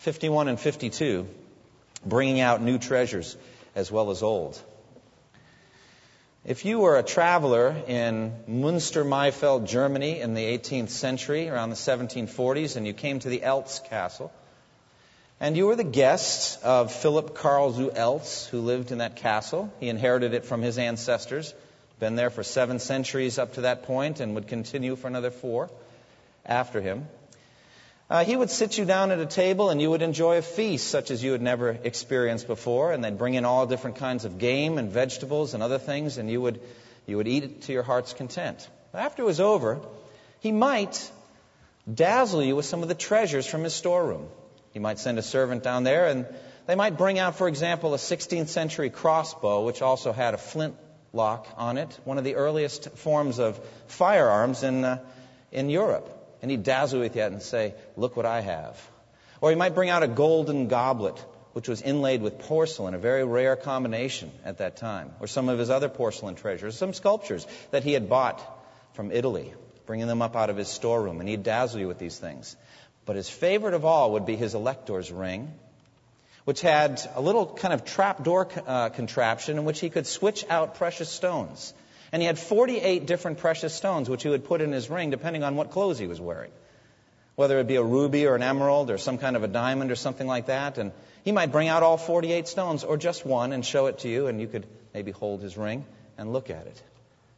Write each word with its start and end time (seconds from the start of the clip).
51 0.00 0.48
and 0.48 0.58
52, 0.58 1.28
bringing 2.06 2.40
out 2.40 2.62
new 2.62 2.78
treasures 2.78 3.36
as 3.74 3.92
well 3.92 4.10
as 4.10 4.22
old. 4.22 4.58
If 6.42 6.64
you 6.64 6.78
were 6.78 6.96
a 6.96 7.02
traveler 7.02 7.76
in 7.86 8.32
Munster 8.46 9.04
Maifeld, 9.04 9.66
Germany 9.66 10.20
in 10.20 10.32
the 10.32 10.56
18th 10.56 10.88
century, 10.88 11.50
around 11.50 11.68
the 11.68 11.76
1740s, 11.76 12.76
and 12.76 12.86
you 12.86 12.94
came 12.94 13.18
to 13.18 13.28
the 13.28 13.40
Eltz 13.40 13.84
Castle, 13.90 14.32
and 15.38 15.54
you 15.54 15.66
were 15.66 15.76
the 15.76 15.84
guest 15.84 16.64
of 16.64 16.90
Philip 16.90 17.34
Carl 17.34 17.72
zu 17.72 17.90
Eltz, 17.90 18.48
who 18.48 18.60
lived 18.60 18.92
in 18.92 18.98
that 18.98 19.16
castle. 19.16 19.70
He 19.80 19.90
inherited 19.90 20.32
it 20.32 20.46
from 20.46 20.62
his 20.62 20.78
ancestors, 20.78 21.52
been 21.98 22.16
there 22.16 22.30
for 22.30 22.42
seven 22.42 22.78
centuries 22.78 23.38
up 23.38 23.52
to 23.54 23.60
that 23.62 23.82
point, 23.82 24.20
and 24.20 24.34
would 24.34 24.48
continue 24.48 24.96
for 24.96 25.08
another 25.08 25.30
four 25.30 25.68
after 26.46 26.80
him. 26.80 27.06
Uh, 28.10 28.24
he 28.24 28.34
would 28.34 28.50
sit 28.50 28.76
you 28.76 28.84
down 28.84 29.12
at 29.12 29.20
a 29.20 29.26
table 29.26 29.70
and 29.70 29.80
you 29.80 29.88
would 29.88 30.02
enjoy 30.02 30.38
a 30.38 30.42
feast 30.42 30.88
such 30.88 31.12
as 31.12 31.22
you 31.22 31.30
had 31.30 31.40
never 31.40 31.70
experienced 31.70 32.48
before, 32.48 32.90
and 32.90 33.04
they'd 33.04 33.16
bring 33.16 33.34
in 33.34 33.44
all 33.44 33.66
different 33.66 33.96
kinds 33.96 34.24
of 34.24 34.36
game 34.36 34.78
and 34.78 34.90
vegetables 34.90 35.54
and 35.54 35.62
other 35.62 35.78
things, 35.78 36.18
and 36.18 36.28
you 36.28 36.40
would, 36.40 36.60
you 37.06 37.16
would 37.16 37.28
eat 37.28 37.44
it 37.44 37.62
to 37.62 37.72
your 37.72 37.84
heart's 37.84 38.12
content. 38.12 38.68
After 38.92 39.22
it 39.22 39.26
was 39.26 39.38
over, 39.38 39.78
he 40.40 40.50
might 40.50 41.08
dazzle 41.92 42.42
you 42.42 42.56
with 42.56 42.64
some 42.64 42.82
of 42.82 42.88
the 42.88 42.96
treasures 42.96 43.46
from 43.46 43.62
his 43.62 43.74
storeroom. 43.74 44.26
He 44.72 44.80
might 44.80 44.98
send 44.98 45.20
a 45.20 45.22
servant 45.22 45.62
down 45.62 45.84
there, 45.84 46.08
and 46.08 46.26
they 46.66 46.74
might 46.74 46.98
bring 46.98 47.20
out, 47.20 47.36
for 47.36 47.46
example, 47.46 47.94
a 47.94 47.98
16th 47.98 48.48
century 48.48 48.90
crossbow, 48.90 49.64
which 49.64 49.82
also 49.82 50.12
had 50.12 50.34
a 50.34 50.38
flint 50.38 50.74
lock 51.12 51.46
on 51.56 51.78
it, 51.78 51.96
one 52.02 52.18
of 52.18 52.24
the 52.24 52.34
earliest 52.34 52.90
forms 52.96 53.38
of 53.38 53.60
firearms 53.86 54.64
in, 54.64 54.84
uh, 54.84 54.98
in 55.52 55.70
Europe 55.70 56.16
and 56.42 56.50
he'd 56.50 56.62
dazzle 56.62 56.98
you 56.98 57.04
with 57.04 57.16
you 57.16 57.22
and 57.22 57.42
say, 57.42 57.74
Look 57.96 58.16
what 58.16 58.26
I 58.26 58.40
have. 58.40 58.80
Or 59.40 59.50
he 59.50 59.56
might 59.56 59.74
bring 59.74 59.90
out 59.90 60.02
a 60.02 60.08
golden 60.08 60.68
goblet, 60.68 61.18
which 61.52 61.68
was 61.68 61.82
inlaid 61.82 62.22
with 62.22 62.38
porcelain, 62.40 62.94
a 62.94 62.98
very 62.98 63.24
rare 63.24 63.56
combination 63.56 64.30
at 64.44 64.58
that 64.58 64.76
time, 64.76 65.12
or 65.20 65.26
some 65.26 65.48
of 65.48 65.58
his 65.58 65.70
other 65.70 65.88
porcelain 65.88 66.34
treasures, 66.34 66.76
some 66.76 66.92
sculptures 66.92 67.46
that 67.70 67.82
he 67.82 67.92
had 67.92 68.08
bought 68.08 68.40
from 68.94 69.10
Italy, 69.10 69.52
bringing 69.86 70.06
them 70.06 70.22
up 70.22 70.36
out 70.36 70.50
of 70.50 70.56
his 70.56 70.68
storeroom, 70.68 71.20
and 71.20 71.28
he'd 71.28 71.42
dazzle 71.42 71.80
you 71.80 71.88
with 71.88 71.98
these 71.98 72.18
things. 72.18 72.56
But 73.06 73.16
his 73.16 73.28
favorite 73.28 73.74
of 73.74 73.84
all 73.84 74.12
would 74.12 74.26
be 74.26 74.36
his 74.36 74.54
elector's 74.54 75.10
ring, 75.10 75.52
which 76.44 76.60
had 76.60 77.00
a 77.14 77.20
little 77.20 77.46
kind 77.46 77.74
of 77.74 77.84
trapdoor 77.84 78.48
uh, 78.66 78.90
contraption 78.90 79.58
in 79.58 79.64
which 79.64 79.80
he 79.80 79.90
could 79.90 80.06
switch 80.06 80.44
out 80.48 80.76
precious 80.76 81.08
stones. 81.08 81.74
And 82.12 82.22
he 82.22 82.26
had 82.26 82.38
48 82.38 83.06
different 83.06 83.38
precious 83.38 83.74
stones, 83.74 84.10
which 84.10 84.22
he 84.22 84.28
would 84.28 84.44
put 84.44 84.60
in 84.60 84.72
his 84.72 84.90
ring 84.90 85.10
depending 85.10 85.44
on 85.44 85.56
what 85.56 85.70
clothes 85.70 85.98
he 85.98 86.06
was 86.06 86.20
wearing. 86.20 86.50
Whether 87.36 87.58
it 87.60 87.68
be 87.68 87.76
a 87.76 87.82
ruby 87.82 88.26
or 88.26 88.34
an 88.34 88.42
emerald 88.42 88.90
or 88.90 88.98
some 88.98 89.18
kind 89.18 89.36
of 89.36 89.44
a 89.44 89.48
diamond 89.48 89.90
or 89.90 89.96
something 89.96 90.26
like 90.26 90.46
that. 90.46 90.78
And 90.78 90.92
he 91.24 91.32
might 91.32 91.52
bring 91.52 91.68
out 91.68 91.82
all 91.82 91.96
48 91.96 92.48
stones 92.48 92.84
or 92.84 92.96
just 92.96 93.24
one 93.24 93.52
and 93.52 93.64
show 93.64 93.86
it 93.86 94.00
to 94.00 94.08
you, 94.08 94.26
and 94.26 94.40
you 94.40 94.48
could 94.48 94.66
maybe 94.92 95.12
hold 95.12 95.40
his 95.40 95.56
ring 95.56 95.84
and 96.18 96.32
look 96.32 96.50
at 96.50 96.66
it. 96.66 96.82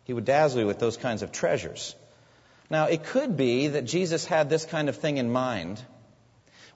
He 0.05 0.12
would 0.12 0.25
dazzle 0.25 0.60
you 0.60 0.66
with 0.66 0.78
those 0.78 0.97
kinds 0.97 1.22
of 1.22 1.31
treasures. 1.31 1.94
Now, 2.71 2.87
it 2.87 3.04
could 3.04 3.37
be 3.37 3.69
that 3.69 3.84
Jesus 3.84 4.25
had 4.25 4.49
this 4.49 4.65
kind 4.65 4.89
of 4.89 4.97
thing 4.97 5.19
in 5.19 5.31
mind 5.31 5.81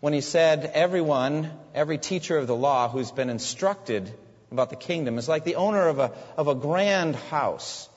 when 0.00 0.12
he 0.12 0.20
said, 0.20 0.70
Everyone, 0.74 1.50
every 1.74 1.98
teacher 1.98 2.36
of 2.36 2.46
the 2.46 2.54
law 2.54 2.88
who's 2.88 3.10
been 3.10 3.30
instructed 3.30 4.12
about 4.50 4.70
the 4.70 4.76
kingdom 4.76 5.18
is 5.18 5.28
like 5.28 5.44
the 5.44 5.56
owner 5.56 5.88
of 5.88 5.98
a, 5.98 6.12
of 6.36 6.48
a 6.48 6.54
grand 6.54 7.16
house 7.16 7.88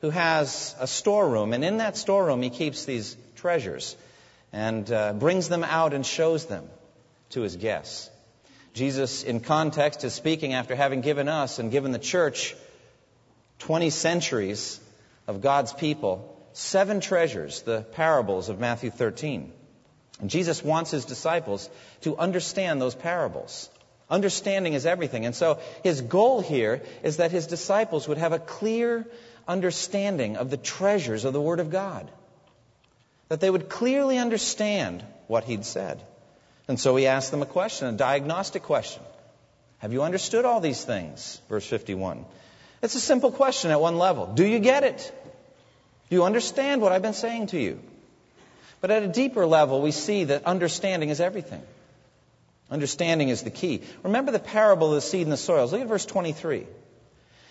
who 0.00 0.10
has 0.10 0.74
a 0.78 0.86
storeroom, 0.86 1.52
and 1.52 1.64
in 1.64 1.78
that 1.78 1.96
storeroom 1.96 2.42
he 2.42 2.50
keeps 2.50 2.84
these 2.84 3.16
treasures 3.36 3.96
and 4.52 4.90
uh, 4.90 5.12
brings 5.12 5.48
them 5.48 5.64
out 5.64 5.92
and 5.94 6.04
shows 6.04 6.46
them 6.46 6.68
to 7.30 7.42
his 7.42 7.56
guests. 7.56 8.10
Jesus, 8.74 9.22
in 9.22 9.40
context, 9.40 10.04
is 10.04 10.12
speaking 10.12 10.52
after 10.52 10.74
having 10.76 11.00
given 11.00 11.28
us 11.28 11.58
and 11.58 11.70
given 11.70 11.92
the 11.92 11.98
church 11.98 12.54
20 13.60 13.90
centuries 13.90 14.78
of 15.26 15.40
God's 15.40 15.72
people 15.72 16.36
seven 16.52 17.00
treasures, 17.00 17.62
the 17.62 17.82
parables 17.82 18.48
of 18.48 18.58
Matthew 18.58 18.90
13. 18.90 19.52
And 20.20 20.30
Jesus 20.30 20.62
wants 20.62 20.90
his 20.90 21.04
disciples 21.04 21.68
to 22.02 22.16
understand 22.16 22.80
those 22.80 22.94
parables. 22.94 23.68
Understanding 24.08 24.74
is 24.74 24.86
everything. 24.86 25.26
And 25.26 25.34
so 25.34 25.58
his 25.82 26.00
goal 26.00 26.40
here 26.40 26.82
is 27.02 27.16
that 27.16 27.32
his 27.32 27.46
disciples 27.46 28.06
would 28.06 28.18
have 28.18 28.32
a 28.32 28.38
clear 28.38 29.06
understanding 29.48 30.36
of 30.36 30.50
the 30.50 30.56
treasures 30.56 31.24
of 31.24 31.32
the 31.32 31.40
Word 31.40 31.60
of 31.60 31.70
God. 31.70 32.08
That 33.28 33.40
they 33.40 33.50
would 33.50 33.68
clearly 33.68 34.18
understand 34.18 35.04
what 35.26 35.44
he'd 35.44 35.64
said. 35.64 36.00
And 36.68 36.78
so 36.78 36.94
he 36.94 37.06
asked 37.06 37.30
them 37.30 37.42
a 37.42 37.46
question, 37.46 37.88
a 37.88 37.92
diagnostic 37.92 38.62
question. 38.62 39.02
Have 39.78 39.92
you 39.92 40.02
understood 40.02 40.44
all 40.44 40.60
these 40.60 40.84
things? 40.84 41.40
Verse 41.48 41.66
51. 41.66 42.24
It's 42.82 42.94
a 42.94 43.00
simple 43.00 43.32
question 43.32 43.70
at 43.70 43.80
one 43.80 43.98
level. 43.98 44.26
Do 44.34 44.44
you 44.46 44.60
get 44.60 44.84
it? 44.84 45.12
Do 46.08 46.16
you 46.16 46.24
understand 46.24 46.80
what 46.80 46.92
I've 46.92 47.02
been 47.02 47.14
saying 47.14 47.48
to 47.48 47.60
you? 47.60 47.80
But 48.80 48.90
at 48.90 49.02
a 49.02 49.08
deeper 49.08 49.46
level, 49.46 49.82
we 49.82 49.90
see 49.90 50.24
that 50.24 50.44
understanding 50.44 51.08
is 51.08 51.20
everything. 51.20 51.62
Understanding 52.70 53.28
is 53.28 53.42
the 53.42 53.50
key. 53.50 53.82
Remember 54.02 54.32
the 54.32 54.38
parable 54.38 54.88
of 54.88 54.94
the 54.94 55.00
seed 55.00 55.22
and 55.22 55.32
the 55.32 55.36
soils. 55.36 55.72
Look 55.72 55.80
at 55.80 55.88
verse 55.88 56.06
23. 56.06 56.66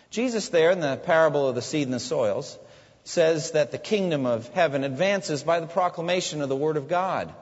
Jesus, 0.09 0.49
there 0.49 0.71
in 0.71 0.79
the 0.79 0.97
parable 0.97 1.47
of 1.47 1.55
the 1.55 1.61
seed 1.61 1.87
and 1.87 1.93
the 1.93 1.99
soils, 1.99 2.57
says 3.05 3.51
that 3.51 3.71
the 3.71 3.77
kingdom 3.77 4.25
of 4.25 4.47
heaven 4.49 4.83
advances 4.83 5.43
by 5.43 5.59
the 5.59 5.67
proclamation 5.67 6.41
of 6.41 6.49
the 6.49 6.55
Word 6.55 6.77
of 6.77 6.87
God. 6.87 7.33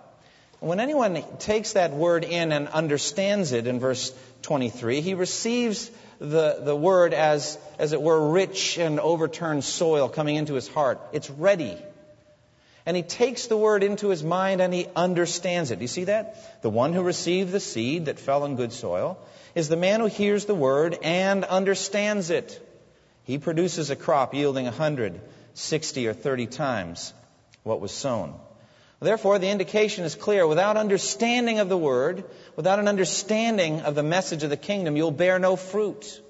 When 0.63 0.79
anyone 0.79 1.22
takes 1.39 1.73
that 1.73 1.91
word 1.91 2.23
in 2.23 2.53
and 2.53 2.69
understands 2.69 3.51
it 3.51 3.67
in 3.67 3.81
verse 3.81 4.13
23, 4.44 5.01
he 5.01 5.13
receives 5.13 5.91
the, 6.19 6.62
the 6.62 6.75
word 6.75 7.13
as, 7.13 7.57
as 7.78 7.91
it 7.91 8.01
were, 8.01 8.31
rich 8.31 8.78
and 8.78 8.97
overturned 9.01 9.66
soil 9.66 10.07
coming 10.07 10.38
into 10.38 10.53
his 10.53 10.69
heart. 10.69 11.01
It's 11.12 11.29
ready. 11.29 11.78
And 12.85 12.97
he 12.97 13.03
takes 13.03 13.47
the 13.47 13.57
word 13.57 13.83
into 13.83 14.09
his 14.09 14.23
mind 14.23 14.61
and 14.61 14.73
he 14.73 14.88
understands 14.95 15.71
it. 15.71 15.77
Do 15.77 15.83
you 15.83 15.88
see 15.88 16.05
that? 16.05 16.61
The 16.61 16.69
one 16.69 16.94
who 16.94 17.01
received 17.01 17.51
the 17.51 17.59
seed 17.59 18.05
that 18.05 18.19
fell 18.19 18.44
on 18.44 18.57
good 18.57 18.73
soil 18.73 19.17
is 19.55 19.69
the 19.69 19.77
man 19.77 20.01
who 20.01 20.07
hears 20.07 20.45
the 20.45 20.55
word 20.55 20.97
and 21.01 21.45
understands 21.45 22.29
it. 22.29 22.59
He 23.23 23.38
produces 23.38 23.89
a 23.89 23.95
crop 23.95 24.33
yielding 24.33 24.67
a 24.67 24.71
hundred, 24.71 25.21
sixty, 25.53 26.07
or 26.07 26.13
30 26.13 26.47
times 26.47 27.13
what 27.63 27.79
was 27.79 27.91
sown. 27.91 28.38
Therefore, 29.00 29.38
the 29.38 29.50
indication 29.50 30.05
is 30.05 30.15
clear. 30.15 30.47
Without 30.47 30.77
understanding 30.77 31.59
of 31.59 31.67
the 31.67 31.77
word, 31.77 32.23
without 32.55 32.79
an 32.79 32.88
understanding 32.88 33.81
of 33.81 33.95
the 33.95 34.03
message 34.03 34.44
of 34.44 34.50
the 34.50 34.57
kingdom, 34.57 34.95
you'll 34.95 35.11
bear 35.11 35.39
no 35.39 35.57
fruit. 35.57 36.21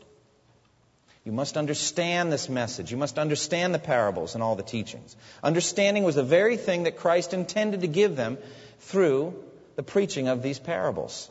You 1.26 1.32
must 1.32 1.56
understand 1.56 2.32
this 2.32 2.50
message. 2.50 2.92
You 2.92 2.98
must 2.98 3.18
understand 3.18 3.74
the 3.74 3.80
parables 3.80 4.36
and 4.36 4.44
all 4.44 4.56
the 4.56 4.64
teachings. 4.64 5.16
Understanding 5.42 6.04
was 6.04 6.16
the 6.16 6.24
very 6.24 6.58
thing 6.58 6.84
that 6.84 6.98
Christ 6.98 7.34
intended 7.34 7.82
to 7.82 7.88
give 7.88 8.16
them 8.16 8.38
through 8.80 9.34
the 9.76 9.84
preaching 9.84 10.28
of 10.28 10.42
these 10.42 10.60
parables. 10.60 11.30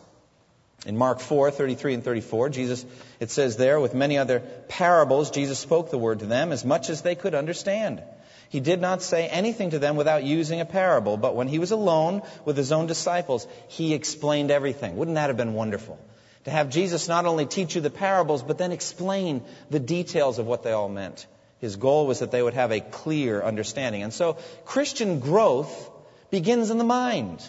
In 0.87 0.97
Mark 0.97 1.21
4, 1.21 1.51
33 1.51 1.95
and 1.95 2.05
34, 2.05 2.49
Jesus, 2.49 2.85
it 3.21 3.31
says 3.31 3.57
there, 3.57 3.79
with 3.79 3.95
many 3.95 4.19
other 4.19 4.41
parables, 4.69 5.31
Jesus 5.31 5.59
spoke 5.59 5.91
the 5.91 5.99
word 5.99 6.21
to 6.21 6.27
them 6.27 6.51
as 6.53 6.65
much 6.65 6.91
as 6.91 7.03
they 7.03 7.15
could 7.15 7.35
understand. 7.35 8.03
He 8.49 8.61
did 8.61 8.81
not 8.81 9.01
say 9.01 9.29
anything 9.29 9.71
to 9.71 9.79
them 9.79 9.97
without 9.97 10.25
using 10.25 10.61
a 10.61 10.65
parable, 10.65 11.17
but 11.17 11.37
when 11.37 11.49
he 11.49 11.59
was 11.59 11.71
alone 11.71 12.23
with 12.45 12.57
his 12.57 12.73
own 12.73 12.87
disciples, 12.87 13.47
he 13.69 13.95
explained 13.95 14.51
everything. 14.51 14.97
Wouldn't 14.97 15.15
that 15.15 15.29
have 15.29 15.37
been 15.37 15.55
wonderful? 15.55 15.99
To 16.45 16.51
have 16.51 16.71
Jesus 16.71 17.09
not 17.09 17.27
only 17.27 17.47
teach 17.47 17.75
you 17.75 17.81
the 17.81 17.91
parables, 17.91 18.43
but 18.43 18.59
then 18.59 18.73
explain 18.73 19.43
the 19.71 19.79
details 19.79 20.39
of 20.39 20.47
what 20.47 20.63
they 20.63 20.73
all 20.73 20.89
meant. 20.89 21.27
His 21.61 21.77
goal 21.77 22.07
was 22.07 22.19
that 22.19 22.33
they 22.33 22.43
would 22.43 22.55
have 22.55 22.73
a 22.73 22.81
clear 22.81 23.41
understanding. 23.41 24.03
And 24.03 24.13
so 24.13 24.37
Christian 24.65 25.21
growth 25.21 25.91
begins 26.31 26.71
in 26.71 26.79
the 26.79 26.85
mind. 26.85 27.49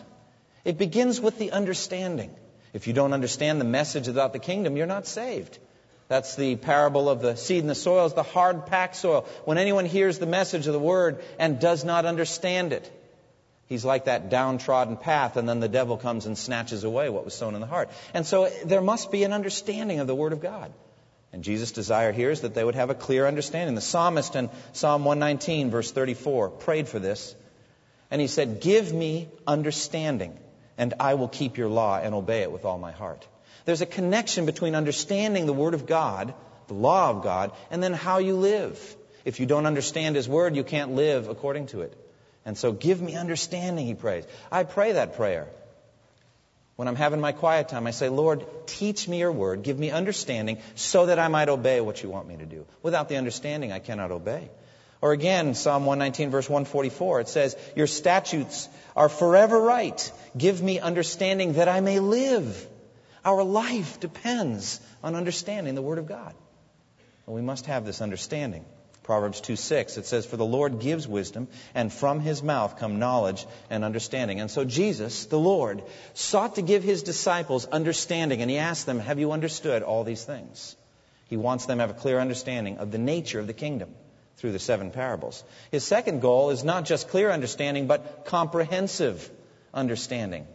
It 0.64 0.78
begins 0.78 1.20
with 1.20 1.40
the 1.40 1.52
understanding. 1.52 2.34
If 2.74 2.88
you 2.88 2.94
don't 2.94 3.14
understand 3.14 3.60
the 3.60 3.66
message 3.66 4.08
about 4.08 4.34
the 4.34 4.40
kingdom, 4.40 4.78
you're 4.78 4.86
not 4.86 5.08
saved. 5.08 5.58
That's 6.08 6.36
the 6.36 6.56
parable 6.56 7.10
of 7.10 7.22
the 7.22 7.36
seed 7.36 7.62
in 7.62 7.68
the 7.68 7.76
soil, 7.76 8.06
is 8.06 8.14
the 8.14 8.24
hard 8.24 8.68
packed 8.68 8.96
soil. 8.96 9.26
When 9.46 9.58
anyone 9.58 9.86
hears 9.86 10.20
the 10.20 10.28
message 10.28 10.68
of 10.68 10.74
the 10.74 10.80
word 10.80 11.24
and 11.40 11.60
does 11.60 11.84
not 11.84 12.06
understand 12.06 12.74
it, 12.74 12.92
He's 13.74 13.84
like 13.84 14.06
that 14.06 14.30
downtrodden 14.30 14.98
path, 14.98 15.36
and 15.36 15.50
then 15.50 15.60
the 15.60 15.68
devil 15.68 15.98
comes 15.98 16.28
and 16.28 16.38
snatches 16.38 16.84
away 16.84 17.10
what 17.10 17.26
was 17.26 17.34
sown 17.34 17.56
in 17.56 17.60
the 17.60 17.66
heart. 17.66 17.90
And 18.14 18.24
so 18.24 18.52
there 18.66 18.82
must 18.82 19.12
be 19.12 19.24
an 19.24 19.34
understanding 19.34 20.00
of 20.00 20.06
the 20.06 20.14
Word 20.14 20.32
of 20.32 20.42
God. 20.42 20.72
And 21.32 21.44
Jesus' 21.44 21.72
desire 21.72 22.12
here 22.12 22.30
is 22.30 22.42
that 22.42 22.54
they 22.54 22.64
would 22.64 22.76
have 22.76 22.92
a 22.92 22.94
clear 22.94 23.26
understanding. 23.26 23.74
The 23.74 23.82
psalmist 23.82 24.36
in 24.36 24.52
Psalm 24.74 25.06
119, 25.06 25.72
verse 25.72 25.92
34, 25.92 26.50
prayed 26.52 26.88
for 26.88 27.00
this. 27.00 27.34
And 28.12 28.22
he 28.22 28.28
said, 28.28 28.62
Give 28.62 28.94
me 28.94 29.28
understanding, 29.48 30.38
and 30.78 30.94
I 31.00 31.16
will 31.16 31.28
keep 31.28 31.58
your 31.58 31.70
law 31.70 31.98
and 31.98 32.14
obey 32.14 32.44
it 32.44 32.52
with 32.52 32.66
all 32.66 32.78
my 32.78 32.92
heart. 32.92 33.28
There's 33.66 33.82
a 33.82 33.88
connection 33.88 34.46
between 34.46 34.76
understanding 34.76 35.48
the 35.48 35.52
Word 35.52 35.74
of 35.74 35.88
God, 35.88 36.36
the 36.68 36.76
law 36.76 37.10
of 37.10 37.24
God, 37.24 37.54
and 37.72 37.82
then 37.82 37.94
how 37.94 38.20
you 38.20 38.36
live. 38.36 38.96
If 39.26 39.40
you 39.40 39.48
don't 39.48 39.66
understand 39.66 40.16
His 40.16 40.30
Word, 40.30 40.56
you 40.56 40.64
can't 40.64 40.92
live 40.92 41.28
according 41.28 41.66
to 41.74 41.82
it. 41.82 41.98
And 42.46 42.58
so 42.58 42.72
give 42.72 43.02
me 43.02 43.16
understanding, 43.16 43.86
he 43.86 43.94
prays. 43.94 44.26
I 44.52 44.64
pray 44.64 44.94
that 44.94 45.16
prayer. 45.16 45.48
When 46.76 46.88
I'm 46.88 46.96
having 46.96 47.22
my 47.22 47.32
quiet 47.32 47.70
time, 47.70 47.86
I 47.86 47.92
say, 47.92 48.10
Lord, 48.10 48.46
teach 48.66 49.08
me 49.08 49.20
your 49.20 49.32
word, 49.32 49.62
give 49.62 49.78
me 49.78 49.92
understanding 49.92 50.58
so 50.76 51.06
that 51.06 51.20
I 51.20 51.28
might 51.28 51.48
obey 51.48 51.82
what 51.82 52.02
you 52.02 52.10
want 52.10 52.28
me 52.28 52.38
to 52.38 52.46
do. 52.46 52.66
Without 52.82 53.10
the 53.10 53.18
understanding, 53.18 53.72
I 53.72 53.80
cannot 53.80 54.12
obey. 54.12 54.50
Or 55.00 55.12
again, 55.12 55.54
Psalm 55.54 55.86
119, 55.86 56.32
verse 56.32 56.50
144, 56.50 57.22
it 57.22 57.28
says, 57.28 57.58
Your 57.76 57.88
statutes 57.88 58.70
are 58.96 59.10
forever 59.10 59.60
right. 59.60 60.12
Give 60.36 60.62
me 60.62 60.80
understanding 60.80 61.54
that 61.54 61.68
I 61.68 61.82
may 61.82 62.00
live. 62.00 62.68
Our 63.24 63.44
life 63.44 64.00
depends 64.00 64.80
on 65.04 65.16
understanding 65.16 65.76
the 65.76 65.82
Word 65.82 65.98
of 65.98 66.08
God. 66.08 66.34
And 67.28 67.36
we 67.36 67.42
must 67.42 67.68
have 67.68 67.86
this 67.86 68.02
understanding. 68.02 68.66
Proverbs 69.04 69.42
2 69.42 69.58
6, 69.58 69.98
it 69.98 70.06
says, 70.06 70.26
For 70.26 70.38
the 70.38 70.46
Lord 70.46 70.80
gives 70.80 71.08
wisdom, 71.08 71.50
and 71.76 71.92
from 71.92 72.22
his 72.22 72.42
mouth 72.42 72.78
come 72.78 73.00
knowledge 73.00 73.46
and 73.70 73.84
understanding. 73.84 74.40
And 74.40 74.50
so 74.50 74.64
Jesus, 74.64 75.26
the 75.26 75.40
Lord, 75.40 75.84
sought 76.14 76.56
to 76.56 76.62
give 76.62 76.84
his 76.84 77.04
disciples 77.04 77.66
understanding, 77.66 78.42
and 78.42 78.50
he 78.50 78.58
asked 78.58 78.86
them, 78.86 79.00
Have 79.00 79.20
you 79.20 79.34
understood 79.34 79.84
all 79.84 80.06
these 80.06 80.24
things? 80.24 80.78
He 81.28 81.36
wants 81.36 81.66
them 81.66 81.80
to 81.80 81.82
have 81.82 81.90
a 81.90 82.00
clear 82.00 82.20
understanding 82.20 82.78
of 82.78 82.92
the 82.92 82.98
nature 82.98 83.40
of 83.40 83.48
the 83.48 83.54
kingdom 83.54 83.94
through 84.38 84.54
the 84.54 84.60
seven 84.60 84.92
parables. 84.92 85.44
His 85.70 85.84
second 85.84 86.22
goal 86.22 86.52
is 86.52 86.64
not 86.64 86.86
just 86.86 87.10
clear 87.10 87.30
understanding, 87.30 87.88
but 87.88 88.26
comprehensive 88.26 89.30
understanding. 89.74 90.48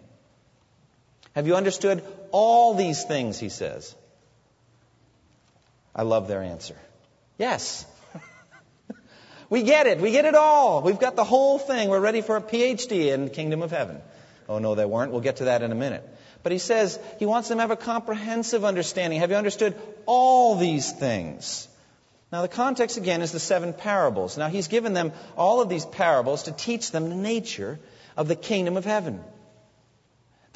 Have 1.35 1.47
you 1.47 1.55
understood 1.55 2.03
all 2.31 2.75
these 2.75 3.05
things, 3.05 3.39
he 3.39 3.50
says? 3.50 3.95
I 5.95 6.03
love 6.03 6.29
their 6.29 6.43
answer. 6.43 6.77
Yes. 7.39 7.85
We 9.50 9.62
get 9.62 9.87
it. 9.87 10.00
We 10.00 10.11
get 10.12 10.25
it 10.25 10.35
all. 10.35 10.83
We've 10.83 10.99
got 10.99 11.17
the 11.17 11.25
whole 11.25 11.59
thing. 11.59 11.89
We're 11.89 12.00
ready 12.00 12.21
for 12.21 12.37
a 12.37 12.43
PhD 12.43 13.12
in 13.12 13.25
the 13.25 13.31
kingdom 13.31 13.62
of 13.62 13.71
heaven. 13.71 14.00
Oh, 14.49 14.59
no, 14.59 14.75
they 14.75 14.85
weren't. 14.85 15.12
We'll 15.12 15.21
get 15.21 15.37
to 15.37 15.45
that 15.45 15.62
in 15.62 15.73
a 15.73 15.75
minute. 15.75 16.09
But 16.43 16.53
he 16.53 16.59
says 16.59 16.99
he 17.19 17.27
wants 17.27 17.49
them 17.49 17.59
to 17.59 17.62
have 17.62 17.71
a 17.71 17.77
comprehensive 17.77 18.65
understanding. 18.65 19.21
Have 19.21 19.31
you 19.31 19.37
understood 19.37 19.75
all 20.06 20.56
these 20.56 20.93
things? 20.93 21.69
Now, 22.31 22.43
the 22.43 22.49
context 22.49 22.99
again 22.99 23.23
is 23.23 23.33
the 23.33 23.41
seven 23.41 23.73
parables. 23.73 24.37
Now, 24.37 24.49
he's 24.49 24.69
given 24.69 24.93
them 24.93 25.12
all 25.37 25.62
of 25.62 25.69
these 25.69 25.87
parables 25.87 26.45
to 26.45 26.53
teach 26.53 26.91
them 26.91 27.09
the 27.09 27.17
nature 27.17 27.79
of 28.17 28.29
the 28.29 28.37
kingdom 28.37 28.77
of 28.77 28.85
heaven. 28.85 29.21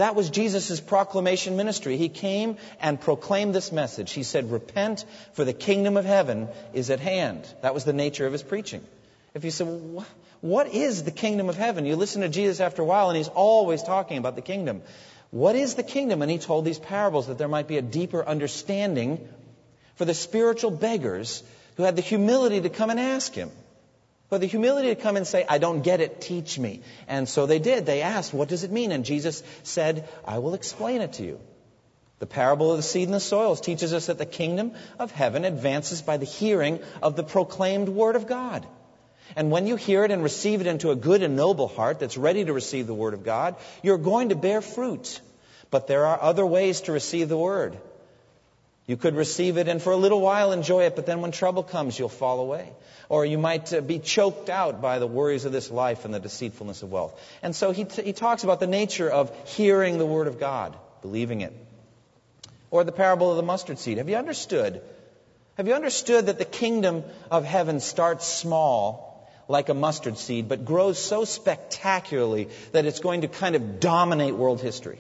That 0.03 0.17
was 0.17 0.31
Jesus' 0.31 0.81
proclamation 0.81 1.57
ministry. 1.57 1.97
He 1.97 2.09
came 2.09 2.57
and 2.81 3.01
proclaimed 3.01 3.55
this 3.55 3.71
message. 3.71 4.11
He 4.11 4.25
said, 4.25 4.51
Repent, 4.51 5.05
for 5.35 5.45
the 5.45 5.53
kingdom 5.53 5.97
of 5.97 6.05
heaven 6.05 6.49
is 6.75 6.91
at 6.91 6.99
hand. 6.99 7.47
That 7.61 7.73
was 7.73 7.85
the 7.85 7.93
nature 7.93 8.27
of 8.27 8.33
his 8.33 8.43
preaching. 8.43 8.83
If 9.33 9.45
you 9.45 9.53
say, 9.53 9.65
well, 9.65 10.05
What 10.41 10.67
is 10.67 11.05
the 11.05 11.13
kingdom 11.13 11.49
of 11.49 11.57
heaven? 11.57 11.87
You 11.87 11.95
listen 11.95 12.23
to 12.23 12.29
Jesus 12.29 12.59
after 12.59 12.83
a 12.83 12.85
while, 12.85 13.11
and 13.11 13.17
he's 13.17 13.29
always 13.29 13.85
talking 13.85 14.19
about 14.19 14.35
the 14.35 14.43
kingdom. 14.43 14.83
What 15.31 15.55
is 15.55 15.77
the 15.77 15.85
kingdom? 15.85 16.21
And 16.21 16.29
he 16.33 16.39
told 16.39 16.65
these 16.65 16.81
parables 16.81 17.29
that 17.29 17.39
there 17.39 17.47
might 17.47 17.69
be 17.69 17.79
a 17.79 17.83
deeper 17.83 18.27
understanding 18.27 19.21
for 19.95 20.05
the 20.05 20.15
spiritual 20.15 20.73
beggars 20.73 21.45
who 21.77 21.85
had 21.85 21.95
the 21.95 22.03
humility 22.03 22.61
to 22.61 22.71
come 22.71 22.91
and 22.91 22.99
ask 22.99 23.33
him. 23.35 23.53
But 24.33 24.41
the 24.41 24.47
humility 24.47 24.89
to 24.89 24.95
come 24.95 25.17
and 25.17 25.27
say, 25.27 25.45
I 25.47 25.59
don't 25.59 25.83
get 25.83 26.01
it, 26.01 26.23
teach 26.23 26.59
me. 26.59 26.81
And 27.07 27.29
so 27.29 27.45
they 27.45 27.59
did. 27.59 27.85
They 27.85 28.01
asked, 28.01 28.33
What 28.33 28.49
does 28.49 28.65
it 28.65 28.71
mean? 28.71 28.91
And 28.91 29.05
Jesus 29.05 29.43
said, 29.63 30.09
I 30.25 30.39
will 30.39 30.55
explain 30.55 31.03
it 31.03 31.13
to 31.15 31.23
you. 31.23 31.39
The 32.19 32.25
parable 32.25 32.71
of 32.71 32.79
the 32.79 32.83
seed 32.83 33.09
and 33.09 33.15
the 33.15 33.21
soils 33.21 33.61
teaches 33.61 33.93
us 33.93 34.07
that 34.07 34.17
the 34.17 34.25
kingdom 34.25 34.73
of 34.99 35.11
heaven 35.11 35.45
advances 35.45 36.01
by 36.01 36.17
the 36.17 36.25
hearing 36.25 36.81
of 37.03 37.15
the 37.15 37.23
proclaimed 37.23 37.91
word 37.91 38.17
of 38.17 38.27
God. 38.27 38.67
And 39.37 39.51
when 39.51 39.67
you 39.67 39.77
hear 39.77 40.03
it 40.03 40.11
and 40.11 40.23
receive 40.23 40.63
it 40.63 40.67
into 40.67 40.93
a 40.93 40.97
good 40.97 41.23
and 41.23 41.37
noble 41.37 41.69
heart 41.69 41.99
that's 41.99 42.17
ready 42.17 42.43
to 42.43 42.55
receive 42.55 42.87
the 42.87 42.95
word 42.95 43.13
of 43.13 43.25
God, 43.25 43.57
you're 43.83 43.99
going 43.99 44.31
to 44.31 44.35
bear 44.35 44.63
fruit. 44.63 45.21
But 45.71 45.89
there 45.89 46.07
are 46.07 46.19
other 46.19 46.47
ways 46.47 46.81
to 46.83 46.93
receive 46.93 47.29
the 47.29 47.37
word. 47.37 47.77
You 48.87 48.97
could 48.97 49.15
receive 49.15 49.59
it 49.59 49.69
and 49.69 49.81
for 49.81 49.93
a 49.93 49.97
little 49.97 50.21
while 50.21 50.53
enjoy 50.53 50.85
it, 50.85 50.97
but 50.97 51.07
then 51.07 51.21
when 51.21 51.31
trouble 51.31 51.63
comes, 51.63 51.99
you'll 51.99 52.09
fall 52.09 52.41
away. 52.41 52.73
Or 53.09 53.25
you 53.25 53.39
might 53.39 53.73
uh, 53.73 53.81
be 53.81 53.99
choked 53.99 54.49
out 54.49 54.83
by 54.83 54.99
the 54.99 55.07
worries 55.07 55.45
of 55.45 55.53
this 55.53 55.71
life 55.71 56.05
and 56.05 56.13
the 56.13 56.19
deceitfulness 56.19 56.83
of 56.83 56.91
wealth. 56.91 57.19
And 57.43 57.55
so 57.55 57.71
he, 57.71 57.85
t- 57.85 58.03
he 58.03 58.13
talks 58.13 58.43
about 58.43 58.59
the 58.59 58.67
nature 58.67 59.09
of 59.09 59.31
hearing 59.49 59.99
the 59.99 60.07
Word 60.07 60.27
of 60.27 60.41
God, 60.41 60.77
believing 61.01 61.43
it. 61.43 61.53
Or 62.71 62.83
the 62.83 62.93
parable 62.93 63.31
of 63.31 63.37
the 63.37 63.43
mustard 63.43 63.79
seed. 63.79 63.99
Have 63.99 64.09
you 64.09 64.17
understood? 64.17 64.83
Have 65.57 65.69
you 65.69 65.75
understood 65.75 66.27
that 66.27 66.39
the 66.39 66.45
kingdom 66.45 67.05
of 67.31 67.45
heaven 67.45 67.79
starts 67.79 68.27
small, 68.27 69.31
like 69.47 69.69
a 69.69 69.75
mustard 69.75 70.19
seed, 70.19 70.49
but 70.49 70.65
grows 70.65 70.99
so 70.99 71.25
spectacularly 71.25 72.49
that 72.73 72.87
it's 72.87 73.01
going 73.01 73.21
to 73.21 73.29
kind 73.29 73.55
of 73.55 73.79
dominate 73.79 74.35
world 74.35 74.61
history? 74.61 74.99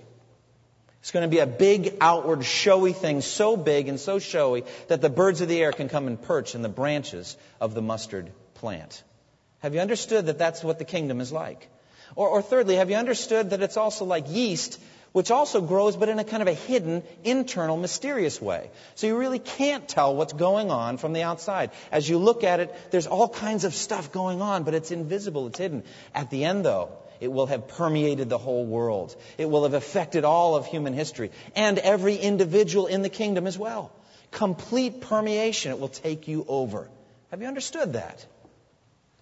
It's 1.02 1.10
going 1.10 1.28
to 1.28 1.28
be 1.28 1.40
a 1.40 1.48
big, 1.48 1.96
outward, 2.00 2.44
showy 2.44 2.92
thing, 2.92 3.22
so 3.22 3.56
big 3.56 3.88
and 3.88 3.98
so 3.98 4.20
showy 4.20 4.62
that 4.86 5.00
the 5.00 5.10
birds 5.10 5.40
of 5.40 5.48
the 5.48 5.60
air 5.60 5.72
can 5.72 5.88
come 5.88 6.06
and 6.06 6.20
perch 6.20 6.54
in 6.54 6.62
the 6.62 6.68
branches 6.68 7.36
of 7.60 7.74
the 7.74 7.82
mustard 7.82 8.30
plant. 8.54 9.02
Have 9.58 9.74
you 9.74 9.80
understood 9.80 10.26
that 10.26 10.38
that's 10.38 10.62
what 10.62 10.78
the 10.78 10.84
kingdom 10.84 11.20
is 11.20 11.32
like? 11.32 11.68
Or, 12.14 12.28
or 12.28 12.40
thirdly, 12.40 12.76
have 12.76 12.88
you 12.88 12.94
understood 12.94 13.50
that 13.50 13.62
it's 13.62 13.76
also 13.76 14.04
like 14.04 14.30
yeast, 14.30 14.80
which 15.10 15.32
also 15.32 15.60
grows, 15.60 15.96
but 15.96 16.08
in 16.08 16.20
a 16.20 16.24
kind 16.24 16.40
of 16.40 16.46
a 16.46 16.54
hidden, 16.54 17.02
internal, 17.24 17.76
mysterious 17.76 18.40
way? 18.40 18.70
So 18.94 19.08
you 19.08 19.16
really 19.16 19.40
can't 19.40 19.88
tell 19.88 20.14
what's 20.14 20.32
going 20.32 20.70
on 20.70 20.98
from 20.98 21.14
the 21.14 21.22
outside. 21.22 21.72
As 21.90 22.08
you 22.08 22.18
look 22.18 22.44
at 22.44 22.60
it, 22.60 22.72
there's 22.92 23.08
all 23.08 23.28
kinds 23.28 23.64
of 23.64 23.74
stuff 23.74 24.12
going 24.12 24.40
on, 24.40 24.62
but 24.62 24.74
it's 24.74 24.92
invisible, 24.92 25.48
it's 25.48 25.58
hidden. 25.58 25.82
At 26.14 26.30
the 26.30 26.44
end, 26.44 26.64
though, 26.64 26.90
it 27.22 27.30
will 27.30 27.46
have 27.46 27.68
permeated 27.68 28.28
the 28.28 28.36
whole 28.36 28.66
world. 28.66 29.14
It 29.38 29.48
will 29.48 29.62
have 29.62 29.74
affected 29.74 30.24
all 30.24 30.56
of 30.56 30.66
human 30.66 30.92
history 30.92 31.30
and 31.54 31.78
every 31.78 32.16
individual 32.16 32.88
in 32.88 33.02
the 33.02 33.08
kingdom 33.08 33.46
as 33.46 33.56
well. 33.56 33.92
Complete 34.32 35.00
permeation. 35.02 35.70
It 35.70 35.78
will 35.78 35.86
take 35.88 36.26
you 36.26 36.44
over. 36.48 36.90
Have 37.30 37.40
you 37.40 37.46
understood 37.46 37.92
that? 37.92 38.26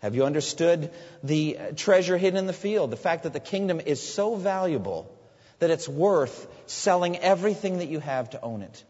Have 0.01 0.15
you 0.15 0.25
understood 0.25 0.91
the 1.23 1.59
treasure 1.77 2.17
hidden 2.17 2.39
in 2.39 2.47
the 2.47 2.55
field? 2.55 2.91
The 2.91 2.97
fact 2.97 3.25
that 3.25 3.35
the 3.35 3.41
kingdom 3.41 3.81
is 3.85 4.01
so 4.01 4.35
valuable 4.35 5.15
that 5.59 5.69
it's 5.69 5.87
worth 5.87 6.49
selling 6.65 7.19
everything 7.19 7.79
that 7.79 7.89
you 7.89 8.01
have 8.01 8.31
to 8.31 8.41
own 8.41 8.63
it. 8.63 8.85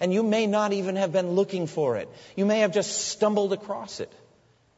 And 0.00 0.12
you 0.12 0.24
may 0.24 0.48
not 0.48 0.72
even 0.72 0.96
have 0.96 1.12
been 1.12 1.30
looking 1.30 1.68
for 1.68 1.98
it. 1.98 2.08
You 2.34 2.46
may 2.46 2.60
have 2.60 2.72
just 2.72 3.06
stumbled 3.10 3.52
across 3.52 4.00
it 4.00 4.12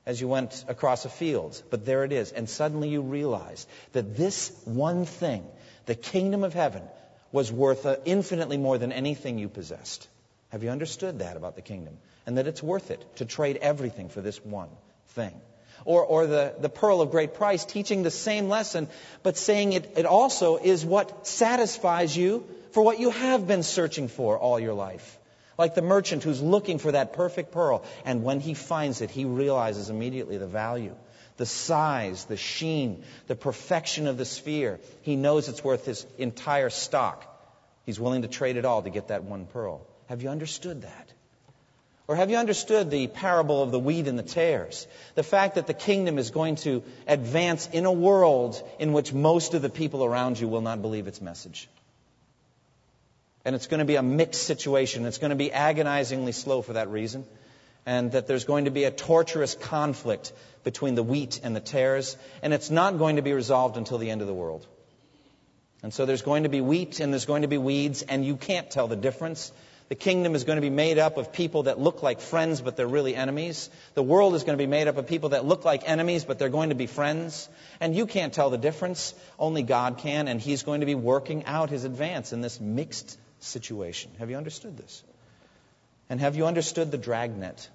as 0.08 0.18
you 0.18 0.26
went 0.26 0.64
across 0.68 1.04
a 1.04 1.10
field. 1.10 1.62
But 1.68 1.84
there 1.84 2.02
it 2.02 2.12
is. 2.12 2.32
And 2.32 2.48
suddenly 2.48 2.88
you 2.88 3.02
realize 3.02 3.66
that 3.92 4.16
this 4.16 4.50
one 4.64 5.04
thing, 5.04 5.46
the 5.84 5.94
kingdom 5.94 6.44
of 6.44 6.54
heaven, 6.54 6.82
was 7.30 7.52
worth 7.52 7.86
infinitely 8.06 8.56
more 8.56 8.78
than 8.78 8.90
anything 8.90 9.38
you 9.38 9.50
possessed. 9.50 10.08
Have 10.48 10.62
you 10.64 10.70
understood 10.70 11.18
that 11.18 11.36
about 11.36 11.56
the 11.56 11.60
kingdom? 11.62 11.98
And 12.26 12.38
that 12.38 12.46
it's 12.46 12.62
worth 12.62 12.90
it 12.90 13.04
to 13.16 13.26
trade 13.26 13.58
everything 13.60 14.08
for 14.08 14.22
this 14.22 14.42
one 14.42 14.70
thing. 15.08 15.38
Or, 15.84 16.02
or 16.02 16.26
the, 16.26 16.54
the 16.58 16.70
pearl 16.70 17.02
of 17.02 17.10
great 17.10 17.34
price, 17.34 17.66
teaching 17.66 18.02
the 18.02 18.10
same 18.10 18.48
lesson, 18.48 18.88
but 19.22 19.36
saying 19.36 19.74
it, 19.74 19.92
it 19.98 20.06
also 20.06 20.56
is 20.56 20.86
what 20.86 21.26
satisfies 21.26 22.16
you 22.16 22.46
for 22.72 22.82
what 22.82 22.98
you 22.98 23.10
have 23.10 23.46
been 23.46 23.62
searching 23.62 24.08
for 24.08 24.38
all 24.38 24.58
your 24.58 24.72
life. 24.72 25.17
Like 25.58 25.74
the 25.74 25.82
merchant 25.82 26.22
who's 26.22 26.40
looking 26.40 26.78
for 26.78 26.92
that 26.92 27.12
perfect 27.12 27.50
pearl, 27.50 27.82
and 28.04 28.22
when 28.22 28.38
he 28.38 28.54
finds 28.54 29.00
it, 29.00 29.10
he 29.10 29.24
realizes 29.24 29.90
immediately 29.90 30.38
the 30.38 30.46
value, 30.46 30.94
the 31.36 31.46
size, 31.46 32.24
the 32.26 32.36
sheen, 32.36 33.02
the 33.26 33.34
perfection 33.34 34.06
of 34.06 34.16
the 34.16 34.24
sphere. 34.24 34.78
He 35.02 35.16
knows 35.16 35.48
it's 35.48 35.64
worth 35.64 35.84
his 35.84 36.06
entire 36.16 36.70
stock. 36.70 37.24
He's 37.84 37.98
willing 37.98 38.22
to 38.22 38.28
trade 38.28 38.56
it 38.56 38.64
all 38.64 38.82
to 38.82 38.90
get 38.90 39.08
that 39.08 39.24
one 39.24 39.46
pearl. 39.46 39.84
Have 40.06 40.22
you 40.22 40.28
understood 40.28 40.82
that? 40.82 41.12
Or 42.06 42.16
have 42.16 42.30
you 42.30 42.38
understood 42.38 42.90
the 42.90 43.06
parable 43.06 43.62
of 43.62 43.70
the 43.70 43.78
wheat 43.78 44.08
and 44.08 44.18
the 44.18 44.22
tares? 44.22 44.86
The 45.14 45.22
fact 45.22 45.56
that 45.56 45.66
the 45.66 45.74
kingdom 45.74 46.18
is 46.18 46.30
going 46.30 46.56
to 46.56 46.82
advance 47.06 47.68
in 47.70 47.84
a 47.84 47.92
world 47.92 48.62
in 48.78 48.94
which 48.94 49.12
most 49.12 49.54
of 49.54 49.60
the 49.60 49.68
people 49.68 50.04
around 50.04 50.40
you 50.40 50.48
will 50.48 50.62
not 50.62 50.80
believe 50.80 51.06
its 51.06 51.20
message. 51.20 51.68
And 53.44 53.54
it's 53.54 53.66
going 53.66 53.78
to 53.78 53.86
be 53.86 53.96
a 53.96 54.02
mixed 54.02 54.42
situation. 54.42 55.06
It's 55.06 55.18
going 55.18 55.30
to 55.30 55.36
be 55.36 55.52
agonizingly 55.52 56.32
slow 56.32 56.62
for 56.62 56.74
that 56.74 56.88
reason. 56.88 57.24
and 57.88 58.12
that 58.12 58.26
there's 58.26 58.44
going 58.44 58.66
to 58.66 58.70
be 58.70 58.84
a 58.84 58.90
torturous 58.90 59.54
conflict 59.54 60.30
between 60.62 60.94
the 60.94 61.02
wheat 61.02 61.40
and 61.42 61.56
the 61.56 61.60
tares, 61.60 62.18
and 62.42 62.52
it's 62.52 62.70
not 62.70 62.98
going 62.98 63.16
to 63.16 63.22
be 63.22 63.32
resolved 63.32 63.78
until 63.78 63.96
the 63.96 64.10
end 64.10 64.20
of 64.20 64.26
the 64.26 64.34
world. 64.34 64.66
And 65.82 65.94
so 65.94 66.04
there's 66.04 66.20
going 66.20 66.42
to 66.42 66.50
be 66.50 66.60
wheat 66.60 67.00
and 67.00 67.14
there's 67.14 67.24
going 67.24 67.42
to 67.42 67.48
be 67.48 67.56
weeds, 67.56 68.02
and 68.02 68.26
you 68.26 68.36
can't 68.36 68.70
tell 68.70 68.88
the 68.88 68.96
difference. 68.96 69.52
The 69.88 69.94
kingdom 69.94 70.34
is 70.34 70.44
going 70.44 70.56
to 70.56 70.60
be 70.60 70.68
made 70.68 70.98
up 70.98 71.16
of 71.16 71.32
people 71.32 71.62
that 71.62 71.80
look 71.80 72.02
like 72.02 72.20
friends, 72.20 72.60
but 72.60 72.76
they're 72.76 72.86
really 72.86 73.14
enemies. 73.16 73.70
The 73.94 74.02
world 74.02 74.34
is 74.34 74.44
going 74.44 74.58
to 74.58 74.62
be 74.62 74.66
made 74.66 74.86
up 74.86 74.98
of 74.98 75.06
people 75.06 75.30
that 75.30 75.46
look 75.46 75.64
like 75.64 75.88
enemies, 75.88 76.26
but 76.26 76.38
they're 76.38 76.50
going 76.50 76.68
to 76.68 76.74
be 76.74 76.86
friends. 76.86 77.48
And 77.80 77.96
you 77.96 78.04
can't 78.04 78.34
tell 78.34 78.50
the 78.50 78.58
difference. 78.58 79.14
Only 79.38 79.62
God 79.62 79.96
can, 79.96 80.28
and 80.28 80.42
He's 80.42 80.62
going 80.62 80.80
to 80.80 80.86
be 80.86 80.94
working 80.94 81.46
out 81.46 81.70
His 81.70 81.84
advance 81.84 82.34
in 82.34 82.42
this 82.42 82.60
mixed 82.60 83.16
situation. 83.40 84.10
Have 84.18 84.30
you 84.30 84.36
understood 84.36 84.76
this? 84.76 85.02
And 86.08 86.20
have 86.20 86.36
you 86.36 86.46
understood 86.46 86.90
the 86.90 86.98
dragnet? 86.98 87.68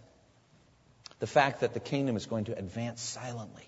The 1.19 1.27
fact 1.27 1.61
that 1.61 1.73
the 1.73 1.79
kingdom 1.79 2.15
is 2.15 2.25
going 2.25 2.45
to 2.45 2.57
advance 2.57 3.01
silently 3.01 3.67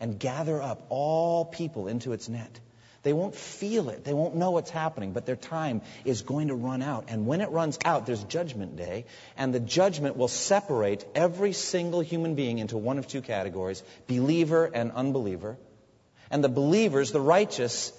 and 0.00 0.18
gather 0.18 0.60
up 0.60 0.86
all 0.88 1.44
people 1.44 1.86
into 1.88 2.12
its 2.12 2.28
net. 2.28 2.60
They 3.02 3.12
won't 3.12 3.34
feel 3.34 3.88
it. 3.88 4.04
They 4.04 4.14
won't 4.14 4.36
know 4.36 4.52
what's 4.52 4.70
happening, 4.70 5.12
but 5.12 5.26
their 5.26 5.36
time 5.36 5.82
is 6.04 6.22
going 6.22 6.48
to 6.48 6.54
run 6.54 6.82
out. 6.82 7.06
And 7.08 7.26
when 7.26 7.40
it 7.40 7.50
runs 7.50 7.78
out, 7.84 8.06
there's 8.06 8.22
judgment 8.22 8.76
day, 8.76 9.06
and 9.36 9.52
the 9.52 9.60
judgment 9.60 10.16
will 10.16 10.28
separate 10.28 11.04
every 11.14 11.52
single 11.52 12.00
human 12.00 12.36
being 12.36 12.58
into 12.58 12.78
one 12.78 12.98
of 12.98 13.08
two 13.08 13.20
categories, 13.20 13.82
believer 14.06 14.70
and 14.72 14.92
unbeliever. 14.92 15.56
And 16.30 16.44
the 16.44 16.48
believers, 16.48 17.10
the 17.10 17.20
righteous, 17.20 17.92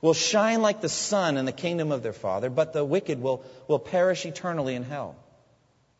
will 0.00 0.14
shine 0.14 0.62
like 0.62 0.80
the 0.80 0.88
sun 0.88 1.36
in 1.36 1.44
the 1.44 1.52
kingdom 1.52 1.92
of 1.92 2.02
their 2.02 2.12
Father, 2.12 2.50
but 2.50 2.72
the 2.72 2.84
wicked 2.84 3.20
will, 3.20 3.44
will 3.68 3.78
perish 3.78 4.24
eternally 4.26 4.74
in 4.74 4.82
hell. 4.82 5.16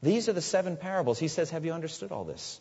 These 0.03 0.29
are 0.29 0.33
the 0.33 0.41
seven 0.41 0.77
parables. 0.77 1.19
He 1.19 1.29
says, 1.29 1.51
Have 1.51 1.65
you 1.65 1.73
understood 1.73 2.11
all 2.13 2.25
this? 2.25 2.61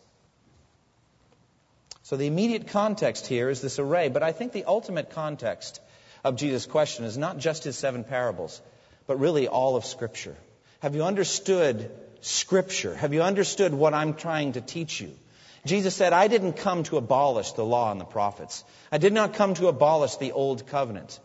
So 2.02 2.16
the 2.16 2.26
immediate 2.26 2.68
context 2.68 3.26
here 3.26 3.48
is 3.48 3.60
this 3.60 3.78
array, 3.78 4.08
but 4.08 4.22
I 4.22 4.32
think 4.32 4.52
the 4.52 4.64
ultimate 4.64 5.10
context 5.10 5.80
of 6.24 6.36
Jesus' 6.36 6.66
question 6.66 7.04
is 7.04 7.16
not 7.16 7.38
just 7.38 7.64
his 7.64 7.78
seven 7.78 8.04
parables, 8.04 8.60
but 9.06 9.20
really 9.20 9.48
all 9.48 9.76
of 9.76 9.84
Scripture. 9.84 10.36
Have 10.80 10.94
you 10.94 11.04
understood 11.04 11.90
Scripture? 12.20 12.94
Have 12.94 13.14
you 13.14 13.22
understood 13.22 13.72
what 13.72 13.94
I'm 13.94 14.14
trying 14.14 14.52
to 14.52 14.60
teach 14.60 15.00
you? 15.00 15.12
Jesus 15.64 15.94
said, 15.94 16.12
I 16.12 16.28
didn't 16.28 16.54
come 16.54 16.84
to 16.84 16.96
abolish 16.96 17.52
the 17.52 17.64
law 17.64 17.90
and 17.90 18.00
the 18.00 18.06
prophets. 18.06 18.64
I 18.90 18.98
did 18.98 19.12
not 19.12 19.34
come 19.34 19.54
to 19.54 19.68
abolish 19.68 20.16
the 20.16 20.32
old 20.32 20.66
covenant. 20.66 21.20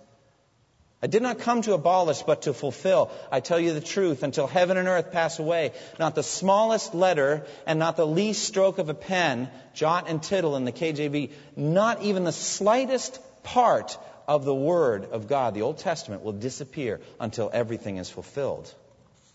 I 1.01 1.07
did 1.07 1.21
not 1.21 1.39
come 1.39 1.61
to 1.63 1.73
abolish, 1.73 2.23
but 2.23 2.43
to 2.43 2.53
fulfill. 2.53 3.11
I 3.31 3.39
tell 3.39 3.59
you 3.59 3.73
the 3.73 3.81
truth, 3.81 4.23
until 4.23 4.47
heaven 4.47 4.77
and 4.77 4.87
earth 4.87 5.11
pass 5.11 5.39
away, 5.39 5.73
not 5.99 6.15
the 6.15 6.23
smallest 6.23 6.95
letter 6.95 7.45
and 7.67 7.77
not 7.79 7.97
the 7.97 8.07
least 8.07 8.43
stroke 8.43 8.77
of 8.77 8.89
a 8.89 8.93
pen, 8.93 9.49
jot 9.73 10.09
and 10.09 10.23
tittle 10.23 10.55
in 10.55 10.65
the 10.65 10.71
KJV, 10.71 11.31
not 11.55 12.01
even 12.01 12.23
the 12.23 12.31
slightest 12.31 13.19
part 13.43 13.97
of 14.27 14.45
the 14.45 14.55
Word 14.55 15.05
of 15.05 15.27
God, 15.27 15.53
the 15.53 15.61
Old 15.61 15.77
Testament, 15.77 16.23
will 16.23 16.31
disappear 16.31 17.01
until 17.19 17.49
everything 17.53 17.97
is 17.97 18.09
fulfilled. 18.09 18.73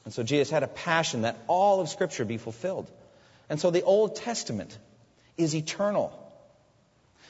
And 0.05 0.15
so 0.15 0.23
Jesus 0.23 0.51
had 0.51 0.63
a 0.63 0.69
passion 0.69 1.23
that 1.23 1.39
all 1.47 1.81
of 1.81 1.89
Scripture 1.89 2.25
be 2.25 2.39
fulfilled. 2.39 2.91
And 3.49 3.61
so 3.61 3.71
the 3.71 3.83
Old 3.83 4.17
Testament 4.17 4.77
is 5.37 5.55
eternal. 5.55 6.17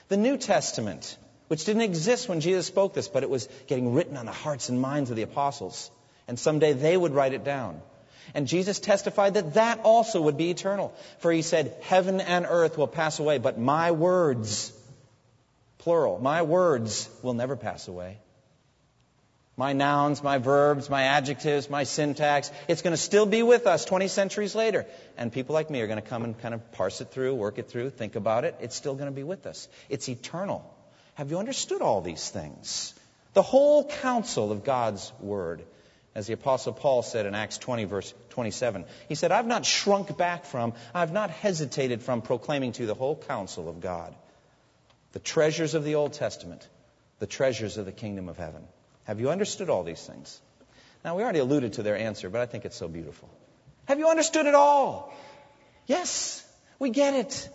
The 0.08 0.16
New 0.16 0.38
Testament, 0.38 1.18
which 1.50 1.64
didn't 1.64 1.82
exist 1.82 2.28
when 2.28 2.40
Jesus 2.40 2.66
spoke 2.66 2.94
this, 2.94 3.08
but 3.08 3.24
it 3.24 3.28
was 3.28 3.48
getting 3.66 3.92
written 3.92 4.16
on 4.16 4.24
the 4.24 4.30
hearts 4.30 4.68
and 4.68 4.80
minds 4.80 5.10
of 5.10 5.16
the 5.16 5.22
apostles. 5.22 5.90
And 6.28 6.38
someday 6.38 6.74
they 6.74 6.96
would 6.96 7.12
write 7.12 7.32
it 7.32 7.42
down. 7.42 7.82
And 8.34 8.46
Jesus 8.46 8.78
testified 8.78 9.34
that 9.34 9.54
that 9.54 9.80
also 9.82 10.20
would 10.20 10.36
be 10.36 10.50
eternal. 10.50 10.94
For 11.18 11.32
he 11.32 11.42
said, 11.42 11.74
Heaven 11.82 12.20
and 12.20 12.46
earth 12.48 12.78
will 12.78 12.86
pass 12.86 13.18
away, 13.18 13.38
but 13.38 13.58
my 13.58 13.90
words 13.90 14.72
plural. 15.78 16.20
My 16.20 16.42
words 16.42 17.10
will 17.20 17.34
never 17.34 17.56
pass 17.56 17.88
away. 17.88 18.18
My 19.56 19.72
nouns, 19.72 20.22
my 20.22 20.38
verbs, 20.38 20.88
my 20.88 21.02
adjectives, 21.02 21.68
my 21.68 21.82
syntax, 21.82 22.52
it's 22.68 22.82
going 22.82 22.92
to 22.92 23.02
still 23.02 23.26
be 23.26 23.42
with 23.42 23.66
us 23.66 23.84
20 23.86 24.06
centuries 24.06 24.54
later. 24.54 24.86
And 25.18 25.32
people 25.32 25.54
like 25.54 25.68
me 25.68 25.80
are 25.80 25.88
going 25.88 26.00
to 26.00 26.08
come 26.08 26.22
and 26.22 26.38
kind 26.38 26.54
of 26.54 26.70
parse 26.70 27.00
it 27.00 27.10
through, 27.10 27.34
work 27.34 27.58
it 27.58 27.68
through, 27.68 27.90
think 27.90 28.14
about 28.14 28.44
it. 28.44 28.54
It's 28.60 28.76
still 28.76 28.94
going 28.94 29.10
to 29.10 29.16
be 29.16 29.24
with 29.24 29.46
us. 29.46 29.66
It's 29.88 30.08
eternal. 30.08 30.64
Have 31.14 31.30
you 31.30 31.38
understood 31.38 31.82
all 31.82 32.00
these 32.00 32.28
things? 32.28 32.94
The 33.34 33.42
whole 33.42 33.88
counsel 33.88 34.52
of 34.52 34.64
God's 34.64 35.12
Word. 35.20 35.62
As 36.14 36.26
the 36.26 36.32
Apostle 36.32 36.72
Paul 36.72 37.02
said 37.02 37.26
in 37.26 37.36
Acts 37.36 37.58
20, 37.58 37.84
verse 37.84 38.12
27, 38.30 38.84
he 39.08 39.14
said, 39.14 39.30
I've 39.30 39.46
not 39.46 39.64
shrunk 39.64 40.16
back 40.16 40.44
from, 40.44 40.74
I've 40.92 41.12
not 41.12 41.30
hesitated 41.30 42.02
from 42.02 42.20
proclaiming 42.22 42.72
to 42.72 42.82
you 42.82 42.86
the 42.88 42.94
whole 42.94 43.16
counsel 43.16 43.68
of 43.68 43.80
God 43.80 44.14
the 45.12 45.18
treasures 45.18 45.74
of 45.74 45.84
the 45.84 45.96
Old 45.96 46.12
Testament, 46.12 46.68
the 47.18 47.26
treasures 47.26 47.76
of 47.76 47.86
the 47.86 47.92
kingdom 47.92 48.28
of 48.28 48.36
heaven. 48.36 48.62
Have 49.04 49.20
you 49.20 49.30
understood 49.30 49.68
all 49.68 49.82
these 49.82 50.02
things? 50.02 50.40
Now, 51.04 51.16
we 51.16 51.22
already 51.22 51.38
alluded 51.38 51.74
to 51.74 51.82
their 51.82 51.96
answer, 51.96 52.30
but 52.30 52.40
I 52.40 52.46
think 52.46 52.64
it's 52.64 52.76
so 52.76 52.86
beautiful. 52.86 53.28
Have 53.86 53.98
you 53.98 54.08
understood 54.08 54.46
it 54.46 54.54
all? 54.54 55.12
Yes, 55.86 56.46
we 56.78 56.90
get 56.90 57.14
it. 57.14 57.48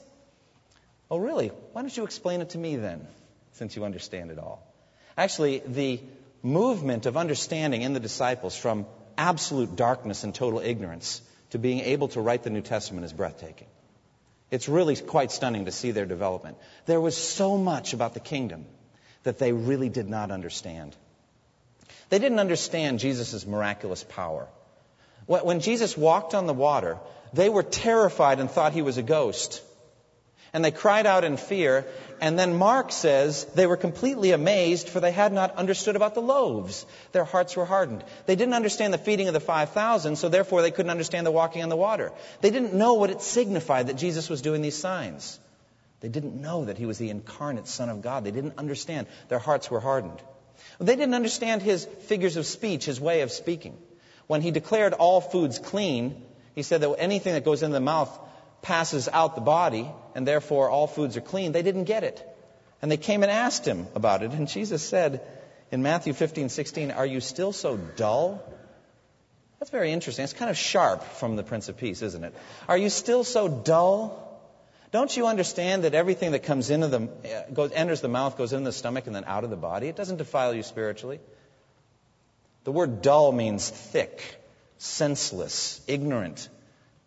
Oh, 1.09 1.17
really? 1.17 1.49
Why 1.71 1.81
don't 1.81 1.95
you 1.95 2.03
explain 2.03 2.41
it 2.41 2.49
to 2.51 2.57
me 2.57 2.75
then, 2.75 3.07
since 3.55 3.75
you 3.75 3.83
understand 3.85 4.31
it 4.31 4.39
all? 4.39 4.65
Actually, 5.17 5.61
the 5.65 5.99
movement 6.43 7.05
of 7.05 7.17
understanding 7.17 7.81
in 7.81 7.93
the 7.93 7.99
disciples 7.99 8.55
from 8.55 8.85
absolute 9.17 9.75
darkness 9.75 10.23
and 10.23 10.35
total 10.35 10.59
ignorance 10.59 11.21
to 11.51 11.57
being 11.57 11.79
able 11.79 12.09
to 12.09 12.21
write 12.21 12.43
the 12.43 12.49
New 12.49 12.61
Testament 12.61 13.05
is 13.05 13.13
breathtaking. 13.13 13.67
It's 14.51 14.69
really 14.69 14.95
quite 14.95 15.31
stunning 15.31 15.65
to 15.65 15.71
see 15.71 15.91
their 15.91 16.05
development. 16.05 16.57
There 16.85 17.01
was 17.01 17.17
so 17.17 17.57
much 17.57 17.93
about 17.93 18.13
the 18.13 18.19
kingdom 18.19 18.65
that 19.23 19.39
they 19.39 19.53
really 19.53 19.89
did 19.89 20.07
not 20.07 20.31
understand. 20.31 20.95
They 22.09 22.19
didn't 22.19 22.39
understand 22.39 22.99
Jesus' 22.99 23.45
miraculous 23.47 24.03
power. 24.03 24.47
When 25.25 25.59
Jesus 25.59 25.97
walked 25.97 26.35
on 26.35 26.45
the 26.45 26.53
water, 26.53 26.99
they 27.33 27.49
were 27.49 27.63
terrified 27.63 28.39
and 28.39 28.51
thought 28.51 28.73
he 28.73 28.83
was 28.83 28.97
a 28.97 29.03
ghost 29.03 29.61
and 30.55 30.63
they 30.63 30.71
cried 30.71 31.05
out 31.05 31.25
in 31.25 31.35
fear. 31.35 31.85
And 32.21 32.39
then 32.39 32.57
Mark 32.57 32.93
says 32.93 33.43
they 33.55 33.67
were 33.67 33.75
completely 33.75 34.31
amazed, 34.31 34.87
for 34.87 35.01
they 35.01 35.11
had 35.11 35.33
not 35.33 35.57
understood 35.57 35.97
about 35.97 36.13
the 36.13 36.21
loaves. 36.21 36.85
Their 37.11 37.25
hearts 37.25 37.57
were 37.57 37.65
hardened. 37.65 38.05
They 38.25 38.37
didn't 38.37 38.53
understand 38.53 38.93
the 38.93 38.97
feeding 38.97 39.27
of 39.27 39.33
the 39.33 39.41
5,000, 39.41 40.15
so 40.15 40.29
therefore 40.29 40.61
they 40.61 40.71
couldn't 40.71 40.91
understand 40.91 41.27
the 41.27 41.31
walking 41.31 41.61
on 41.61 41.67
the 41.67 41.75
water. 41.75 42.13
They 42.39 42.51
didn't 42.51 42.73
know 42.73 42.93
what 42.93 43.09
it 43.09 43.21
signified 43.21 43.87
that 43.87 43.97
Jesus 43.97 44.29
was 44.29 44.41
doing 44.41 44.61
these 44.61 44.77
signs. 44.77 45.37
They 45.99 46.07
didn't 46.07 46.39
know 46.39 46.63
that 46.63 46.77
he 46.77 46.85
was 46.85 46.97
the 46.97 47.09
incarnate 47.09 47.67
Son 47.67 47.89
of 47.89 48.01
God. 48.01 48.23
They 48.23 48.31
didn't 48.31 48.57
understand. 48.57 49.07
Their 49.27 49.39
hearts 49.39 49.69
were 49.69 49.81
hardened. 49.81 50.21
They 50.79 50.95
didn't 50.95 51.15
understand 51.15 51.63
his 51.63 51.83
figures 51.83 52.37
of 52.37 52.45
speech, 52.45 52.85
his 52.85 53.01
way 53.01 53.23
of 53.23 53.31
speaking. 53.31 53.77
When 54.27 54.39
he 54.39 54.51
declared 54.51 54.93
all 54.93 55.19
foods 55.19 55.59
clean, 55.59 56.23
he 56.53 56.63
said 56.63 56.79
that 56.79 56.95
anything 56.97 57.33
that 57.33 57.43
goes 57.43 57.61
into 57.61 57.73
the 57.73 57.81
mouth 57.81 58.17
passes 58.65 59.07
out 59.07 59.35
the 59.35 59.41
body, 59.41 59.87
and 60.15 60.27
therefore 60.27 60.71
all 60.71 60.87
foods 60.87 61.15
are 61.17 61.21
clean. 61.21 61.51
They 61.51 61.61
didn't 61.61 61.83
get 61.83 62.03
it. 62.03 62.19
And 62.81 62.91
they 62.91 62.97
came 62.97 63.21
and 63.21 63.31
asked 63.31 63.65
him 63.65 63.85
about 63.93 64.23
it. 64.23 64.31
And 64.31 64.47
Jesus 64.47 64.81
said 64.81 65.21
in 65.71 65.83
Matthew 65.83 66.13
15, 66.13 66.49
16, 66.49 66.89
Are 66.89 67.05
you 67.05 67.21
still 67.21 67.53
so 67.53 67.77
dull? 67.77 68.43
That's 69.59 69.69
very 69.69 69.91
interesting. 69.91 70.23
It's 70.23 70.33
kind 70.33 70.49
of 70.49 70.57
sharp 70.57 71.03
from 71.03 71.35
the 71.35 71.43
Prince 71.43 71.69
of 71.69 71.77
Peace, 71.77 72.01
isn't 72.01 72.23
it? 72.23 72.33
Are 72.67 72.77
you 72.77 72.89
still 72.89 73.23
so 73.23 73.47
dull? 73.47 74.21
Don't 74.91 75.15
you 75.15 75.27
understand 75.27 75.83
that 75.83 75.93
everything 75.93 76.31
that 76.31 76.43
comes 76.43 76.71
into 76.71 76.87
the 76.87 77.01
uh, 77.03 77.51
goes, 77.53 77.71
enters 77.71 78.01
the 78.01 78.07
mouth, 78.07 78.35
goes 78.35 78.51
into 78.51 78.65
the 78.65 78.73
stomach, 78.73 79.05
and 79.05 79.15
then 79.15 79.25
out 79.25 79.43
of 79.43 79.51
the 79.51 79.55
body? 79.55 79.89
It 79.89 79.95
doesn't 79.95 80.17
defile 80.17 80.55
you 80.55 80.63
spiritually. 80.63 81.19
The 82.63 82.71
word 82.71 83.03
dull 83.03 83.31
means 83.31 83.69
thick, 83.69 84.41
senseless, 84.79 85.81
ignorant, 85.87 86.49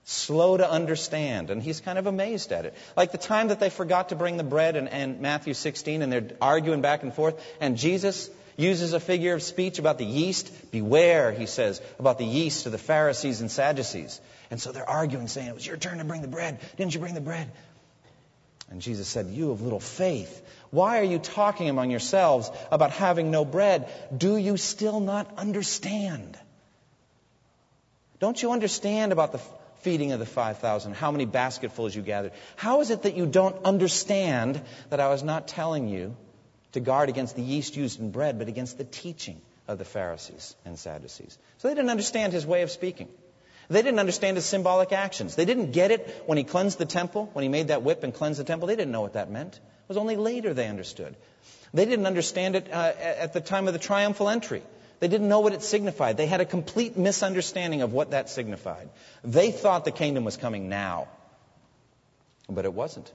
slow 0.08 0.56
to 0.56 0.68
understand. 0.68 1.50
And 1.50 1.62
he's 1.62 1.80
kind 1.80 1.98
of 1.98 2.06
amazed 2.06 2.50
at 2.50 2.64
it. 2.64 2.74
Like 2.96 3.12
the 3.12 3.18
time 3.18 3.48
that 3.48 3.60
they 3.60 3.68
forgot 3.68 4.08
to 4.08 4.16
bring 4.16 4.38
the 4.38 4.44
bread 4.44 4.74
in 4.74 5.20
Matthew 5.20 5.52
16 5.52 6.00
and 6.00 6.10
they're 6.10 6.30
arguing 6.40 6.80
back 6.80 7.02
and 7.02 7.12
forth, 7.12 7.38
and 7.60 7.76
Jesus 7.76 8.30
uses 8.56 8.94
a 8.94 9.00
figure 9.00 9.34
of 9.34 9.42
speech 9.42 9.78
about 9.78 9.98
the 9.98 10.06
yeast. 10.06 10.70
Beware, 10.70 11.30
he 11.30 11.44
says, 11.44 11.82
about 11.98 12.16
the 12.16 12.24
yeast 12.24 12.64
of 12.64 12.72
the 12.72 12.78
Pharisees 12.78 13.42
and 13.42 13.50
Sadducees. 13.50 14.18
And 14.50 14.58
so 14.58 14.72
they're 14.72 14.88
arguing, 14.88 15.28
saying, 15.28 15.46
It 15.46 15.54
was 15.54 15.66
your 15.66 15.76
turn 15.76 15.98
to 15.98 16.04
bring 16.04 16.22
the 16.22 16.28
bread. 16.28 16.58
Didn't 16.78 16.94
you 16.94 17.00
bring 17.00 17.14
the 17.14 17.20
bread? 17.20 17.50
And 18.70 18.80
Jesus 18.80 19.08
said, 19.08 19.26
You 19.26 19.50
of 19.50 19.60
little 19.60 19.78
faith, 19.78 20.42
why 20.70 21.00
are 21.00 21.04
you 21.04 21.18
talking 21.18 21.68
among 21.68 21.90
yourselves 21.90 22.50
about 22.72 22.92
having 22.92 23.30
no 23.30 23.44
bread? 23.44 23.90
Do 24.16 24.38
you 24.38 24.56
still 24.56 25.00
not 25.00 25.30
understand? 25.36 26.38
Don't 28.20 28.42
you 28.42 28.52
understand 28.52 29.12
about 29.12 29.32
the 29.32 29.40
feeding 29.80 30.12
of 30.12 30.18
the 30.18 30.26
5,000, 30.26 30.94
how 30.94 31.10
many 31.10 31.24
basketfuls 31.24 31.94
you 31.94 32.02
gathered. 32.02 32.32
How 32.56 32.80
is 32.80 32.90
it 32.90 33.02
that 33.02 33.16
you 33.16 33.26
don't 33.26 33.64
understand 33.64 34.60
that 34.90 35.00
I 35.00 35.08
was 35.08 35.22
not 35.22 35.48
telling 35.48 35.88
you 35.88 36.16
to 36.72 36.80
guard 36.80 37.08
against 37.08 37.36
the 37.36 37.42
yeast 37.42 37.76
used 37.76 38.00
in 38.00 38.10
bread, 38.10 38.38
but 38.38 38.48
against 38.48 38.78
the 38.78 38.84
teaching 38.84 39.40
of 39.66 39.78
the 39.78 39.84
Pharisees 39.84 40.54
and 40.64 40.78
Sadducees? 40.78 41.38
So 41.58 41.68
they 41.68 41.74
didn't 41.74 41.90
understand 41.90 42.32
his 42.32 42.46
way 42.46 42.62
of 42.62 42.70
speaking. 42.70 43.08
They 43.70 43.82
didn't 43.82 44.00
understand 44.00 44.36
his 44.36 44.46
symbolic 44.46 44.92
actions. 44.92 45.36
They 45.36 45.44
didn't 45.44 45.72
get 45.72 45.90
it 45.90 46.22
when 46.26 46.38
he 46.38 46.44
cleansed 46.44 46.78
the 46.78 46.86
temple, 46.86 47.28
when 47.34 47.42
he 47.42 47.48
made 47.48 47.68
that 47.68 47.82
whip 47.82 48.02
and 48.02 48.14
cleansed 48.14 48.40
the 48.40 48.44
temple. 48.44 48.68
They 48.68 48.76
didn't 48.76 48.92
know 48.92 49.02
what 49.02 49.12
that 49.12 49.30
meant. 49.30 49.54
It 49.56 49.88
was 49.88 49.98
only 49.98 50.16
later 50.16 50.54
they 50.54 50.68
understood. 50.68 51.14
They 51.74 51.84
didn't 51.84 52.06
understand 52.06 52.56
it 52.56 52.72
uh, 52.72 52.92
at 52.98 53.34
the 53.34 53.42
time 53.42 53.66
of 53.66 53.74
the 53.74 53.78
triumphal 53.78 54.30
entry. 54.30 54.62
They 55.00 55.08
didn't 55.08 55.28
know 55.28 55.40
what 55.40 55.52
it 55.52 55.62
signified. 55.62 56.16
They 56.16 56.26
had 56.26 56.40
a 56.40 56.44
complete 56.44 56.96
misunderstanding 56.96 57.82
of 57.82 57.92
what 57.92 58.10
that 58.10 58.28
signified. 58.28 58.88
They 59.22 59.52
thought 59.52 59.84
the 59.84 59.92
kingdom 59.92 60.24
was 60.24 60.36
coming 60.36 60.68
now, 60.68 61.08
but 62.48 62.64
it 62.64 62.72
wasn't. 62.72 63.12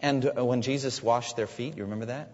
And 0.00 0.24
uh, 0.24 0.44
when 0.44 0.62
Jesus 0.62 1.02
washed 1.02 1.36
their 1.36 1.46
feet, 1.46 1.76
you 1.76 1.84
remember 1.84 2.06
that? 2.06 2.30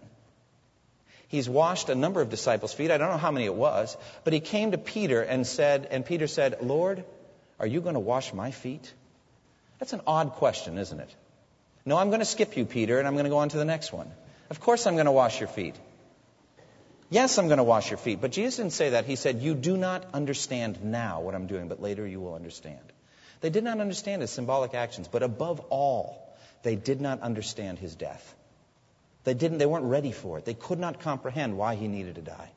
He's 1.29 1.49
washed 1.49 1.88
a 1.88 1.95
number 1.95 2.21
of 2.21 2.29
disciples' 2.29 2.75
feet. 2.75 2.91
I 2.91 2.99
don't 2.99 3.11
know 3.11 3.17
how 3.17 3.31
many 3.31 3.47
it 3.47 3.55
was, 3.55 3.97
but 4.23 4.33
he 4.33 4.41
came 4.41 4.73
to 4.73 4.79
Peter 4.79 5.23
and 5.23 5.47
said, 5.47 5.88
and 5.91 6.05
Peter 6.05 6.26
said, 6.26 6.59
Lord, 6.61 7.05
are 7.59 7.67
you 7.67 7.81
going 7.81 7.95
to 7.95 8.00
wash 8.00 8.33
my 8.35 8.50
feet? 8.50 8.93
That's 9.79 9.95
an 9.95 10.03
odd 10.07 10.33
question, 10.33 10.79
isn't 10.79 11.00
it? 11.00 11.14
No, 11.87 11.97
I'm 11.97 12.09
going 12.09 12.21
to 12.21 12.26
skip 12.26 12.57
you, 12.57 12.64
Peter, 12.64 12.99
and 12.99 13.09
I'm 13.09 13.14
going 13.14 13.25
to 13.25 13.31
go 13.31 13.38
on 13.38 13.49
to 13.49 13.59
the 13.59 13.64
next 13.64 13.93
one. 13.93 14.11
Of 14.50 14.61
course 14.61 14.87
I'm 14.87 14.95
going 14.95 15.07
to 15.07 15.12
wash 15.12 15.41
your 15.41 15.49
feet. 15.49 15.75
Yes, 17.11 17.39
I'm 17.39 17.47
going 17.47 17.59
to 17.59 17.65
wash 17.65 17.91
your 17.91 17.99
feet. 17.99 18.21
But 18.21 18.33
Jesus 18.33 18.57
didn't 18.57 18.73
say 18.73 18.91
that. 18.91 19.05
He 19.05 19.17
said, 19.17 19.43
You 19.43 19.55
do 19.55 19.77
not 19.77 20.05
understand 20.15 20.83
now 20.83 21.21
what 21.21 21.35
I'm 21.35 21.47
doing, 21.47 21.69
but 21.69 21.81
later 21.81 22.07
you 22.07 22.21
will 22.21 22.35
understand. 22.35 22.81
They 23.41 23.51
did 23.51 23.65
not 23.65 23.81
understand 23.81 24.23
his 24.23 24.31
symbolic 24.31 24.75
actions, 24.75 25.07
but 25.09 25.23
above 25.23 25.61
all, 25.71 26.35
they 26.63 26.77
did 26.77 27.01
not 27.01 27.21
understand 27.21 27.79
his 27.79 27.95
death. 27.95 28.35
They 29.25 29.35
didn't, 29.35 29.59
they 29.59 29.67
weren't 29.67 29.87
ready 29.87 30.13
for 30.13 30.39
it. 30.39 30.45
They 30.45 30.55
could 30.55 30.79
not 30.79 31.01
comprehend 31.01 31.57
why 31.57 31.75
he 31.75 31.89
needed 31.89 32.15
to 32.15 32.23
die. 32.23 32.51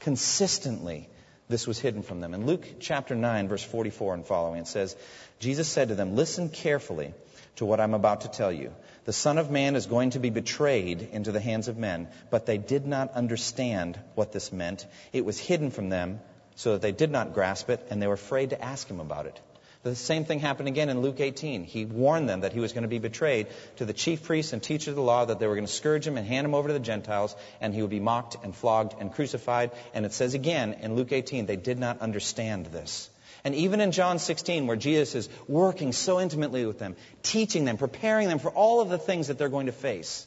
Consistently, 0.00 1.08
this 1.48 1.66
was 1.66 1.78
hidden 1.78 2.02
from 2.02 2.20
them. 2.20 2.34
In 2.34 2.46
Luke 2.46 2.66
chapter 2.80 3.14
9, 3.14 3.48
verse 3.48 3.62
44 3.62 4.14
and 4.14 4.26
following, 4.26 4.60
it 4.60 4.66
says, 4.66 4.96
Jesus 5.38 5.68
said 5.68 5.88
to 5.88 5.94
them, 5.94 6.16
Listen 6.16 6.48
carefully 6.48 7.14
to 7.56 7.64
what 7.64 7.80
I'm 7.80 7.94
about 7.94 8.22
to 8.22 8.28
tell 8.28 8.52
you. 8.52 8.72
The 9.06 9.12
Son 9.12 9.38
of 9.38 9.52
Man 9.52 9.76
is 9.76 9.86
going 9.86 10.10
to 10.10 10.18
be 10.18 10.30
betrayed 10.30 11.00
into 11.12 11.30
the 11.30 11.38
hands 11.38 11.68
of 11.68 11.78
men, 11.78 12.08
but 12.28 12.44
they 12.44 12.58
did 12.58 12.88
not 12.88 13.12
understand 13.12 13.96
what 14.16 14.32
this 14.32 14.52
meant. 14.52 14.84
It 15.12 15.24
was 15.24 15.38
hidden 15.38 15.70
from 15.70 15.90
them 15.90 16.18
so 16.56 16.72
that 16.72 16.82
they 16.82 16.90
did 16.90 17.12
not 17.12 17.32
grasp 17.32 17.70
it, 17.70 17.86
and 17.88 18.02
they 18.02 18.08
were 18.08 18.14
afraid 18.14 18.50
to 18.50 18.60
ask 18.60 18.88
him 18.88 18.98
about 18.98 19.26
it. 19.26 19.40
The 19.84 19.94
same 19.94 20.24
thing 20.24 20.40
happened 20.40 20.66
again 20.66 20.88
in 20.88 21.02
Luke 21.02 21.20
18. 21.20 21.62
He 21.62 21.84
warned 21.84 22.28
them 22.28 22.40
that 22.40 22.52
he 22.52 22.58
was 22.58 22.72
going 22.72 22.82
to 22.82 22.88
be 22.88 22.98
betrayed 22.98 23.46
to 23.76 23.84
the 23.84 23.92
chief 23.92 24.24
priests 24.24 24.52
and 24.52 24.60
teachers 24.60 24.88
of 24.88 24.96
the 24.96 25.02
law, 25.02 25.24
that 25.24 25.38
they 25.38 25.46
were 25.46 25.54
going 25.54 25.68
to 25.68 25.72
scourge 25.72 26.04
him 26.04 26.16
and 26.16 26.26
hand 26.26 26.44
him 26.44 26.56
over 26.56 26.66
to 26.66 26.74
the 26.74 26.80
Gentiles, 26.80 27.36
and 27.60 27.72
he 27.72 27.82
would 27.82 27.90
be 27.92 28.00
mocked 28.00 28.36
and 28.42 28.56
flogged 28.56 28.96
and 28.98 29.14
crucified. 29.14 29.70
And 29.94 30.04
it 30.04 30.14
says 30.14 30.34
again 30.34 30.72
in 30.80 30.96
Luke 30.96 31.12
18, 31.12 31.46
they 31.46 31.54
did 31.54 31.78
not 31.78 32.00
understand 32.00 32.66
this. 32.66 33.08
And 33.46 33.54
even 33.54 33.80
in 33.80 33.92
John 33.92 34.18
16, 34.18 34.66
where 34.66 34.76
Jesus 34.76 35.14
is 35.14 35.28
working 35.46 35.92
so 35.92 36.18
intimately 36.18 36.66
with 36.66 36.80
them, 36.80 36.96
teaching 37.22 37.64
them, 37.64 37.76
preparing 37.76 38.26
them 38.26 38.40
for 38.40 38.50
all 38.50 38.80
of 38.80 38.88
the 38.88 38.98
things 38.98 39.28
that 39.28 39.38
they're 39.38 39.48
going 39.48 39.66
to 39.66 39.72
face, 39.72 40.26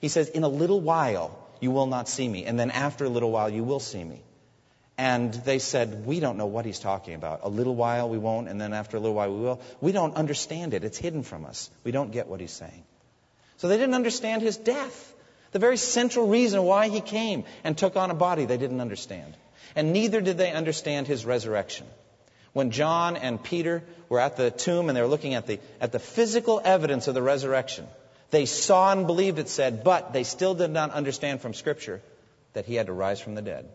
he 0.00 0.08
says, 0.08 0.28
In 0.30 0.42
a 0.42 0.48
little 0.48 0.80
while 0.80 1.38
you 1.60 1.70
will 1.70 1.86
not 1.86 2.08
see 2.08 2.28
me, 2.28 2.44
and 2.44 2.58
then 2.58 2.72
after 2.72 3.04
a 3.04 3.08
little 3.08 3.30
while 3.30 3.48
you 3.48 3.62
will 3.62 3.78
see 3.78 4.02
me. 4.02 4.20
And 4.98 5.32
they 5.32 5.60
said, 5.60 6.06
We 6.06 6.18
don't 6.18 6.38
know 6.38 6.46
what 6.46 6.64
he's 6.64 6.80
talking 6.80 7.14
about. 7.14 7.42
A 7.44 7.48
little 7.48 7.76
while 7.76 8.08
we 8.08 8.18
won't, 8.18 8.48
and 8.48 8.60
then 8.60 8.72
after 8.72 8.96
a 8.96 9.00
little 9.00 9.14
while 9.14 9.32
we 9.32 9.40
will. 9.42 9.60
We 9.80 9.92
don't 9.92 10.16
understand 10.16 10.74
it. 10.74 10.82
It's 10.82 10.98
hidden 10.98 11.22
from 11.22 11.44
us. 11.46 11.70
We 11.84 11.92
don't 11.92 12.10
get 12.10 12.26
what 12.26 12.40
he's 12.40 12.50
saying. 12.50 12.82
So 13.58 13.68
they 13.68 13.76
didn't 13.76 13.94
understand 13.94 14.42
his 14.42 14.56
death. 14.56 15.14
The 15.52 15.60
very 15.60 15.76
central 15.76 16.26
reason 16.26 16.64
why 16.64 16.88
he 16.88 17.00
came 17.00 17.44
and 17.62 17.78
took 17.78 17.94
on 17.94 18.10
a 18.10 18.14
body, 18.14 18.44
they 18.44 18.58
didn't 18.58 18.80
understand. 18.80 19.36
And 19.76 19.92
neither 19.92 20.20
did 20.20 20.36
they 20.36 20.50
understand 20.50 21.06
his 21.06 21.24
resurrection. 21.24 21.86
When 22.56 22.70
John 22.70 23.18
and 23.18 23.42
Peter 23.42 23.84
were 24.08 24.18
at 24.18 24.38
the 24.38 24.50
tomb 24.50 24.88
and 24.88 24.96
they 24.96 25.02
were 25.02 25.08
looking 25.08 25.34
at 25.34 25.46
the, 25.46 25.60
at 25.78 25.92
the 25.92 25.98
physical 25.98 26.58
evidence 26.64 27.06
of 27.06 27.12
the 27.12 27.20
resurrection, 27.20 27.86
they 28.30 28.46
saw 28.46 28.92
and 28.92 29.06
believed 29.06 29.38
it 29.38 29.50
said, 29.50 29.84
but 29.84 30.14
they 30.14 30.24
still 30.24 30.54
did 30.54 30.70
not 30.70 30.90
understand 30.90 31.42
from 31.42 31.52
Scripture 31.52 32.00
that 32.54 32.64
he 32.64 32.74
had 32.74 32.86
to 32.86 32.94
rise 32.94 33.20
from 33.20 33.34
the 33.34 33.42
dead. 33.42 33.68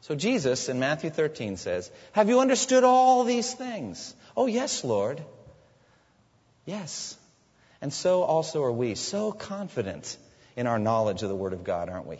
So 0.00 0.16
Jesus 0.16 0.68
in 0.68 0.80
Matthew 0.80 1.10
13 1.10 1.56
says, 1.56 1.88
Have 2.14 2.28
you 2.28 2.40
understood 2.40 2.82
all 2.82 3.22
these 3.22 3.54
things? 3.54 4.12
Oh, 4.36 4.46
yes, 4.46 4.82
Lord. 4.82 5.22
Yes. 6.66 7.16
And 7.80 7.92
so 7.92 8.24
also 8.24 8.64
are 8.64 8.72
we, 8.72 8.96
so 8.96 9.30
confident 9.30 10.16
in 10.56 10.66
our 10.66 10.80
knowledge 10.80 11.22
of 11.22 11.28
the 11.28 11.36
Word 11.36 11.52
of 11.52 11.62
God, 11.62 11.88
aren't 11.88 12.06
we? 12.06 12.18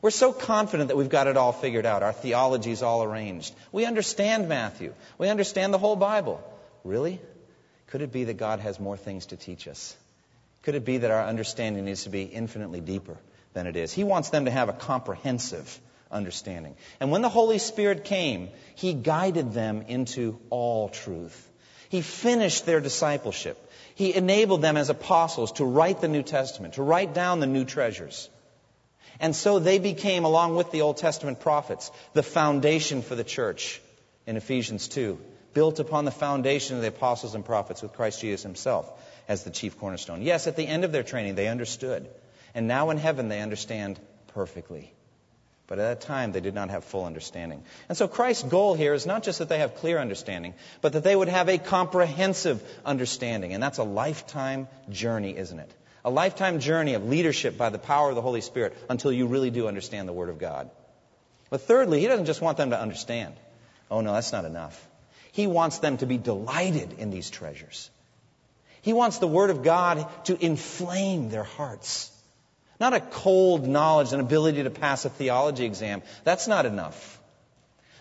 We're 0.00 0.10
so 0.10 0.32
confident 0.32 0.88
that 0.88 0.96
we've 0.96 1.08
got 1.08 1.26
it 1.26 1.36
all 1.36 1.52
figured 1.52 1.86
out. 1.86 2.02
Our 2.02 2.12
theology 2.12 2.70
is 2.70 2.82
all 2.82 3.02
arranged. 3.02 3.54
We 3.72 3.84
understand 3.84 4.48
Matthew. 4.48 4.94
We 5.18 5.28
understand 5.28 5.74
the 5.74 5.78
whole 5.78 5.96
Bible. 5.96 6.42
Really? 6.84 7.20
Could 7.88 8.02
it 8.02 8.12
be 8.12 8.24
that 8.24 8.34
God 8.34 8.60
has 8.60 8.78
more 8.78 8.96
things 8.96 9.26
to 9.26 9.36
teach 9.36 9.66
us? 9.66 9.96
Could 10.62 10.74
it 10.74 10.84
be 10.84 10.98
that 10.98 11.10
our 11.10 11.24
understanding 11.24 11.84
needs 11.84 12.04
to 12.04 12.10
be 12.10 12.22
infinitely 12.22 12.80
deeper 12.80 13.16
than 13.54 13.66
it 13.66 13.76
is? 13.76 13.92
He 13.92 14.04
wants 14.04 14.30
them 14.30 14.44
to 14.44 14.50
have 14.50 14.68
a 14.68 14.72
comprehensive 14.72 15.80
understanding. 16.10 16.76
And 17.00 17.10
when 17.10 17.22
the 17.22 17.28
Holy 17.28 17.58
Spirit 17.58 18.04
came, 18.04 18.50
He 18.74 18.92
guided 18.92 19.52
them 19.52 19.82
into 19.88 20.38
all 20.50 20.88
truth. 20.88 21.48
He 21.88 22.02
finished 22.02 22.66
their 22.66 22.80
discipleship. 22.80 23.56
He 23.94 24.14
enabled 24.14 24.62
them 24.62 24.76
as 24.76 24.90
apostles 24.90 25.52
to 25.52 25.64
write 25.64 26.00
the 26.00 26.08
New 26.08 26.22
Testament, 26.22 26.74
to 26.74 26.82
write 26.82 27.14
down 27.14 27.40
the 27.40 27.46
new 27.46 27.64
treasures. 27.64 28.28
And 29.20 29.34
so 29.34 29.58
they 29.58 29.78
became, 29.78 30.24
along 30.24 30.54
with 30.54 30.70
the 30.70 30.82
Old 30.82 30.96
Testament 30.96 31.40
prophets, 31.40 31.90
the 32.12 32.22
foundation 32.22 33.02
for 33.02 33.14
the 33.14 33.24
church 33.24 33.80
in 34.26 34.36
Ephesians 34.36 34.88
2, 34.88 35.18
built 35.54 35.80
upon 35.80 36.04
the 36.04 36.10
foundation 36.10 36.76
of 36.76 36.82
the 36.82 36.88
apostles 36.88 37.34
and 37.34 37.44
prophets 37.44 37.82
with 37.82 37.92
Christ 37.92 38.20
Jesus 38.20 38.42
himself 38.42 38.90
as 39.26 39.44
the 39.44 39.50
chief 39.50 39.78
cornerstone. 39.78 40.22
Yes, 40.22 40.46
at 40.46 40.56
the 40.56 40.66
end 40.66 40.84
of 40.84 40.92
their 40.92 41.02
training, 41.02 41.34
they 41.34 41.48
understood. 41.48 42.08
And 42.54 42.68
now 42.68 42.90
in 42.90 42.98
heaven, 42.98 43.28
they 43.28 43.40
understand 43.40 43.98
perfectly. 44.28 44.92
But 45.66 45.78
at 45.78 46.00
that 46.00 46.06
time, 46.06 46.32
they 46.32 46.40
did 46.40 46.54
not 46.54 46.70
have 46.70 46.84
full 46.84 47.04
understanding. 47.04 47.62
And 47.88 47.98
so 47.98 48.08
Christ's 48.08 48.44
goal 48.44 48.74
here 48.74 48.94
is 48.94 49.04
not 49.04 49.22
just 49.22 49.40
that 49.40 49.50
they 49.50 49.58
have 49.58 49.74
clear 49.74 49.98
understanding, 49.98 50.54
but 50.80 50.94
that 50.94 51.04
they 51.04 51.14
would 51.14 51.28
have 51.28 51.50
a 51.50 51.58
comprehensive 51.58 52.62
understanding. 52.86 53.52
And 53.52 53.62
that's 53.62 53.78
a 53.78 53.84
lifetime 53.84 54.66
journey, 54.88 55.36
isn't 55.36 55.58
it? 55.58 55.70
A 56.04 56.10
lifetime 56.10 56.60
journey 56.60 56.94
of 56.94 57.04
leadership 57.06 57.58
by 57.58 57.70
the 57.70 57.78
power 57.78 58.08
of 58.08 58.14
the 58.14 58.22
Holy 58.22 58.40
Spirit 58.40 58.76
until 58.88 59.12
you 59.12 59.26
really 59.26 59.50
do 59.50 59.68
understand 59.68 60.08
the 60.08 60.12
Word 60.12 60.28
of 60.28 60.38
God. 60.38 60.70
But 61.50 61.62
thirdly, 61.62 62.00
He 62.00 62.06
doesn't 62.06 62.26
just 62.26 62.40
want 62.40 62.56
them 62.56 62.70
to 62.70 62.80
understand. 62.80 63.34
Oh, 63.90 64.00
no, 64.00 64.12
that's 64.12 64.32
not 64.32 64.44
enough. 64.44 64.86
He 65.32 65.46
wants 65.46 65.78
them 65.78 65.96
to 65.98 66.06
be 66.06 66.18
delighted 66.18 66.98
in 66.98 67.10
these 67.10 67.30
treasures. 67.30 67.90
He 68.82 68.92
wants 68.92 69.18
the 69.18 69.26
Word 69.26 69.50
of 69.50 69.62
God 69.62 70.06
to 70.24 70.44
inflame 70.44 71.30
their 71.30 71.44
hearts. 71.44 72.10
Not 72.80 72.94
a 72.94 73.00
cold 73.00 73.66
knowledge 73.66 74.12
and 74.12 74.20
ability 74.20 74.62
to 74.62 74.70
pass 74.70 75.04
a 75.04 75.10
theology 75.10 75.64
exam. 75.64 76.02
That's 76.24 76.46
not 76.46 76.64
enough. 76.64 77.20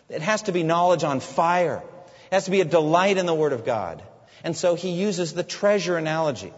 It 0.10 0.22
has 0.22 0.44
to 0.44 0.52
be 0.52 0.64
knowledge 0.64 1.04
on 1.04 1.20
fire. 1.20 1.84
It 2.32 2.34
has 2.34 2.46
to 2.46 2.52
be 2.52 2.62
a 2.62 2.66
delight 2.66 3.18
in 3.18 3.26
the 3.26 3.34
Word 3.34 3.54
of 3.54 3.66
God. 3.66 4.04
And 4.44 4.56
so 4.56 4.76
he 4.76 4.92
uses 4.92 5.34
the 5.34 5.44
treasure 5.44 5.98
analogy. 5.98 6.54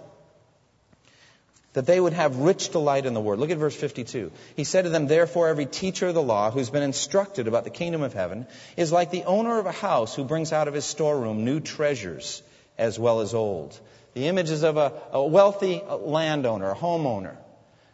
That 1.74 1.86
they 1.86 2.00
would 2.00 2.14
have 2.14 2.38
rich 2.38 2.70
delight 2.70 3.06
in 3.06 3.14
the 3.14 3.22
Word. 3.22 3.40
Look 3.40 3.52
at 3.52 3.58
verse 3.58 3.76
52. 3.76 4.32
He 4.56 4.64
said 4.64 4.84
to 4.84 4.90
them, 4.90 5.08
Therefore, 5.08 5.50
every 5.50 5.68
teacher 5.68 6.08
of 6.08 6.16
the 6.16 6.22
law 6.22 6.50
who's 6.50 6.72
been 6.72 6.84
instructed 6.84 7.48
about 7.48 7.64
the 7.64 7.70
kingdom 7.70 8.02
of 8.02 8.14
heaven 8.14 8.48
is 8.76 8.92
like 8.92 9.12
the 9.12 9.26
owner 9.26 9.60
of 9.60 9.68
a 9.68 9.72
house 9.72 10.16
who 10.16 10.24
brings 10.24 10.52
out 10.52 10.68
of 10.68 10.74
his 10.74 10.86
storeroom 10.86 11.46
new 11.46 11.60
treasures 11.60 12.42
as 12.78 12.98
well 12.98 13.20
as 13.20 13.34
old. 13.34 13.80
The 14.14 14.28
image 14.28 14.50
is 14.50 14.64
of 14.64 14.78
a, 14.78 14.94
a 15.12 15.24
wealthy 15.24 15.84
landowner, 15.88 16.72
a 16.72 16.76
homeowner 16.76 17.36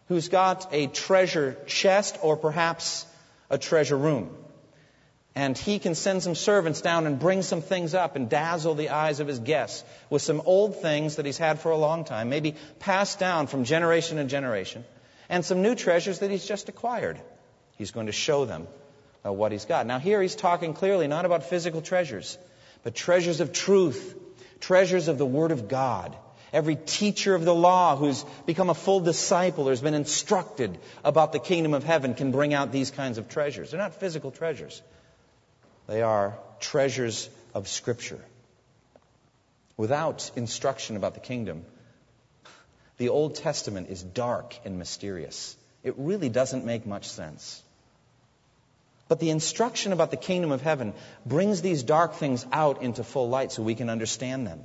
who's 0.07 0.29
got 0.29 0.67
a 0.71 0.87
treasure 0.87 1.57
chest 1.65 2.17
or 2.21 2.37
perhaps 2.37 3.05
a 3.49 3.57
treasure 3.57 3.97
room. 3.97 4.29
And 5.35 5.57
he 5.57 5.79
can 5.79 5.95
send 5.95 6.23
some 6.23 6.33
servants 6.33 6.79
down 6.79 7.05
and 7.05 7.19
bring 7.19 7.41
some 7.41 7.61
things 7.61 7.93
up 7.93 8.15
and 8.15 8.29
dazzle 8.29 8.73
the 8.73 8.89
eyes 8.89 9.19
of 9.19 9.27
his 9.27 9.39
guests 9.39 9.83
with 10.09 10.21
some 10.21 10.41
old 10.45 10.81
things 10.81 11.17
that 11.17 11.25
he's 11.25 11.37
had 11.37 11.59
for 11.59 11.71
a 11.71 11.77
long 11.77 12.05
time, 12.05 12.29
maybe 12.29 12.55
passed 12.79 13.19
down 13.19 13.47
from 13.47 13.65
generation 13.65 14.17
to 14.17 14.23
generation, 14.23 14.85
and 15.27 15.43
some 15.43 15.61
new 15.61 15.75
treasures 15.75 16.19
that 16.19 16.31
he's 16.31 16.45
just 16.45 16.69
acquired. 16.69 17.19
He's 17.77 17.91
going 17.91 18.05
to 18.05 18.13
show 18.13 18.45
them 18.45 18.67
uh, 19.25 19.33
what 19.33 19.51
he's 19.51 19.65
got. 19.65 19.85
Now, 19.85 19.99
here 19.99 20.21
he's 20.21 20.35
talking 20.35 20.73
clearly 20.73 21.07
not 21.07 21.25
about 21.25 21.43
physical 21.43 21.81
treasures, 21.81 22.37
but 22.83 22.95
treasures 22.95 23.41
of 23.41 23.51
truth, 23.51 24.15
treasures 24.61 25.09
of 25.09 25.17
the 25.17 25.25
Word 25.25 25.51
of 25.51 25.67
God 25.67 26.15
every 26.55 26.77
teacher 26.77 27.35
of 27.35 27.43
the 27.43 27.53
law 27.53 27.97
who's 27.97 28.23
become 28.45 28.69
a 28.69 28.73
full 28.73 29.01
disciple 29.01 29.67
or 29.67 29.71
has 29.71 29.81
been 29.81 29.93
instructed 29.93 30.77
about 31.03 31.33
the 31.33 31.39
kingdom 31.39 31.73
of 31.73 31.83
heaven 31.83 32.13
can 32.13 32.31
bring 32.31 32.53
out 32.53 32.71
these 32.71 32.91
kinds 32.91 33.17
of 33.17 33.27
treasures. 33.27 33.71
They're 33.71 33.79
not 33.79 33.95
physical 33.95 34.31
treasures, 34.31 34.81
they 35.87 36.01
are 36.01 36.37
treasures 36.59 37.29
of 37.53 37.67
Scripture. 37.67 38.23
Without 39.77 40.31
instruction 40.35 40.95
about 40.95 41.13
the 41.13 41.19
kingdom, 41.19 41.65
the 42.97 43.09
Old 43.09 43.35
Testament 43.35 43.89
is 43.89 44.01
dark 44.01 44.57
and 44.63 44.79
mysterious. 44.79 45.55
It 45.83 45.95
really 45.97 46.29
doesn't 46.29 46.65
make 46.65 46.85
much 46.85 47.09
sense. 47.09 47.61
But 49.07 49.19
the 49.19 49.29
instruction 49.29 49.91
about 49.91 50.11
the 50.11 50.17
kingdom 50.17 50.51
of 50.51 50.61
heaven 50.61 50.93
brings 51.25 51.61
these 51.61 51.83
dark 51.83 52.15
things 52.15 52.45
out 52.51 52.81
into 52.81 53.03
full 53.03 53.29
light 53.29 53.51
so 53.51 53.61
we 53.61 53.75
can 53.75 53.89
understand 53.89 54.47
them. 54.47 54.63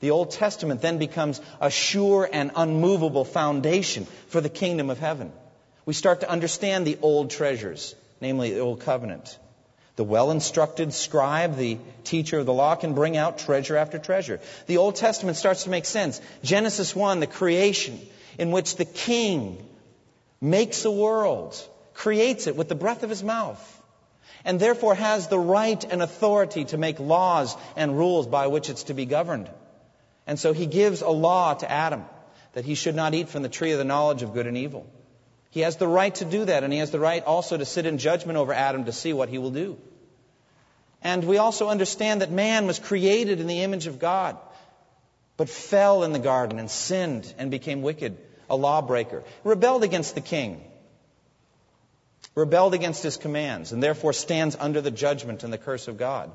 The 0.00 0.10
Old 0.10 0.32
Testament 0.32 0.82
then 0.82 0.98
becomes 0.98 1.40
a 1.60 1.70
sure 1.70 2.28
and 2.30 2.50
unmovable 2.56 3.24
foundation 3.24 4.06
for 4.28 4.40
the 4.40 4.48
kingdom 4.48 4.90
of 4.90 4.98
heaven. 4.98 5.32
We 5.84 5.94
start 5.94 6.20
to 6.20 6.30
understand 6.30 6.86
the 6.86 6.98
old 7.00 7.30
treasures, 7.30 7.94
namely 8.20 8.52
the 8.52 8.60
Old 8.60 8.80
Covenant. 8.80 9.38
The 9.96 10.04
well 10.04 10.30
instructed 10.30 10.92
scribe, 10.92 11.56
the 11.56 11.78
teacher 12.04 12.38
of 12.38 12.46
the 12.46 12.52
law, 12.52 12.74
can 12.74 12.92
bring 12.92 13.16
out 13.16 13.38
treasure 13.38 13.76
after 13.76 13.98
treasure. 13.98 14.40
The 14.66 14.76
Old 14.76 14.96
Testament 14.96 15.38
starts 15.38 15.64
to 15.64 15.70
make 15.70 15.86
sense. 15.86 16.20
Genesis 16.42 16.94
1, 16.94 17.20
the 17.20 17.26
creation, 17.26 17.98
in 18.38 18.50
which 18.50 18.76
the 18.76 18.84
king 18.84 19.66
makes 20.40 20.84
a 20.84 20.90
world, 20.90 21.56
creates 21.94 22.46
it 22.46 22.56
with 22.56 22.68
the 22.68 22.74
breath 22.74 23.02
of 23.02 23.10
his 23.10 23.22
mouth, 23.22 23.82
and 24.44 24.60
therefore 24.60 24.94
has 24.94 25.28
the 25.28 25.38
right 25.38 25.82
and 25.82 26.02
authority 26.02 26.66
to 26.66 26.76
make 26.76 27.00
laws 27.00 27.56
and 27.74 27.96
rules 27.96 28.26
by 28.26 28.48
which 28.48 28.68
it's 28.68 28.84
to 28.84 28.94
be 28.94 29.06
governed. 29.06 29.48
And 30.26 30.38
so 30.38 30.52
he 30.52 30.66
gives 30.66 31.00
a 31.00 31.08
law 31.08 31.54
to 31.54 31.70
Adam 31.70 32.04
that 32.52 32.66
he 32.66 32.74
should 32.74 32.94
not 32.94 33.14
eat 33.14 33.30
from 33.30 33.42
the 33.42 33.48
tree 33.48 33.72
of 33.72 33.78
the 33.78 33.84
knowledge 33.84 34.22
of 34.22 34.34
good 34.34 34.46
and 34.46 34.58
evil. 34.58 34.86
He 35.50 35.60
has 35.60 35.76
the 35.76 35.88
right 35.88 36.14
to 36.16 36.24
do 36.24 36.44
that, 36.44 36.64
and 36.64 36.72
he 36.72 36.80
has 36.80 36.90
the 36.90 37.00
right 37.00 37.24
also 37.24 37.56
to 37.56 37.64
sit 37.64 37.86
in 37.86 37.98
judgment 37.98 38.38
over 38.38 38.52
Adam 38.52 38.84
to 38.84 38.92
see 38.92 39.12
what 39.12 39.28
he 39.28 39.38
will 39.38 39.50
do. 39.50 39.78
And 41.02 41.24
we 41.24 41.38
also 41.38 41.68
understand 41.68 42.20
that 42.20 42.30
man 42.30 42.66
was 42.66 42.78
created 42.78 43.40
in 43.40 43.46
the 43.46 43.62
image 43.62 43.86
of 43.86 43.98
God, 43.98 44.36
but 45.36 45.48
fell 45.48 46.02
in 46.02 46.12
the 46.12 46.18
garden 46.18 46.58
and 46.58 46.70
sinned 46.70 47.32
and 47.38 47.50
became 47.50 47.82
wicked, 47.82 48.16
a 48.50 48.56
lawbreaker, 48.56 49.22
rebelled 49.44 49.84
against 49.84 50.14
the 50.14 50.20
king, 50.20 50.62
rebelled 52.34 52.74
against 52.74 53.02
his 53.02 53.16
commands, 53.16 53.72
and 53.72 53.82
therefore 53.82 54.12
stands 54.12 54.56
under 54.58 54.80
the 54.80 54.90
judgment 54.90 55.44
and 55.44 55.52
the 55.52 55.58
curse 55.58 55.88
of 55.88 55.96
God. 55.96 56.30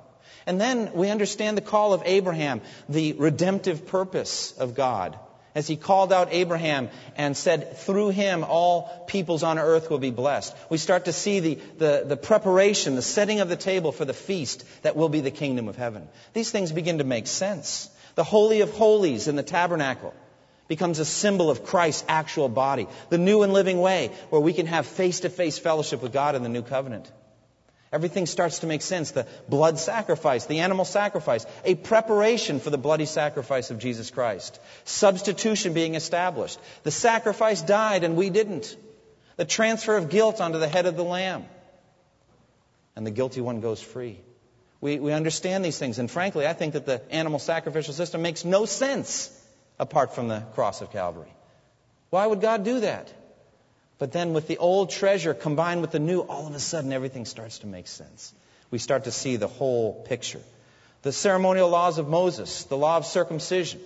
And 0.45 0.59
then 0.59 0.93
we 0.93 1.09
understand 1.09 1.57
the 1.57 1.61
call 1.61 1.93
of 1.93 2.03
Abraham, 2.05 2.61
the 2.87 3.13
redemptive 3.13 3.87
purpose 3.87 4.53
of 4.53 4.73
God 4.73 5.19
as 5.53 5.67
he 5.67 5.75
called 5.75 6.13
out 6.13 6.29
Abraham 6.31 6.89
and 7.17 7.35
said, 7.35 7.77
through 7.77 8.09
him 8.09 8.43
all 8.43 9.05
peoples 9.07 9.43
on 9.43 9.59
earth 9.59 9.89
will 9.89 9.99
be 9.99 10.11
blessed. 10.11 10.55
We 10.69 10.77
start 10.77 11.05
to 11.05 11.13
see 11.13 11.39
the, 11.39 11.59
the, 11.77 12.03
the, 12.07 12.17
preparation, 12.17 12.95
the 12.95 13.01
setting 13.01 13.39
of 13.39 13.49
the 13.49 13.55
table 13.55 13.91
for 13.91 14.05
the 14.05 14.13
feast 14.13 14.63
that 14.83 14.95
will 14.95 15.09
be 15.09 15.21
the 15.21 15.31
kingdom 15.31 15.67
of 15.67 15.75
heaven. 15.75 16.07
These 16.33 16.51
things 16.51 16.71
begin 16.71 16.99
to 16.99 17.03
make 17.03 17.27
sense. 17.27 17.89
The 18.15 18.23
Holy 18.23 18.61
of 18.61 18.71
Holies 18.71 19.27
in 19.27 19.35
the 19.35 19.43
tabernacle 19.43 20.13
becomes 20.67 20.99
a 20.99 21.05
symbol 21.05 21.49
of 21.49 21.65
Christ's 21.65 22.05
actual 22.07 22.47
body. 22.47 22.87
The 23.09 23.17
new 23.17 23.43
and 23.43 23.51
living 23.51 23.81
way 23.81 24.11
where 24.29 24.41
we 24.41 24.53
can 24.53 24.67
have 24.67 24.85
face 24.85 25.21
to 25.21 25.29
face 25.29 25.59
fellowship 25.59 26.01
with 26.01 26.13
God 26.13 26.35
in 26.35 26.43
the 26.43 26.49
new 26.49 26.61
covenant. 26.61 27.11
Everything 27.91 28.25
starts 28.25 28.59
to 28.59 28.67
make 28.67 28.81
sense. 28.81 29.11
The 29.11 29.27
blood 29.49 29.77
sacrifice, 29.77 30.45
the 30.45 30.59
animal 30.59 30.85
sacrifice, 30.85 31.45
a 31.65 31.75
preparation 31.75 32.61
for 32.61 32.69
the 32.69 32.77
bloody 32.77 33.05
sacrifice 33.05 33.69
of 33.69 33.79
Jesus 33.79 34.09
Christ. 34.09 34.59
Substitution 34.85 35.73
being 35.73 35.95
established. 35.95 36.57
The 36.83 36.91
sacrifice 36.91 37.61
died 37.61 38.05
and 38.05 38.15
we 38.15 38.29
didn't. 38.29 38.77
The 39.35 39.43
transfer 39.43 39.97
of 39.97 40.09
guilt 40.09 40.39
onto 40.39 40.57
the 40.57 40.69
head 40.69 40.85
of 40.85 40.95
the 40.95 41.03
lamb. 41.03 41.45
And 42.95 43.05
the 43.05 43.11
guilty 43.11 43.41
one 43.41 43.59
goes 43.59 43.81
free. 43.81 44.19
We, 44.79 44.99
we 44.99 45.11
understand 45.11 45.65
these 45.65 45.77
things. 45.77 45.99
And 45.99 46.09
frankly, 46.09 46.47
I 46.47 46.53
think 46.53 46.73
that 46.73 46.85
the 46.85 47.01
animal 47.13 47.39
sacrificial 47.39 47.93
system 47.93 48.21
makes 48.21 48.45
no 48.45 48.65
sense 48.65 49.37
apart 49.77 50.15
from 50.15 50.29
the 50.29 50.39
cross 50.55 50.81
of 50.81 50.91
Calvary. 50.91 51.33
Why 52.09 52.25
would 52.25 52.41
God 52.41 52.63
do 52.63 52.79
that? 52.81 53.13
But 54.01 54.13
then 54.13 54.33
with 54.33 54.47
the 54.47 54.57
old 54.57 54.89
treasure 54.89 55.35
combined 55.35 55.81
with 55.81 55.91
the 55.91 55.99
new, 55.99 56.21
all 56.21 56.47
of 56.47 56.55
a 56.55 56.59
sudden 56.59 56.91
everything 56.91 57.25
starts 57.25 57.59
to 57.59 57.67
make 57.67 57.85
sense. 57.85 58.33
We 58.71 58.79
start 58.79 59.03
to 59.03 59.11
see 59.11 59.35
the 59.35 59.47
whole 59.47 59.93
picture. 59.93 60.41
The 61.03 61.11
ceremonial 61.11 61.69
laws 61.69 61.99
of 61.99 62.07
Moses, 62.07 62.63
the 62.63 62.77
law 62.77 62.97
of 62.97 63.05
circumcision, 63.05 63.79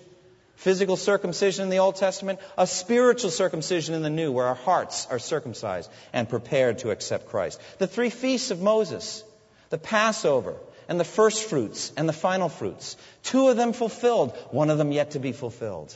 physical 0.56 0.95
circumcision 0.95 1.63
in 1.63 1.69
the 1.69 1.80
Old 1.80 1.97
Testament, 1.97 2.39
a 2.58 2.65
spiritual 2.65 3.30
circumcision 3.30 3.93
in 3.93 4.04
the 4.04 4.10
New, 4.10 4.32
where 4.32 4.45
our 4.45 4.56
hearts 4.56 5.06
are 5.12 5.19
circumcised 5.19 5.91
and 6.13 6.30
prepared 6.30 6.80
to 6.80 6.91
accept 6.91 7.28
Christ. 7.28 7.60
The 7.80 7.88
three 7.88 8.10
feasts 8.10 8.51
of 8.51 8.62
Moses, 8.62 9.21
the 9.69 9.78
Passover, 9.78 10.56
and 10.88 10.97
the 10.97 11.04
first 11.04 11.43
fruits 11.43 11.91
and 11.97 12.08
the 12.08 12.13
final 12.13 12.47
fruits. 12.47 12.95
Two 13.23 13.49
of 13.49 13.58
them 13.58 13.73
fulfilled, 13.73 14.32
one 14.51 14.69
of 14.69 14.78
them 14.78 14.93
yet 14.93 15.12
to 15.12 15.19
be 15.19 15.34
fulfilled. 15.34 15.93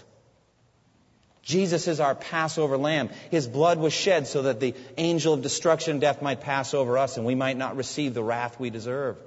Jesus 1.41 1.87
is 1.87 1.99
our 1.99 2.15
Passover 2.15 2.77
lamb. 2.77 3.09
His 3.31 3.47
blood 3.47 3.79
was 3.79 3.93
shed 3.93 4.27
so 4.27 4.43
that 4.43 4.59
the 4.59 4.75
angel 4.97 5.33
of 5.33 5.41
destruction 5.41 5.91
and 5.91 6.01
death 6.01 6.21
might 6.21 6.41
pass 6.41 6.73
over 6.73 6.97
us 6.97 7.17
and 7.17 7.25
we 7.25 7.35
might 7.35 7.57
not 7.57 7.77
receive 7.77 8.13
the 8.13 8.23
wrath 8.23 8.59
we 8.59 8.69
deserve. 8.69 9.17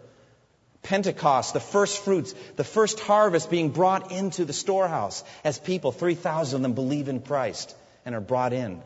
Pentecost, 0.82 1.54
the 1.54 1.60
first 1.60 2.04
fruits, 2.04 2.34
the 2.56 2.64
first 2.64 2.98
harvest 3.00 3.50
being 3.50 3.70
brought 3.70 4.10
into 4.10 4.44
the 4.44 4.52
storehouse 4.52 5.22
as 5.44 5.58
people, 5.58 5.92
3,000 5.92 6.56
of 6.56 6.62
them 6.62 6.72
believe 6.74 7.08
in 7.08 7.20
Christ 7.20 7.74
and 8.04 8.14
are 8.14 8.20
brought 8.20 8.52
in. 8.52 8.82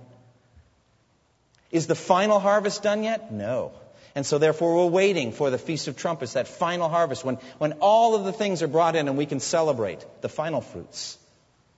Is 1.70 1.86
the 1.86 1.94
final 1.94 2.38
harvest 2.38 2.82
done 2.82 3.02
yet? 3.02 3.32
No. 3.32 3.72
And 4.14 4.24
so 4.24 4.38
therefore 4.38 4.76
we're 4.76 4.90
waiting 4.90 5.32
for 5.32 5.50
the 5.50 5.58
Feast 5.58 5.88
of 5.88 5.96
Trumpets, 5.96 6.34
that 6.34 6.48
final 6.48 6.88
harvest 6.88 7.24
when, 7.24 7.36
when 7.58 7.72
all 7.80 8.14
of 8.14 8.24
the 8.24 8.32
things 8.32 8.62
are 8.62 8.68
brought 8.68 8.94
in 8.96 9.08
and 9.08 9.18
we 9.18 9.26
can 9.26 9.40
celebrate 9.40 10.04
the 10.20 10.28
final 10.28 10.60
fruits. 10.60 11.18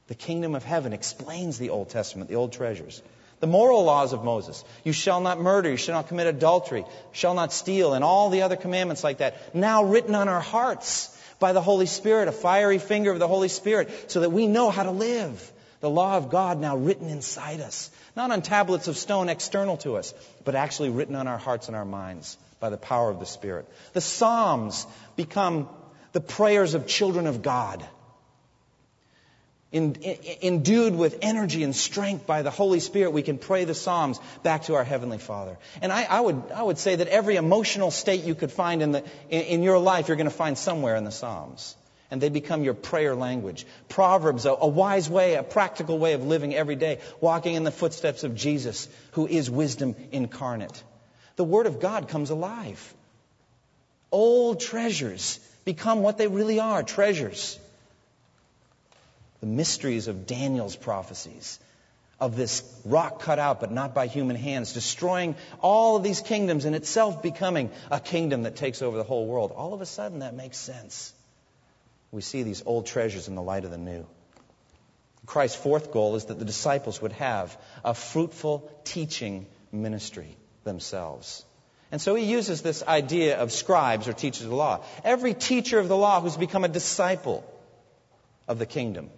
The 0.09 0.15
kingdom 0.15 0.55
of 0.55 0.65
heaven 0.65 0.93
explains 0.93 1.59
the 1.59 1.71
Old 1.71 1.91
Testament, 1.91 2.29
the 2.29 2.37
old 2.37 2.53
treasures. 2.53 3.03
The 3.41 3.47
moral 3.47 3.85
laws 3.85 4.13
of 4.13 4.25
Moses. 4.25 4.65
You 4.83 4.93
shall 4.93 5.21
not 5.21 5.41
murder, 5.41 5.71
you 5.71 5.77
shall 5.77 5.95
not 5.95 6.09
commit 6.09 6.27
adultery, 6.27 6.85
shall 7.13 7.35
not 7.35 7.53
steal, 7.53 7.95
and 7.95 8.03
all 8.03 8.31
the 8.31 8.43
other 8.43 8.57
commandments 8.57 9.05
like 9.05 9.19
that. 9.19 9.55
Now 9.55 9.85
written 9.85 10.15
on 10.15 10.29
our 10.29 10.41
hearts 10.41 11.15
by 11.39 11.53
the 11.53 11.61
Holy 11.61 11.87
Spirit, 11.87 12.27
a 12.27 12.33
fiery 12.33 12.79
finger 12.79 13.13
of 13.13 13.21
the 13.21 13.29
Holy 13.29 13.49
Spirit, 13.49 14.11
so 14.11 14.21
that 14.21 14.33
we 14.33 14.49
know 14.49 14.71
how 14.71 14.83
to 14.83 14.91
live. 14.91 15.53
The 15.81 15.91
law 15.91 16.17
of 16.17 16.31
God 16.31 16.59
now 16.59 16.77
written 16.77 17.09
inside 17.09 17.61
us. 17.61 17.91
Not 18.17 18.33
on 18.33 18.43
tablets 18.43 18.89
of 18.89 18.97
stone 18.97 19.29
external 19.29 19.77
to 19.79 19.97
us, 19.97 20.13
but 20.45 20.57
actually 20.57 20.91
written 20.91 21.15
on 21.15 21.29
our 21.29 21.39
hearts 21.39 21.69
and 21.69 21.77
our 21.77 21.85
minds 21.85 22.37
by 22.59 22.71
the 22.71 22.77
power 22.77 23.11
of 23.11 23.21
the 23.21 23.27
Spirit. 23.27 23.69
The 23.93 24.01
Psalms 24.01 24.85
become 25.15 25.69
the 26.13 26.21
prayers 26.21 26.75
of 26.75 26.89
children 26.89 27.29
of 27.29 27.43
God 27.43 27.87
in, 29.71 29.95
in, 29.97 30.19
endued 30.41 30.97
with 30.97 31.19
energy 31.21 31.63
and 31.63 31.77
strength 31.77 32.27
by 32.27 32.43
the 32.43 32.51
Holy 32.51 32.81
Spirit, 32.81 33.11
we 33.11 33.23
can 33.23 33.39
pray 33.39 33.65
the 33.65 33.75
Psalms 33.75 34.19
back 34.43 34.63
to 34.65 34.75
our 34.75 34.85
Heavenly 34.85 35.19
Father. 35.19 35.59
And 35.83 35.93
I, 35.93 36.05
I 36.05 36.21
would, 36.21 36.43
I 36.55 36.63
would 36.63 36.79
say 36.79 36.97
that 36.97 37.09
every 37.09 37.37
emotional 37.37 37.91
state 37.91 38.25
you 38.25 38.35
could 38.35 38.51
find 38.51 38.83
in, 38.83 38.93
the, 38.93 39.05
in, 39.29 39.43
in 39.43 39.63
your 39.63 39.79
life, 39.79 40.09
you're 40.09 40.17
going 40.17 40.31
to 40.31 40.35
find 40.35 40.57
somewhere 40.57 40.97
in 40.97 41.05
the 41.05 41.11
Psalms. 41.11 41.77
And 42.11 42.23
they 42.23 42.31
become 42.31 42.65
your 42.65 42.73
prayer 42.73 43.15
language. 43.15 43.67
Proverbs, 43.91 44.47
a, 44.47 44.53
a 44.53 44.67
wise 44.67 45.11
way, 45.11 45.35
a 45.35 45.43
practical 45.43 45.99
way 45.99 46.15
of 46.15 46.25
living 46.25 46.55
every 46.55 46.77
day, 46.77 47.01
walking 47.21 47.55
in 47.55 47.65
the 47.65 47.71
footsteps 47.71 48.25
of 48.25 48.35
Jesus, 48.35 48.89
who 49.13 49.27
is 49.27 49.51
wisdom 49.51 49.95
incarnate. 50.11 50.83
The 51.37 51.45
Word 51.45 51.67
of 51.67 51.81
God 51.81 52.09
comes 52.09 52.31
alive. 52.31 52.95
Old 54.11 54.61
treasures 54.61 55.39
become 55.67 56.01
what 56.01 56.17
they 56.17 56.27
really 56.27 56.59
are 56.59 56.83
treasures 56.83 57.59
the 59.41 59.47
mysteries 59.47 60.09
of 60.09 60.27
Daniel's 60.27 60.77
prophecies, 60.77 61.59
of 62.21 62.37
this 62.37 62.63
rock 62.85 63.21
cut 63.21 63.39
out 63.39 63.61
but 63.61 63.71
not 63.71 63.95
by 63.95 64.07
human 64.07 64.37
hands, 64.37 64.73
destroying 64.73 65.37
all 65.61 65.97
of 65.97 66.03
these 66.03 66.21
kingdoms 66.21 66.65
and 66.65 66.75
itself 66.75 67.23
becoming 67.23 67.71
a 67.91 68.01
kingdom 68.01 68.43
that 68.43 68.57
takes 68.57 68.83
over 68.83 68.97
the 68.97 69.05
whole 69.05 69.27
world. 69.27 69.53
All 69.55 69.73
of 69.75 69.81
a 69.81 69.87
sudden, 69.87 70.21
that 70.21 70.35
makes 70.35 70.57
sense. 70.57 71.13
We 72.11 72.23
see 72.23 72.43
these 72.43 72.63
old 72.67 72.87
treasures 72.87 73.29
in 73.29 73.35
the 73.35 73.43
light 73.43 73.65
of 73.65 73.71
the 73.71 73.79
new. 73.79 74.07
Christ's 75.27 75.57
fourth 75.57 75.93
goal 75.93 76.17
is 76.17 76.25
that 76.25 76.39
the 76.39 76.45
disciples 76.45 77.01
would 77.03 77.13
have 77.13 77.57
a 77.85 77.95
fruitful 77.95 78.69
teaching 78.85 79.47
ministry 79.71 80.37
themselves. 80.65 81.45
And 81.93 82.01
so 82.01 82.15
he 82.15 82.25
uses 82.25 82.63
this 82.63 82.83
idea 82.83 83.39
of 83.39 83.53
scribes 83.53 84.09
or 84.09 84.13
teachers 84.13 84.45
of 84.45 84.51
the 84.51 84.57
law. 84.57 84.81
Every 85.05 85.35
teacher 85.35 85.79
of 85.79 85.89
the 85.89 85.97
law 85.97 86.21
who's 86.21 86.37
become 86.37 86.65
a 86.65 86.69
disciple 86.69 87.45
of 88.47 88.59
the 88.59 88.67
kingdom 88.67 89.11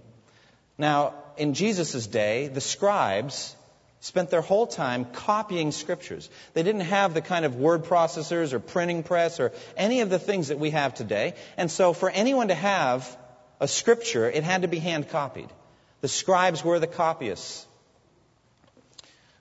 now, 0.80 1.14
in 1.36 1.54
Jesus' 1.54 2.06
day, 2.06 2.48
the 2.48 2.60
scribes 2.60 3.54
spent 4.00 4.30
their 4.30 4.40
whole 4.40 4.66
time 4.66 5.04
copying 5.04 5.72
scriptures. 5.72 6.28
They 6.54 6.62
didn't 6.62 6.82
have 6.82 7.12
the 7.12 7.20
kind 7.20 7.44
of 7.44 7.54
word 7.56 7.84
processors 7.84 8.52
or 8.52 8.58
printing 8.58 9.02
press 9.02 9.38
or 9.40 9.52
any 9.76 10.00
of 10.00 10.08
the 10.10 10.18
things 10.18 10.48
that 10.48 10.58
we 10.58 10.70
have 10.70 10.94
today. 10.94 11.34
And 11.56 11.70
so 11.70 11.92
for 11.92 12.08
anyone 12.08 12.48
to 12.48 12.54
have 12.54 13.16
a 13.60 13.68
scripture, 13.68 14.28
it 14.28 14.42
had 14.42 14.62
to 14.62 14.68
be 14.68 14.78
hand 14.78 15.10
copied. 15.10 15.50
The 16.00 16.08
scribes 16.08 16.64
were 16.64 16.78
the 16.78 16.86
copyists. 16.86 17.66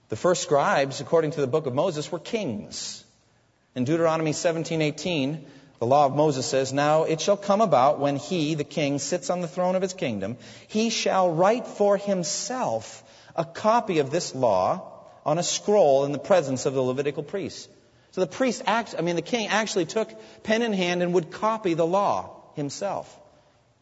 The 0.09 0.17
first 0.17 0.43
scribes, 0.43 0.99
according 0.99 1.31
to 1.31 1.41
the 1.41 1.47
book 1.47 1.65
of 1.65 1.73
Moses, 1.73 2.11
were 2.11 2.19
kings. 2.19 3.05
In 3.75 3.85
Deuteronomy 3.85 4.33
17:18, 4.33 5.45
the 5.79 5.85
law 5.85 6.05
of 6.05 6.15
Moses 6.15 6.45
says, 6.45 6.73
Now 6.73 7.03
it 7.03 7.21
shall 7.21 7.37
come 7.37 7.61
about 7.61 7.99
when 7.99 8.17
he, 8.17 8.55
the 8.55 8.63
king, 8.63 8.99
sits 8.99 9.29
on 9.29 9.41
the 9.41 9.47
throne 9.47 9.75
of 9.75 9.81
his 9.81 9.93
kingdom, 9.93 10.37
he 10.67 10.89
shall 10.89 11.31
write 11.31 11.65
for 11.65 11.97
himself 11.97 13.03
a 13.35 13.45
copy 13.45 13.99
of 13.99 14.11
this 14.11 14.35
law 14.35 14.91
on 15.25 15.37
a 15.37 15.43
scroll 15.43 16.05
in 16.05 16.11
the 16.11 16.19
presence 16.19 16.65
of 16.65 16.73
the 16.73 16.81
Levitical 16.81 17.23
priests. 17.23 17.69
So 18.11 18.21
the 18.21 18.27
priest, 18.27 18.63
act, 18.65 18.95
I 18.97 19.01
mean, 19.01 19.15
the 19.15 19.21
king 19.21 19.47
actually 19.47 19.85
took 19.85 20.09
pen 20.43 20.61
in 20.61 20.73
hand 20.73 21.01
and 21.01 21.13
would 21.13 21.31
copy 21.31 21.75
the 21.75 21.85
law 21.85 22.41
himself. 22.55 23.15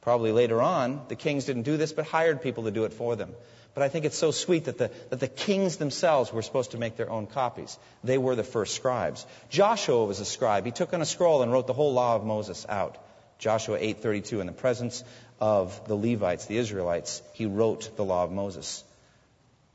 Probably 0.02 0.32
later 0.32 0.62
on, 0.62 1.02
the 1.08 1.16
kings 1.16 1.46
didn't 1.46 1.64
do 1.64 1.78
this, 1.78 1.94
but 1.94 2.06
hired 2.06 2.42
people 2.42 2.66
to 2.66 2.72
do 2.72 2.86
it 2.86 2.94
for 2.94 3.16
them. 3.16 3.34
But 3.78 3.84
I 3.84 3.90
think 3.90 4.06
it's 4.06 4.18
so 4.18 4.32
sweet 4.32 4.66
that 4.66 4.80
the, 4.80 4.90
that 5.12 5.20
the 5.20 5.28
kings 5.28 5.78
themselves 5.78 6.34
were 6.34 6.42
supposed 6.42 6.72
to 6.72 6.80
make 6.80 6.96
their 6.98 7.12
own 7.12 7.28
copies. 7.28 7.78
They 8.04 8.18
were 8.18 8.36
the 8.36 8.44
first 8.44 8.74
scribes. 8.74 9.24
Joshua 9.52 10.04
was 10.04 10.20
a 10.20 10.26
scribe. 10.26 10.66
He 10.66 10.72
took 10.72 10.96
on 10.96 11.02
a 11.04 11.06
scroll 11.06 11.44
and 11.44 11.52
wrote 11.52 11.68
the 11.68 11.74
whole 11.74 11.94
law 11.94 12.16
of 12.16 12.24
Moses 12.24 12.66
out. 12.68 12.98
Joshua 13.38 13.78
8:32 13.78 14.42
in 14.42 14.48
the 14.48 14.52
presence 14.52 15.04
of 15.40 15.80
the 15.88 15.94
Levites, 15.94 16.48
the 16.48 16.58
Israelites, 16.58 17.22
he 17.34 17.46
wrote 17.46 17.96
the 17.96 18.04
law 18.04 18.24
of 18.24 18.32
Moses. 18.32 18.84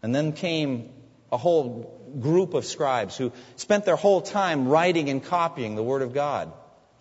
And 0.03 0.13
then 0.13 0.33
came 0.33 0.91
a 1.31 1.37
whole 1.37 2.03
group 2.19 2.55
of 2.55 2.65
scribes 2.65 3.17
who 3.17 3.31
spent 3.55 3.85
their 3.85 3.95
whole 3.95 4.21
time 4.21 4.67
writing 4.67 5.11
and 5.11 5.25
copying 5.25 5.77
the 5.77 5.83
word 5.85 6.03
of 6.03 6.13
God. 6.13 6.53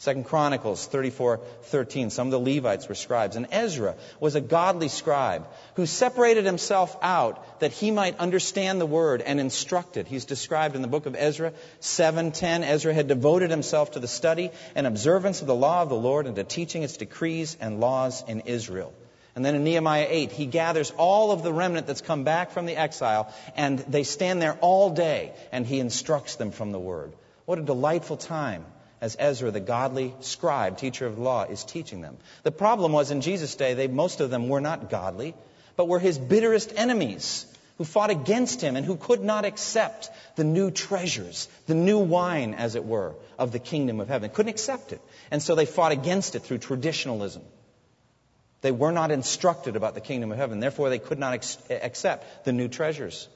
Second 0.01 0.23
Chronicles 0.23 0.87
34:13. 0.87 2.09
Some 2.09 2.25
of 2.25 2.31
the 2.31 2.39
Levites 2.39 2.89
were 2.89 2.95
scribes, 2.95 3.35
and 3.35 3.45
Ezra 3.51 3.93
was 4.19 4.33
a 4.33 4.41
godly 4.41 4.87
scribe 4.87 5.47
who 5.75 5.85
separated 5.85 6.43
himself 6.43 6.97
out 7.03 7.59
that 7.59 7.71
he 7.71 7.91
might 7.91 8.17
understand 8.17 8.81
the 8.81 8.87
word 8.87 9.21
and 9.21 9.39
instruct 9.39 9.97
it. 9.97 10.07
He's 10.07 10.25
described 10.25 10.75
in 10.75 10.81
the 10.81 10.87
book 10.87 11.05
of 11.05 11.15
Ezra 11.15 11.53
7:10. 11.81 12.63
Ezra 12.63 12.95
had 12.95 13.07
devoted 13.07 13.51
himself 13.51 13.91
to 13.91 13.99
the 13.99 14.07
study 14.07 14.49
and 14.73 14.87
observance 14.87 15.41
of 15.41 15.45
the 15.45 15.53
law 15.53 15.83
of 15.83 15.89
the 15.89 15.95
Lord 15.95 16.25
and 16.25 16.35
to 16.35 16.43
teaching 16.43 16.81
its 16.81 16.97
decrees 16.97 17.55
and 17.61 17.79
laws 17.79 18.23
in 18.27 18.39
Israel. 18.47 18.93
And 19.35 19.45
then 19.45 19.53
in 19.53 19.63
Nehemiah 19.63 20.07
8, 20.09 20.31
he 20.31 20.47
gathers 20.47 20.91
all 20.97 21.31
of 21.31 21.43
the 21.43 21.53
remnant 21.53 21.85
that's 21.85 22.01
come 22.01 22.23
back 22.23 22.53
from 22.53 22.65
the 22.65 22.75
exile, 22.75 23.31
and 23.55 23.77
they 23.77 24.01
stand 24.01 24.41
there 24.41 24.57
all 24.61 24.89
day, 24.89 25.33
and 25.51 25.63
he 25.63 25.79
instructs 25.79 26.37
them 26.37 26.49
from 26.49 26.71
the 26.71 26.79
word. 26.79 27.13
What 27.45 27.59
a 27.59 27.61
delightful 27.61 28.17
time 28.17 28.65
as 29.01 29.17
Ezra, 29.19 29.49
the 29.49 29.59
godly 29.59 30.13
scribe, 30.21 30.77
teacher 30.77 31.07
of 31.07 31.17
law, 31.17 31.43
is 31.43 31.63
teaching 31.63 32.01
them. 32.01 32.17
The 32.43 32.51
problem 32.51 32.93
was 32.93 33.09
in 33.09 33.21
Jesus' 33.21 33.55
day, 33.55 33.73
they, 33.73 33.87
most 33.87 34.21
of 34.21 34.29
them 34.29 34.47
were 34.47 34.61
not 34.61 34.91
godly, 34.91 35.33
but 35.75 35.87
were 35.87 35.99
his 35.99 36.19
bitterest 36.19 36.71
enemies 36.75 37.47
who 37.79 37.83
fought 37.83 38.11
against 38.11 38.61
him 38.61 38.75
and 38.75 38.85
who 38.85 38.95
could 38.95 39.23
not 39.23 39.43
accept 39.43 40.11
the 40.35 40.43
new 40.43 40.69
treasures, 40.69 41.49
the 41.65 41.73
new 41.73 41.97
wine, 41.97 42.53
as 42.53 42.75
it 42.75 42.85
were, 42.85 43.15
of 43.39 43.51
the 43.51 43.57
kingdom 43.57 43.99
of 43.99 44.07
heaven. 44.07 44.29
Couldn't 44.29 44.51
accept 44.51 44.93
it. 44.93 45.01
And 45.31 45.41
so 45.41 45.55
they 45.55 45.65
fought 45.65 45.91
against 45.91 46.35
it 46.35 46.43
through 46.43 46.59
traditionalism. 46.59 47.41
They 48.61 48.71
were 48.71 48.91
not 48.91 49.09
instructed 49.09 49.75
about 49.75 49.95
the 49.95 50.01
kingdom 50.01 50.31
of 50.31 50.37
heaven. 50.37 50.59
Therefore, 50.59 50.91
they 50.91 50.99
could 50.99 51.17
not 51.17 51.33
ex- 51.33 51.57
accept 51.71 52.45
the 52.45 52.53
new 52.53 52.67
treasures. 52.67 53.27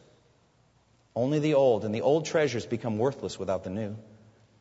Only 1.15 1.39
the 1.39 1.55
old, 1.55 1.83
and 1.83 1.95
the 1.95 2.01
old 2.01 2.27
treasures 2.27 2.67
become 2.67 2.99
worthless 2.99 3.39
without 3.39 3.63
the 3.63 3.71
new. 3.71 3.95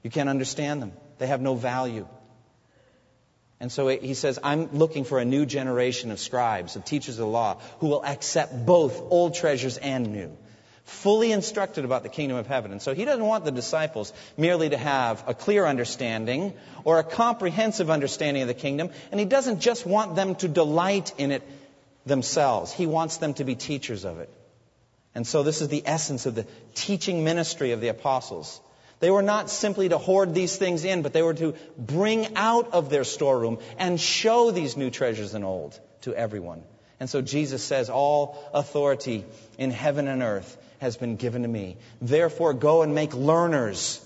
You 0.05 0.11
can't 0.11 0.29
understand 0.29 0.81
them. 0.81 0.93
They 1.19 1.27
have 1.27 1.41
no 1.41 1.55
value. 1.55 2.07
And 3.59 3.73
so 3.73 3.89
he 3.89 4.15
says, 4.15 4.39
I'm 4.45 4.73
looking 4.73 5.05
for 5.05 5.19
a 5.19 5.25
new 5.25 5.47
generation 5.47 6.11
of 6.11 6.21
scribes, 6.21 6.77
of 6.77 6.85
teachers 6.85 7.19
of 7.19 7.25
the 7.25 7.33
law, 7.33 7.59
who 7.79 7.89
will 7.89 8.05
accept 8.05 8.67
both 8.67 9.01
old 9.01 9.35
treasures 9.35 9.79
and 9.79 10.13
new. 10.13 10.37
Fully 10.85 11.33
instructed 11.33 11.87
about 11.87 12.03
the 12.03 12.11
kingdom 12.11 12.37
of 12.37 12.47
heaven. 12.47 12.73
And 12.73 12.83
so 12.83 12.95
he 12.95 13.07
doesn't 13.07 13.25
want 13.25 13.47
the 13.47 13.51
disciples 13.51 14.13
merely 14.37 14.69
to 14.69 14.77
have 14.77 15.25
a 15.27 15.33
clear 15.33 15.65
understanding 15.65 16.53
or 16.85 16.99
a 16.99 17.05
comprehensive 17.05 17.89
understanding 17.89 18.43
of 18.43 18.49
the 18.49 18.55
kingdom. 18.55 18.91
And 19.11 19.19
he 19.19 19.25
doesn't 19.25 19.61
just 19.61 19.87
want 19.87 20.15
them 20.15 20.35
to 20.37 20.49
delight 20.49 21.15
in 21.17 21.31
it 21.31 21.43
themselves. 22.05 22.71
He 22.71 22.85
wants 22.85 23.17
them 23.17 23.33
to 23.35 23.45
be 23.45 23.55
teachers 23.55 24.05
of 24.05 24.19
it. 24.19 24.29
And 25.15 25.27
so 25.27 25.43
this 25.43 25.63
is 25.63 25.69
the 25.69 25.83
essence 25.87 26.27
of 26.27 26.35
the 26.35 26.47
teaching 26.75 27.25
ministry 27.25 27.71
of 27.71 27.81
the 27.81 27.89
apostles. 27.89 28.61
They 29.01 29.11
were 29.11 29.23
not 29.23 29.51
simply 29.51 29.89
to 29.89 29.99
hoard 29.99 30.35
these 30.35 30.57
things 30.57 30.85
in, 30.85 31.03
but 31.03 31.13
they 31.13 31.23
were 31.23 31.35
to 31.35 31.55
bring 31.77 32.37
out 32.37 32.73
of 32.73 32.91
their 32.91 33.05
storeroom 33.05 33.59
and 33.79 34.01
show 34.01 34.51
these 34.51 34.77
new 34.77 34.91
treasures 34.91 35.35
and 35.35 35.45
old 35.45 35.79
to 36.03 36.15
everyone. 36.15 36.63
And 37.01 37.11
so 37.11 37.21
Jesus 37.21 37.63
says, 37.63 37.91
All 37.91 38.39
authority 38.55 39.25
in 39.59 39.71
heaven 39.71 40.09
and 40.09 40.23
earth 40.23 40.57
has 40.79 40.97
been 40.97 41.17
given 41.17 41.43
to 41.43 41.49
me. 41.49 41.77
Therefore, 42.01 42.55
go 42.55 42.83
and 42.83 42.95
make 42.95 43.15
learners, 43.15 44.01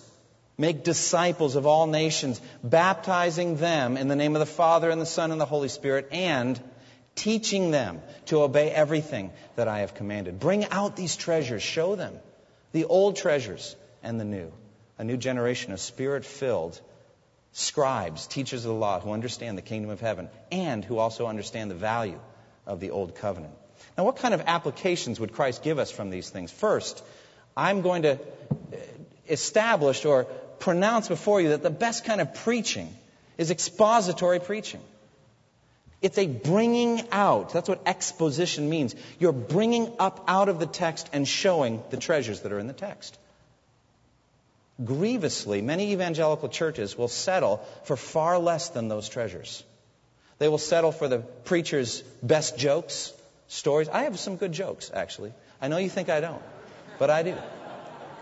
make 0.57 0.85
disciples 0.85 1.55
of 1.55 1.67
all 1.67 1.87
nations, 1.87 2.41
baptizing 2.65 3.57
them 3.57 3.97
in 3.97 4.09
the 4.09 4.17
name 4.17 4.35
of 4.35 4.41
the 4.41 4.47
Father 4.47 4.91
and 4.91 5.01
the 5.01 5.07
Son 5.07 5.33
and 5.33 5.41
the 5.41 5.45
Holy 5.45 5.69
Spirit, 5.69 6.09
and 6.13 6.61
teaching 7.15 7.71
them 7.71 8.01
to 8.27 8.43
obey 8.43 8.71
everything 8.71 9.33
that 9.57 9.69
I 9.69 9.81
have 9.81 9.95
commanded. 9.95 10.39
Bring 10.39 10.65
out 10.67 10.97
these 10.97 11.17
treasures, 11.17 11.63
show 11.63 11.95
them 11.97 12.15
the 12.73 12.85
old 12.85 13.17
treasures 13.17 13.77
and 14.03 14.21
the 14.21 14.25
new 14.25 14.53
a 14.99 15.05
new 15.05 15.17
generation 15.17 15.73
of 15.73 15.81
spirit 15.81 16.25
filled 16.25 16.79
scribes, 17.53 18.27
teachers 18.27 18.65
of 18.65 18.69
the 18.73 18.79
law 18.79 19.01
who 19.01 19.13
understand 19.13 19.57
the 19.57 19.63
kingdom 19.63 19.91
of 19.91 20.01
heaven 20.01 20.29
and 20.53 20.85
who 20.85 20.99
also 20.99 21.27
understand 21.27 21.71
the 21.71 21.75
value 21.75 22.21
of 22.67 22.81
the 22.81 22.91
old 22.91 23.15
covenant. 23.15 23.55
Now, 23.97 24.05
what 24.05 24.17
kind 24.17 24.35
of 24.35 24.43
applications 24.47 25.19
would 25.19 25.33
Christ 25.33 25.63
give 25.63 25.79
us 25.79 25.91
from 25.91 26.11
these 26.11 26.29
things? 26.29 26.51
First, 26.51 27.03
I'm 27.57 27.81
going 27.83 28.03
to 28.03 28.19
establish 29.29 30.05
or 30.05 30.25
pronounce 30.59 31.09
before 31.09 31.41
you 31.41 31.51
that 31.51 31.63
the 31.63 31.71
best 31.71 32.05
kind 32.05 32.21
of 32.21 32.35
preaching 32.35 32.95
is 33.39 33.51
expository 33.51 34.41
preaching. 34.41 34.81
It's 36.01 36.19
a 36.19 36.27
bringing 36.27 37.09
out. 37.11 37.53
That's 37.53 37.69
what 37.69 37.83
exposition 37.87 38.69
means. 38.69 38.95
You're 39.19 39.33
bringing 39.33 39.93
up 39.99 40.25
out 40.29 40.49
of 40.49 40.61
the 40.61 40.67
text 40.67 41.09
and 41.13 41.27
showing 41.27 41.83
the 41.91 41.97
treasures 41.97 42.41
that 42.43 42.53
are 42.53 42.59
in 42.59 42.69
the 42.69 42.73
text 42.73 43.19
grievously, 44.85 45.61
many 45.63 45.93
evangelical 45.93 46.49
churches 46.49 46.97
will 46.97 47.09
settle 47.09 47.59
for 47.85 47.97
far 47.97 48.39
less 48.39 48.69
than 48.71 48.89
those 48.89 49.09
treasures. 49.09 49.65
They 50.39 50.49
will 50.49 50.59
settle 50.59 50.93
for 50.93 51.09
the 51.09 51.19
preacher's 51.19 52.03
best 52.23 52.57
jokes, 52.57 53.13
stories. 53.49 53.89
I 53.89 54.05
have 54.05 54.19
some 54.19 54.37
good 54.37 54.53
jokes, 54.53 54.91
actually. 54.95 55.33
I 55.61 55.69
know 55.69 55.79
you 55.79 55.89
think 55.89 56.09
I 56.09 56.21
don't, 56.21 56.43
but 56.99 57.11
I 57.11 57.23
do. 57.23 57.35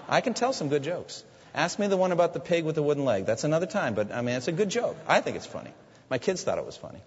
I 0.09 0.21
can 0.21 0.35
tell 0.35 0.53
some 0.53 0.69
good 0.69 0.83
jokes. 0.83 1.23
Ask 1.55 1.79
me 1.79 1.87
the 1.89 1.97
one 1.97 2.13
about 2.13 2.33
the 2.33 2.41
pig 2.41 2.65
with 2.65 2.75
the 2.75 2.83
wooden 2.83 3.05
leg. 3.05 3.27
That's 3.27 3.45
another 3.45 3.67
time, 3.67 3.95
but 3.95 4.13
I 4.13 4.23
mean, 4.23 4.37
it's 4.37 4.49
a 4.49 4.53
good 4.53 4.71
joke. 4.71 4.97
I 5.07 5.21
think 5.21 5.37
it's 5.37 5.47
funny. 5.47 5.73
My 6.09 6.19
kids 6.19 6.43
thought 6.43 6.59
it 6.59 6.67
was 6.67 6.77
funny. 6.77 7.01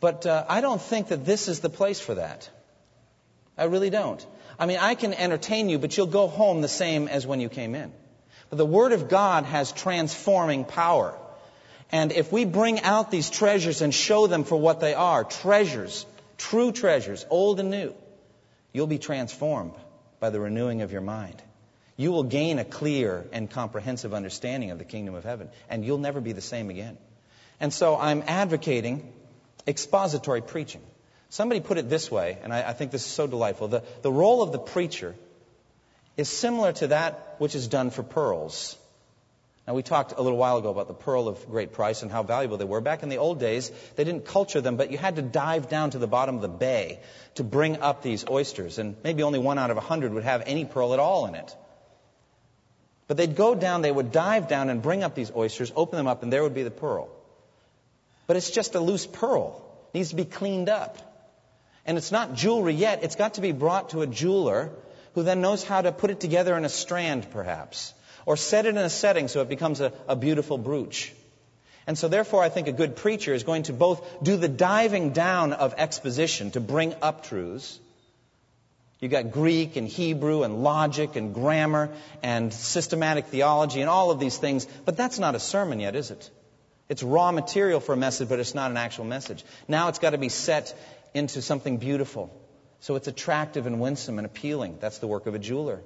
But 0.00 0.26
uh, 0.26 0.44
I 0.48 0.60
don't 0.60 0.80
think 0.80 1.08
that 1.08 1.24
this 1.24 1.48
is 1.48 1.60
the 1.60 1.68
place 1.68 2.00
for 2.00 2.14
that. 2.14 2.48
I 3.56 3.64
really 3.64 3.90
don't. 3.90 4.24
I 4.62 4.66
mean, 4.66 4.78
I 4.78 4.94
can 4.94 5.12
entertain 5.12 5.68
you, 5.68 5.80
but 5.80 5.96
you'll 5.96 6.06
go 6.06 6.28
home 6.28 6.60
the 6.60 6.68
same 6.68 7.08
as 7.08 7.26
when 7.26 7.40
you 7.40 7.48
came 7.48 7.74
in. 7.74 7.92
But 8.48 8.58
the 8.58 8.64
Word 8.64 8.92
of 8.92 9.08
God 9.08 9.44
has 9.44 9.72
transforming 9.72 10.64
power. 10.64 11.18
And 11.90 12.12
if 12.12 12.30
we 12.30 12.44
bring 12.44 12.80
out 12.80 13.10
these 13.10 13.28
treasures 13.28 13.82
and 13.82 13.92
show 13.92 14.28
them 14.28 14.44
for 14.44 14.54
what 14.54 14.78
they 14.78 14.94
are, 14.94 15.24
treasures, 15.24 16.06
true 16.38 16.70
treasures, 16.70 17.26
old 17.28 17.58
and 17.58 17.72
new, 17.72 17.92
you'll 18.72 18.86
be 18.86 19.00
transformed 19.00 19.74
by 20.20 20.30
the 20.30 20.38
renewing 20.38 20.82
of 20.82 20.92
your 20.92 21.00
mind. 21.00 21.42
You 21.96 22.12
will 22.12 22.22
gain 22.22 22.60
a 22.60 22.64
clear 22.64 23.26
and 23.32 23.50
comprehensive 23.50 24.14
understanding 24.14 24.70
of 24.70 24.78
the 24.78 24.84
kingdom 24.84 25.16
of 25.16 25.24
heaven, 25.24 25.48
and 25.68 25.84
you'll 25.84 25.98
never 25.98 26.20
be 26.20 26.34
the 26.34 26.40
same 26.40 26.70
again. 26.70 26.98
And 27.58 27.72
so 27.72 27.98
I'm 27.98 28.22
advocating 28.28 29.12
expository 29.66 30.40
preaching. 30.40 30.82
Somebody 31.32 31.60
put 31.60 31.78
it 31.78 31.88
this 31.88 32.10
way, 32.10 32.36
and 32.42 32.52
I, 32.52 32.68
I 32.68 32.72
think 32.74 32.90
this 32.90 33.06
is 33.06 33.10
so 33.10 33.26
delightful. 33.26 33.68
The, 33.68 33.82
the 34.02 34.12
role 34.12 34.42
of 34.42 34.52
the 34.52 34.58
preacher 34.58 35.14
is 36.18 36.28
similar 36.28 36.72
to 36.74 36.88
that 36.88 37.36
which 37.38 37.54
is 37.54 37.68
done 37.68 37.88
for 37.88 38.02
pearls. 38.02 38.76
Now, 39.66 39.72
we 39.72 39.82
talked 39.82 40.12
a 40.14 40.20
little 40.20 40.36
while 40.36 40.58
ago 40.58 40.68
about 40.68 40.88
the 40.88 40.94
pearl 40.94 41.28
of 41.28 41.48
great 41.48 41.72
price 41.72 42.02
and 42.02 42.12
how 42.12 42.22
valuable 42.22 42.58
they 42.58 42.66
were. 42.66 42.82
Back 42.82 43.02
in 43.02 43.08
the 43.08 43.16
old 43.16 43.40
days, 43.40 43.72
they 43.96 44.04
didn't 44.04 44.26
culture 44.26 44.60
them, 44.60 44.76
but 44.76 44.90
you 44.90 44.98
had 44.98 45.16
to 45.16 45.22
dive 45.22 45.70
down 45.70 45.92
to 45.92 45.98
the 45.98 46.06
bottom 46.06 46.36
of 46.36 46.42
the 46.42 46.48
bay 46.48 47.00
to 47.36 47.44
bring 47.44 47.80
up 47.80 48.02
these 48.02 48.28
oysters. 48.28 48.78
And 48.78 48.96
maybe 49.02 49.22
only 49.22 49.38
one 49.38 49.58
out 49.58 49.70
of 49.70 49.78
a 49.78 49.80
hundred 49.80 50.12
would 50.12 50.24
have 50.24 50.42
any 50.44 50.66
pearl 50.66 50.92
at 50.92 51.00
all 51.00 51.24
in 51.24 51.34
it. 51.34 51.56
But 53.08 53.16
they'd 53.16 53.36
go 53.36 53.54
down, 53.54 53.80
they 53.80 53.90
would 53.90 54.12
dive 54.12 54.48
down 54.48 54.68
and 54.68 54.82
bring 54.82 55.02
up 55.02 55.14
these 55.14 55.32
oysters, 55.34 55.72
open 55.74 55.96
them 55.96 56.08
up, 56.08 56.22
and 56.22 56.30
there 56.30 56.42
would 56.42 56.54
be 56.54 56.62
the 56.62 56.70
pearl. 56.70 57.08
But 58.26 58.36
it's 58.36 58.50
just 58.50 58.74
a 58.74 58.80
loose 58.80 59.06
pearl. 59.06 59.64
It 59.94 59.96
needs 59.96 60.10
to 60.10 60.16
be 60.16 60.26
cleaned 60.26 60.68
up. 60.68 61.08
And 61.84 61.98
it's 61.98 62.12
not 62.12 62.34
jewelry 62.34 62.74
yet. 62.74 63.02
It's 63.02 63.16
got 63.16 63.34
to 63.34 63.40
be 63.40 63.52
brought 63.52 63.90
to 63.90 64.02
a 64.02 64.06
jeweler 64.06 64.70
who 65.14 65.22
then 65.22 65.40
knows 65.40 65.64
how 65.64 65.82
to 65.82 65.92
put 65.92 66.10
it 66.10 66.20
together 66.20 66.56
in 66.56 66.64
a 66.64 66.68
strand, 66.68 67.30
perhaps, 67.30 67.92
or 68.24 68.36
set 68.36 68.66
it 68.66 68.70
in 68.70 68.78
a 68.78 68.90
setting 68.90 69.28
so 69.28 69.42
it 69.42 69.48
becomes 69.48 69.80
a, 69.80 69.92
a 70.08 70.16
beautiful 70.16 70.58
brooch. 70.58 71.12
And 71.86 71.98
so, 71.98 72.06
therefore, 72.06 72.42
I 72.42 72.48
think 72.48 72.68
a 72.68 72.72
good 72.72 72.94
preacher 72.94 73.34
is 73.34 73.42
going 73.42 73.64
to 73.64 73.72
both 73.72 74.22
do 74.22 74.36
the 74.36 74.48
diving 74.48 75.10
down 75.10 75.52
of 75.52 75.74
exposition 75.76 76.52
to 76.52 76.60
bring 76.60 76.94
up 77.02 77.24
truths. 77.24 77.80
You've 79.00 79.10
got 79.10 79.32
Greek 79.32 79.74
and 79.74 79.88
Hebrew 79.88 80.44
and 80.44 80.62
logic 80.62 81.16
and 81.16 81.34
grammar 81.34 81.90
and 82.22 82.54
systematic 82.54 83.26
theology 83.26 83.80
and 83.80 83.90
all 83.90 84.12
of 84.12 84.20
these 84.20 84.38
things, 84.38 84.68
but 84.84 84.96
that's 84.96 85.18
not 85.18 85.34
a 85.34 85.40
sermon 85.40 85.80
yet, 85.80 85.96
is 85.96 86.12
it? 86.12 86.30
It's 86.88 87.02
raw 87.02 87.32
material 87.32 87.80
for 87.80 87.94
a 87.94 87.96
message, 87.96 88.28
but 88.28 88.38
it's 88.38 88.54
not 88.54 88.70
an 88.70 88.76
actual 88.76 89.04
message. 89.04 89.44
Now 89.66 89.88
it's 89.88 89.98
got 89.98 90.10
to 90.10 90.18
be 90.18 90.28
set 90.28 90.72
into 91.14 91.42
something 91.42 91.78
beautiful. 91.78 92.30
So 92.80 92.96
it's 92.96 93.08
attractive 93.08 93.66
and 93.66 93.80
winsome 93.80 94.18
and 94.18 94.26
appealing. 94.26 94.78
That's 94.80 94.98
the 94.98 95.06
work 95.06 95.26
of 95.26 95.34
a 95.34 95.38
jeweler. 95.38 95.80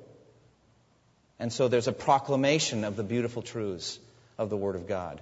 And 1.39 1.53
so 1.53 1.69
there's 1.69 1.89
a 1.89 1.93
proclamation 1.93 2.85
of 2.85 2.97
the 2.97 3.03
beautiful 3.03 3.43
truths 3.43 3.99
of 4.39 4.49
the 4.51 4.57
Word 4.57 4.77
of 4.77 4.87
God. 4.87 5.21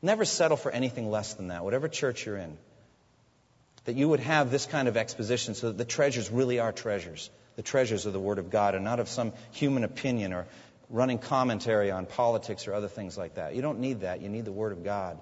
Never 0.00 0.24
settle 0.24 0.56
for 0.56 0.70
anything 0.70 1.10
less 1.10 1.34
than 1.34 1.48
that, 1.48 1.64
whatever 1.64 1.88
church 1.88 2.26
you're 2.26 2.36
in. 2.36 2.56
That 3.84 3.96
you 3.96 4.08
would 4.08 4.20
have 4.20 4.50
this 4.50 4.64
kind 4.64 4.88
of 4.88 4.96
exposition 4.96 5.54
so 5.54 5.68
that 5.68 5.78
the 5.78 5.84
treasures 5.84 6.30
really 6.30 6.58
are 6.58 6.72
treasures, 6.72 7.28
the 7.56 7.62
treasures 7.62 8.06
of 8.06 8.14
the 8.14 8.20
Word 8.20 8.38
of 8.38 8.50
God, 8.50 8.74
and 8.74 8.84
not 8.84 9.00
of 9.00 9.08
some 9.08 9.32
human 9.52 9.84
opinion 9.84 10.32
or 10.32 10.46
running 10.88 11.18
commentary 11.18 11.90
on 11.90 12.06
politics 12.06 12.66
or 12.66 12.72
other 12.72 12.88
things 12.88 13.18
like 13.18 13.34
that. 13.34 13.54
You 13.54 13.62
don't 13.62 13.80
need 13.80 14.00
that. 14.00 14.22
You 14.22 14.30
need 14.30 14.46
the 14.46 14.52
Word 14.52 14.72
of 14.72 14.84
God. 14.84 15.20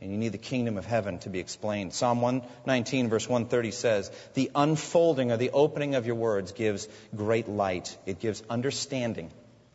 And 0.00 0.10
you 0.10 0.18
need 0.18 0.32
the 0.32 0.38
kingdom 0.38 0.76
of 0.76 0.84
heaven 0.84 1.18
to 1.20 1.30
be 1.30 1.38
explained. 1.38 1.94
Psalm 1.94 2.20
119, 2.20 3.08
verse 3.08 3.26
130 3.26 3.70
says, 3.70 4.10
The 4.34 4.50
unfolding 4.54 5.32
or 5.32 5.38
the 5.38 5.50
opening 5.50 5.94
of 5.94 6.06
your 6.06 6.16
words 6.16 6.52
gives 6.52 6.86
great 7.14 7.48
light. 7.48 7.96
It 8.04 8.20
gives 8.20 8.42
understanding 8.50 9.30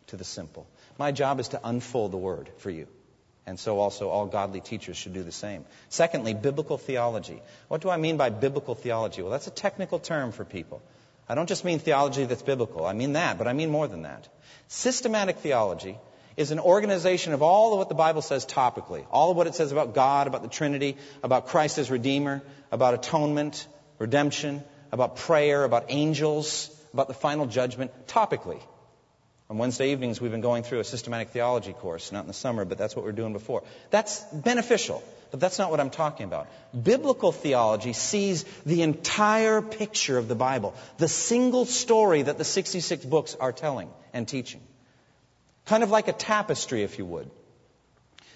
to 0.07 0.17
the 0.17 0.23
simple. 0.23 0.67
My 0.99 1.11
job 1.11 1.39
is 1.39 1.49
to 1.49 1.59
unfold 1.63 2.11
the 2.11 2.17
word 2.17 2.51
for 2.57 2.69
you. 2.69 2.87
And 3.47 3.59
so 3.59 3.79
also 3.79 4.09
all 4.09 4.27
godly 4.27 4.59
teachers 4.61 4.97
should 4.97 5.13
do 5.13 5.23
the 5.23 5.31
same. 5.31 5.65
Secondly, 5.89 6.35
biblical 6.35 6.77
theology. 6.77 7.41
What 7.67 7.81
do 7.81 7.89
I 7.89 7.97
mean 7.97 8.17
by 8.17 8.29
biblical 8.29 8.75
theology? 8.75 9.23
Well, 9.23 9.31
that's 9.31 9.47
a 9.47 9.51
technical 9.51 9.97
term 9.97 10.31
for 10.31 10.45
people. 10.45 10.83
I 11.27 11.33
don't 11.33 11.49
just 11.49 11.65
mean 11.65 11.79
theology 11.79 12.25
that's 12.25 12.43
biblical. 12.43 12.85
I 12.85 12.93
mean 12.93 13.13
that, 13.13 13.39
but 13.39 13.47
I 13.47 13.53
mean 13.53 13.71
more 13.71 13.87
than 13.87 14.03
that. 14.03 14.27
Systematic 14.67 15.37
theology 15.37 15.97
is 16.41 16.51
an 16.51 16.59
organization 16.59 17.31
of 17.31 17.41
all 17.41 17.73
of 17.73 17.79
what 17.79 17.87
the 17.87 17.95
Bible 17.95 18.21
says 18.21 18.45
topically. 18.45 19.05
All 19.11 19.31
of 19.31 19.37
what 19.37 19.47
it 19.47 19.55
says 19.55 19.71
about 19.71 19.93
God, 19.93 20.27
about 20.27 20.41
the 20.41 20.49
Trinity, 20.49 20.97
about 21.23 21.47
Christ 21.47 21.77
as 21.77 21.89
Redeemer, 21.89 22.41
about 22.71 22.93
atonement, 22.93 23.67
redemption, 23.99 24.63
about 24.91 25.15
prayer, 25.15 25.63
about 25.63 25.85
angels, 25.87 26.69
about 26.93 27.07
the 27.07 27.13
final 27.13 27.45
judgment, 27.45 27.91
topically. 28.07 28.61
On 29.49 29.57
Wednesday 29.57 29.91
evenings, 29.91 30.21
we've 30.21 30.31
been 30.31 30.41
going 30.41 30.63
through 30.63 30.79
a 30.79 30.83
systematic 30.83 31.29
theology 31.29 31.73
course, 31.73 32.11
not 32.11 32.21
in 32.21 32.27
the 32.27 32.33
summer, 32.33 32.63
but 32.63 32.77
that's 32.77 32.95
what 32.95 33.03
we 33.03 33.11
we're 33.11 33.17
doing 33.17 33.33
before. 33.33 33.63
That's 33.89 34.21
beneficial, 34.31 35.03
but 35.29 35.41
that's 35.41 35.59
not 35.59 35.71
what 35.71 35.81
I'm 35.81 35.89
talking 35.89 36.25
about. 36.25 36.47
Biblical 36.83 37.33
theology 37.33 37.91
sees 37.91 38.43
the 38.65 38.81
entire 38.81 39.61
picture 39.61 40.17
of 40.17 40.29
the 40.29 40.35
Bible, 40.35 40.73
the 40.97 41.09
single 41.09 41.65
story 41.65 42.21
that 42.21 42.37
the 42.37 42.45
66 42.45 43.03
books 43.03 43.35
are 43.35 43.51
telling 43.51 43.89
and 44.13 44.25
teaching. 44.25 44.61
Kind 45.65 45.83
of 45.83 45.91
like 45.91 46.07
a 46.07 46.13
tapestry, 46.13 46.83
if 46.83 46.97
you 46.97 47.05
would. 47.05 47.29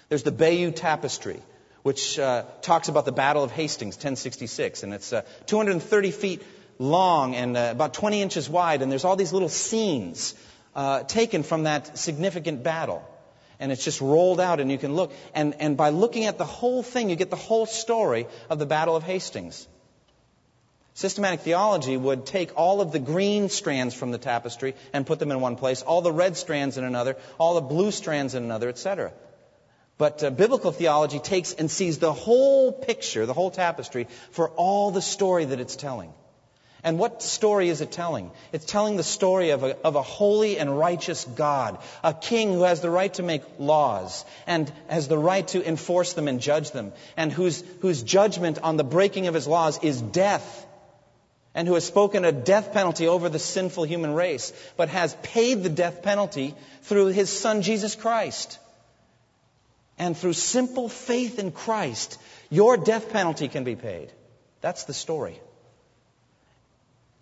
There's 0.08 0.22
the 0.22 0.32
Bayeux 0.32 0.70
Tapestry, 0.70 1.42
which 1.82 2.18
uh, 2.18 2.44
talks 2.62 2.88
about 2.88 3.04
the 3.04 3.12
Battle 3.12 3.42
of 3.42 3.50
Hastings, 3.50 3.96
1066, 3.96 4.84
and 4.84 4.94
it's 4.94 5.12
uh, 5.12 5.22
230 5.46 6.10
feet 6.12 6.42
long 6.78 7.34
and 7.34 7.56
uh, 7.56 7.70
about 7.72 7.94
20 7.94 8.22
inches 8.22 8.48
wide, 8.48 8.82
and 8.82 8.90
there's 8.92 9.04
all 9.04 9.16
these 9.16 9.32
little 9.32 9.48
scenes 9.48 10.34
uh, 10.74 11.02
taken 11.02 11.42
from 11.42 11.64
that 11.64 11.98
significant 11.98 12.62
battle. 12.62 13.02
And 13.58 13.72
it's 13.72 13.82
just 13.82 14.00
rolled 14.00 14.38
out, 14.38 14.60
and 14.60 14.70
you 14.70 14.76
can 14.76 14.94
look. 14.94 15.12
And, 15.34 15.54
and 15.60 15.76
by 15.76 15.88
looking 15.88 16.26
at 16.26 16.36
the 16.36 16.44
whole 16.44 16.82
thing, 16.82 17.08
you 17.08 17.16
get 17.16 17.30
the 17.30 17.36
whole 17.36 17.64
story 17.64 18.26
of 18.50 18.58
the 18.58 18.66
Battle 18.66 18.94
of 18.94 19.02
Hastings. 19.02 19.66
Systematic 20.96 21.40
theology 21.40 21.94
would 21.94 22.24
take 22.24 22.56
all 22.56 22.80
of 22.80 22.90
the 22.90 22.98
green 22.98 23.50
strands 23.50 23.92
from 23.92 24.12
the 24.12 24.18
tapestry 24.18 24.74
and 24.94 25.06
put 25.06 25.18
them 25.18 25.30
in 25.30 25.42
one 25.42 25.56
place, 25.56 25.82
all 25.82 26.00
the 26.00 26.10
red 26.10 26.38
strands 26.38 26.78
in 26.78 26.84
another, 26.84 27.18
all 27.36 27.56
the 27.56 27.60
blue 27.60 27.90
strands 27.90 28.34
in 28.34 28.42
another, 28.42 28.70
etc. 28.70 29.12
But 29.98 30.24
uh, 30.24 30.30
biblical 30.30 30.72
theology 30.72 31.18
takes 31.18 31.52
and 31.52 31.70
sees 31.70 31.98
the 31.98 32.14
whole 32.14 32.72
picture, 32.72 33.26
the 33.26 33.34
whole 33.34 33.50
tapestry, 33.50 34.08
for 34.30 34.48
all 34.56 34.90
the 34.90 35.02
story 35.02 35.44
that 35.44 35.60
it's 35.60 35.76
telling. 35.76 36.14
And 36.82 36.98
what 36.98 37.22
story 37.22 37.68
is 37.68 37.82
it 37.82 37.92
telling? 37.92 38.30
It's 38.52 38.64
telling 38.64 38.96
the 38.96 39.02
story 39.02 39.50
of 39.50 39.64
a, 39.64 39.76
of 39.82 39.96
a 39.96 40.02
holy 40.02 40.56
and 40.56 40.78
righteous 40.78 41.26
God, 41.26 41.78
a 42.02 42.14
king 42.14 42.54
who 42.54 42.62
has 42.62 42.80
the 42.80 42.88
right 42.88 43.12
to 43.14 43.22
make 43.22 43.42
laws 43.58 44.24
and 44.46 44.72
has 44.88 45.08
the 45.08 45.18
right 45.18 45.46
to 45.48 45.66
enforce 45.68 46.14
them 46.14 46.26
and 46.26 46.40
judge 46.40 46.70
them, 46.70 46.94
and 47.18 47.30
whose, 47.30 47.62
whose 47.82 48.02
judgment 48.02 48.60
on 48.62 48.78
the 48.78 48.84
breaking 48.84 49.26
of 49.26 49.34
his 49.34 49.46
laws 49.46 49.78
is 49.82 50.00
death 50.00 50.65
and 51.56 51.66
who 51.66 51.72
has 51.72 51.84
spoken 51.84 52.26
a 52.26 52.32
death 52.32 52.74
penalty 52.74 53.08
over 53.08 53.30
the 53.30 53.38
sinful 53.38 53.84
human 53.84 54.12
race, 54.12 54.52
but 54.76 54.90
has 54.90 55.16
paid 55.22 55.62
the 55.62 55.70
death 55.70 56.02
penalty 56.02 56.54
through 56.82 57.06
his 57.06 57.30
son 57.30 57.62
Jesus 57.62 57.94
Christ. 57.94 58.58
And 59.98 60.14
through 60.14 60.34
simple 60.34 60.90
faith 60.90 61.38
in 61.38 61.52
Christ, 61.52 62.18
your 62.50 62.76
death 62.76 63.10
penalty 63.10 63.48
can 63.48 63.64
be 63.64 63.74
paid. 63.74 64.12
That's 64.60 64.84
the 64.84 64.92
story. 64.92 65.40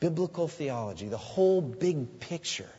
Biblical 0.01 0.49
theology, 0.49 1.07
the 1.07 1.17
whole 1.17 1.61
big 1.61 2.19
picture. 2.19 2.71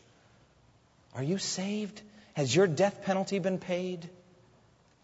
Are 1.15 1.23
you 1.23 1.37
saved? 1.37 2.01
Has 2.33 2.53
your 2.53 2.67
death 2.67 3.03
penalty 3.05 3.39
been 3.39 3.59
paid? 3.59 4.09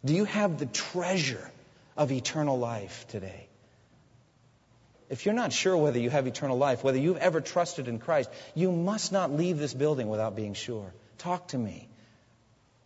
Do 0.03 0.13
you 0.13 0.25
have 0.25 0.59
the 0.59 0.65
treasure 0.65 1.49
of 1.95 2.11
eternal 2.11 2.59
life 2.59 3.05
today? 3.07 3.47
If 5.11 5.25
you're 5.25 5.35
not 5.35 5.51
sure 5.51 5.75
whether 5.75 5.99
you 5.99 6.09
have 6.09 6.25
eternal 6.25 6.57
life, 6.57 6.85
whether 6.85 6.97
you've 6.97 7.17
ever 7.17 7.41
trusted 7.41 7.89
in 7.89 7.99
Christ, 7.99 8.29
you 8.55 8.71
must 8.71 9.11
not 9.11 9.29
leave 9.29 9.57
this 9.57 9.73
building 9.73 10.07
without 10.07 10.37
being 10.37 10.53
sure. 10.53 10.93
Talk 11.17 11.49
to 11.49 11.57
me. 11.57 11.89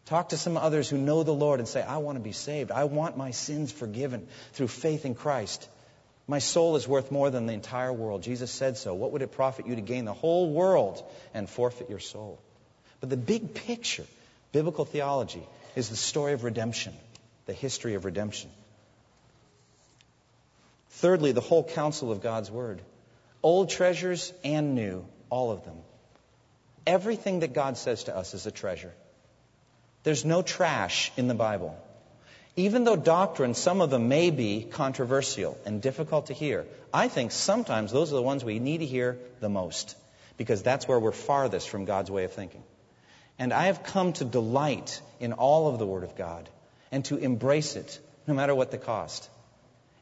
Talk 0.07 0.29
to 0.29 0.37
some 0.37 0.57
others 0.57 0.89
who 0.89 0.97
know 0.97 1.21
the 1.21 1.35
Lord 1.35 1.59
and 1.59 1.69
say, 1.69 1.83
I 1.83 1.97
want 1.97 2.17
to 2.17 2.23
be 2.23 2.31
saved. 2.31 2.71
I 2.71 2.85
want 2.85 3.15
my 3.15 3.29
sins 3.29 3.71
forgiven 3.71 4.27
through 4.53 4.69
faith 4.69 5.05
in 5.05 5.13
Christ. 5.13 5.69
My 6.27 6.39
soul 6.39 6.75
is 6.75 6.87
worth 6.87 7.11
more 7.11 7.29
than 7.29 7.45
the 7.45 7.53
entire 7.53 7.93
world. 7.93 8.23
Jesus 8.23 8.49
said 8.49 8.77
so. 8.77 8.95
What 8.95 9.11
would 9.11 9.21
it 9.21 9.31
profit 9.31 9.67
you 9.67 9.75
to 9.75 9.81
gain 9.81 10.05
the 10.05 10.13
whole 10.13 10.49
world 10.49 11.03
and 11.35 11.47
forfeit 11.47 11.91
your 11.91 11.99
soul? 11.99 12.41
But 13.01 13.11
the 13.11 13.17
big 13.17 13.53
picture, 13.53 14.05
biblical 14.51 14.85
theology, 14.85 15.43
is 15.75 15.89
the 15.89 15.95
story 15.95 16.33
of 16.33 16.43
redemption, 16.43 16.93
the 17.45 17.53
history 17.53 17.93
of 17.93 18.03
redemption. 18.03 18.49
Thirdly, 20.99 21.33
the 21.33 21.41
whole 21.41 21.63
counsel 21.63 22.09
of 22.09 22.21
God's 22.21 22.49
Word. 22.49 22.81
Old 23.43 23.69
treasures 23.69 24.31
and 24.45 24.75
new, 24.75 25.05
all 25.29 25.51
of 25.51 25.65
them. 25.65 25.75
Everything 26.87 27.41
that 27.41 27.53
God 27.53 27.75
says 27.75 28.05
to 28.05 28.15
us 28.15 28.33
is 28.33 28.45
a 28.45 28.51
treasure. 28.51 28.93
There's 30.03 30.23
no 30.23 30.41
trash 30.41 31.11
in 31.17 31.27
the 31.27 31.33
Bible. 31.33 31.77
Even 32.55 32.85
though 32.85 32.95
doctrine, 32.95 33.55
some 33.55 33.81
of 33.81 33.89
them 33.89 34.07
may 34.07 34.31
be 34.31 34.63
controversial 34.63 35.57
and 35.65 35.81
difficult 35.81 36.27
to 36.27 36.33
hear, 36.33 36.65
I 36.93 37.09
think 37.09 37.33
sometimes 37.33 37.91
those 37.91 38.13
are 38.13 38.15
the 38.15 38.21
ones 38.21 38.45
we 38.45 38.59
need 38.59 38.77
to 38.77 38.85
hear 38.85 39.17
the 39.41 39.49
most 39.49 39.97
because 40.37 40.63
that's 40.63 40.87
where 40.87 40.99
we're 40.99 41.11
farthest 41.11 41.67
from 41.67 41.83
God's 41.83 42.09
way 42.09 42.23
of 42.23 42.31
thinking. 42.31 42.63
And 43.37 43.51
I 43.51 43.65
have 43.65 43.83
come 43.83 44.13
to 44.13 44.23
delight 44.23 45.01
in 45.19 45.33
all 45.33 45.67
of 45.67 45.77
the 45.77 45.85
Word 45.85 46.05
of 46.05 46.15
God 46.15 46.47
and 46.89 47.03
to 47.05 47.17
embrace 47.17 47.75
it, 47.75 47.99
no 48.27 48.33
matter 48.33 48.55
what 48.55 48.71
the 48.71 48.77
cost 48.77 49.29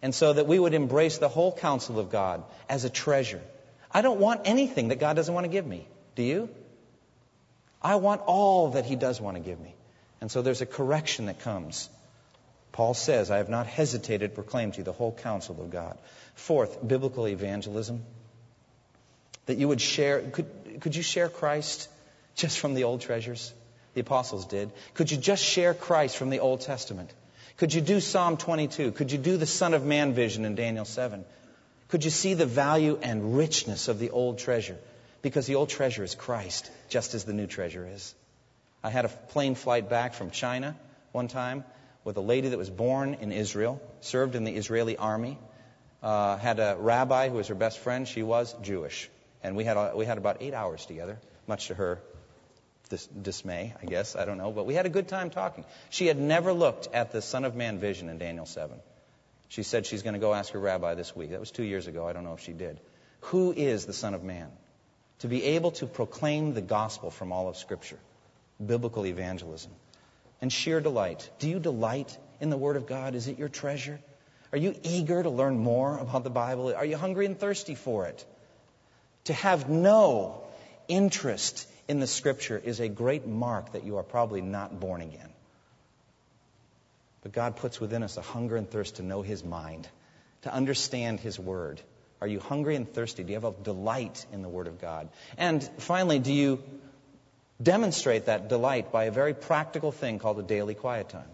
and 0.04 0.14
so 0.14 0.34
that 0.34 0.46
we 0.46 0.60
would 0.60 0.74
embrace 0.74 1.18
the 1.18 1.30
whole 1.30 1.54
counsel 1.54 1.98
of 1.98 2.12
God 2.12 2.44
as 2.68 2.84
a 2.84 2.90
treasure. 2.90 3.42
I 3.90 4.02
don't 4.02 4.20
want 4.20 4.42
anything 4.44 4.90
that 4.90 5.00
God 5.00 5.16
doesn't 5.16 5.34
want 5.34 5.46
to 5.46 5.50
give 5.50 5.66
me. 5.66 5.88
Do 6.16 6.24
you? 6.24 6.50
I 7.82 7.96
want 7.96 8.22
all 8.26 8.72
that 8.72 8.86
He 8.86 8.98
does 8.98 9.22
want 9.22 9.38
to 9.38 9.42
give 9.42 9.60
me. 9.62 9.74
And 10.20 10.30
so 10.30 10.42
there's 10.42 10.62
a 10.62 10.66
correction 10.66 11.28
that 11.28 11.40
comes. 11.40 11.90
Paul 12.74 12.94
says, 12.94 13.32
I 13.32 13.38
have 13.38 13.48
not 13.48 13.66
hesitated 13.66 14.32
to 14.32 14.36
proclaim 14.36 14.74
to 14.74 14.80
you 14.80 14.84
the 14.84 14.92
whole 14.92 15.14
counsel 15.14 15.62
of 15.62 15.70
God. 15.70 15.98
Fourth, 16.36 16.86
biblical 16.86 17.26
evangelism. 17.28 18.04
That 19.46 19.58
you 19.58 19.70
would 19.70 19.80
share, 19.80 20.22
could, 20.22 20.82
could 20.82 20.96
you 20.98 21.04
share 21.04 21.30
Christ 21.30 21.88
just 22.36 22.60
from 22.60 22.74
the 22.74 22.84
old 22.84 23.00
treasures? 23.02 23.54
The 23.94 24.02
apostles 24.02 24.46
did. 24.48 24.72
Could 24.96 25.12
you 25.12 25.18
just 25.18 25.44
share 25.44 25.74
Christ 25.74 26.18
from 26.18 26.30
the 26.30 26.40
Old 26.40 26.62
Testament? 26.62 27.12
Could 27.58 27.74
you 27.74 27.82
do 27.82 28.00
Psalm 28.00 28.38
22? 28.38 28.92
Could 28.92 29.12
you 29.12 29.18
do 29.18 29.38
the 29.38 29.46
Son 29.46 29.74
of 29.74 29.86
Man 29.86 30.14
vision 30.14 30.46
in 30.46 30.56
Daniel 30.56 30.86
7? 30.86 31.24
Could 31.88 32.04
you 32.04 32.10
see 32.10 32.34
the 32.34 32.48
value 32.48 32.98
and 33.02 33.38
richness 33.38 33.88
of 33.88 34.00
the 34.00 34.10
old 34.10 34.40
treasure? 34.40 34.78
Because 35.22 35.46
the 35.46 35.56
old 35.56 35.70
treasure 35.70 36.04
is 36.04 36.16
Christ, 36.16 36.72
just 36.90 37.14
as 37.14 37.24
the 37.24 37.34
new 37.34 37.46
treasure 37.46 37.88
is. 37.88 38.16
I 38.84 38.90
had 38.90 39.06
a 39.06 39.10
plane 39.10 39.56
flight 39.56 39.90
back 39.90 40.16
from 40.16 40.32
China 40.32 40.76
one 41.12 41.28
time 41.28 41.64
with 42.04 42.18
a 42.18 42.22
lady 42.22 42.50
that 42.50 42.58
was 42.58 42.70
born 42.70 43.14
in 43.22 43.32
Israel, 43.32 43.80
served 44.02 44.36
in 44.36 44.44
the 44.44 44.56
Israeli 44.56 44.98
army, 44.98 45.38
uh, 46.02 46.38
had 46.38 46.60
a 46.60 46.76
rabbi 46.78 47.30
who 47.30 47.36
was 47.36 47.48
her 47.48 47.56
best 47.56 47.80
friend. 47.80 48.08
She 48.08 48.24
was 48.24 48.54
Jewish. 48.62 49.10
And 49.44 49.56
we 49.56 49.64
had, 49.64 49.78
a, 49.78 49.94
we 49.96 50.06
had 50.06 50.18
about 50.18 50.38
eight 50.42 50.54
hours 50.54 50.86
together, 50.86 51.20
much 51.48 51.68
to 51.68 51.76
her 51.76 52.02
dis- 52.90 53.08
dismay, 53.08 53.74
I 53.82 53.86
guess. 53.86 54.16
I 54.16 54.26
don't 54.26 54.38
know. 54.38 54.52
But 54.52 54.66
we 54.66 54.74
had 54.74 54.86
a 54.86 54.90
good 54.90 55.08
time 55.08 55.30
talking. 55.30 55.66
She 55.90 56.08
had 56.08 56.18
never 56.18 56.54
looked 56.54 56.88
at 56.94 57.12
the 57.12 57.22
Son 57.22 57.46
of 57.46 57.56
Man 57.56 57.80
vision 57.80 58.10
in 58.10 58.18
Daniel 58.18 58.46
7. 58.46 58.78
She 59.50 59.64
said 59.64 59.86
she's 59.86 60.02
going 60.02 60.14
to 60.14 60.20
go 60.20 60.34
ask 60.34 60.54
her 60.54 60.60
rabbi 60.60 60.96
this 60.96 61.16
week. 61.16 61.32
That 61.32 61.40
was 61.40 61.52
two 61.52 61.64
years 61.64 61.88
ago. 61.88 62.08
I 62.08 62.14
don't 62.14 62.24
know 62.24 62.34
if 62.34 62.40
she 62.40 62.54
did. 62.54 62.80
Who 63.28 63.52
is 63.52 63.86
the 63.86 63.94
Son 63.94 64.14
of 64.14 64.24
Man? 64.24 64.50
To 65.20 65.28
be 65.28 65.44
able 65.44 65.72
to 65.72 65.86
proclaim 65.86 66.54
the 66.54 66.62
gospel 66.62 67.12
from 67.12 67.32
all 67.32 67.48
of 67.48 67.56
Scripture, 67.56 68.00
biblical 68.64 69.06
evangelism, 69.06 69.72
and 70.42 70.52
sheer 70.52 70.82
delight. 70.82 71.30
Do 71.40 71.50
you 71.50 71.60
delight 71.60 72.18
in 72.42 72.50
the 72.50 72.58
Word 72.58 72.76
of 72.76 72.88
God? 72.88 73.16
Is 73.16 73.28
it 73.28 73.38
your 73.38 73.48
treasure? 73.48 74.00
Are 74.52 74.58
you 74.58 74.76
eager 74.84 75.24
to 75.24 75.30
learn 75.30 75.58
more 75.58 75.98
about 75.98 76.24
the 76.24 76.30
Bible? 76.30 76.74
Are 76.76 76.86
you 76.86 76.98
hungry 76.98 77.26
and 77.26 77.40
thirsty 77.40 77.76
for 77.76 78.08
it? 78.08 78.26
To 79.26 79.34
have 79.34 79.70
no 79.70 80.44
interest 80.88 81.68
in 81.88 82.00
the 82.00 82.08
Scripture 82.08 82.62
is 82.64 82.80
a 82.80 82.88
great 82.88 83.28
mark 83.28 83.74
that 83.74 83.84
you 83.84 83.98
are 83.98 84.04
probably 84.04 84.42
not 84.42 84.80
born 84.80 85.02
again. 85.02 85.30
But 87.22 87.32
God 87.32 87.56
puts 87.56 87.80
within 87.80 88.04
us 88.04 88.18
a 88.18 88.22
hunger 88.22 88.56
and 88.56 88.70
thirst 88.70 88.98
to 88.98 89.04
know 89.04 89.22
His 89.22 89.44
mind, 89.44 89.88
to 90.44 90.54
understand 90.54 91.20
His 91.20 91.40
Word. 91.40 91.82
Are 92.22 92.28
you 92.28 92.40
hungry 92.40 92.76
and 92.76 92.92
thirsty? 92.92 93.24
Do 93.24 93.30
you 93.30 93.36
have 93.36 93.46
a 93.46 93.52
delight 93.64 94.26
in 94.32 94.42
the 94.42 94.50
Word 94.50 94.68
of 94.68 94.80
God? 94.80 95.10
And 95.38 95.64
finally, 95.78 96.20
do 96.20 96.32
you 96.32 96.64
demonstrate 97.62 98.26
that 98.26 98.50
delight 98.50 98.92
by 98.92 99.06
a 99.06 99.12
very 99.12 99.34
practical 99.34 99.92
thing 99.92 100.20
called 100.20 100.40
a 100.40 100.44
daily 100.44 100.74
quiet 100.74 101.10
time? 101.10 101.30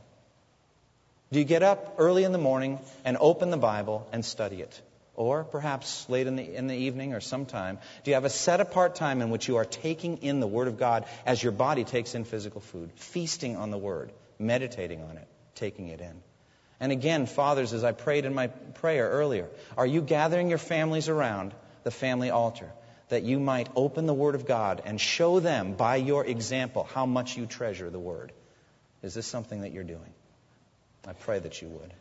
Do 1.31 1.39
you 1.39 1.45
get 1.45 1.61
up 1.61 1.95
early 1.99 2.23
in 2.23 2.31
the 2.31 2.39
morning 2.39 2.79
and 3.05 3.17
open 3.19 3.51
the 3.51 3.57
Bible 3.57 4.07
and 4.11 4.25
study 4.25 4.61
it? 4.61 4.81
Or 5.19 5.43
perhaps 5.43 6.07
late 6.07 6.27
in 6.27 6.37
the, 6.37 6.55
in 6.55 6.67
the 6.67 6.75
evening 6.77 7.13
or 7.13 7.19
sometime, 7.19 7.77
do 8.05 8.11
you 8.11 8.15
have 8.15 8.23
a 8.23 8.29
set 8.29 8.61
apart 8.61 8.95
time 8.95 9.21
in 9.21 9.29
which 9.29 9.49
you 9.49 9.57
are 9.57 9.65
taking 9.65 10.19
in 10.19 10.39
the 10.39 10.47
Word 10.47 10.69
of 10.69 10.79
God 10.79 11.03
as 11.25 11.43
your 11.43 11.51
body 11.51 11.83
takes 11.83 12.15
in 12.15 12.23
physical 12.23 12.61
food, 12.61 12.89
feasting 12.95 13.57
on 13.57 13.69
the 13.69 13.77
Word, 13.77 14.13
meditating 14.39 15.01
on 15.03 15.17
it, 15.17 15.27
taking 15.55 15.89
it 15.89 15.99
in? 15.99 16.21
And 16.79 16.93
again, 16.93 17.25
fathers, 17.25 17.73
as 17.73 17.83
I 17.83 17.91
prayed 17.91 18.23
in 18.23 18.33
my 18.33 18.47
prayer 18.47 19.09
earlier, 19.09 19.49
are 19.75 19.85
you 19.85 20.01
gathering 20.01 20.47
your 20.47 20.57
families 20.57 21.09
around 21.09 21.53
the 21.83 21.91
family 21.91 22.29
altar 22.29 22.71
that 23.09 23.23
you 23.23 23.41
might 23.41 23.67
open 23.75 24.05
the 24.05 24.13
Word 24.13 24.35
of 24.35 24.45
God 24.45 24.83
and 24.85 25.01
show 25.01 25.41
them 25.41 25.73
by 25.73 25.97
your 25.97 26.25
example 26.25 26.87
how 26.93 27.05
much 27.05 27.35
you 27.35 27.45
treasure 27.45 27.89
the 27.89 27.99
Word? 27.99 28.31
Is 29.03 29.15
this 29.15 29.27
something 29.27 29.63
that 29.63 29.73
you're 29.73 29.83
doing? 29.83 30.13
I 31.05 31.11
pray 31.11 31.39
that 31.39 31.61
you 31.61 31.67
would. 31.67 31.93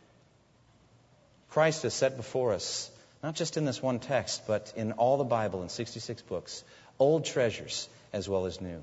Christ 1.49 1.83
has 1.83 1.93
set 1.93 2.15
before 2.15 2.53
us, 2.53 2.89
not 3.21 3.35
just 3.35 3.57
in 3.57 3.65
this 3.65 3.81
one 3.81 3.99
text, 3.99 4.43
but 4.47 4.73
in 4.75 4.93
all 4.93 5.17
the 5.17 5.23
Bible 5.23 5.61
in 5.61 5.69
66 5.69 6.21
books, 6.23 6.63
old 6.97 7.25
treasures 7.25 7.89
as 8.13 8.29
well 8.29 8.45
as 8.45 8.61
new. 8.61 8.81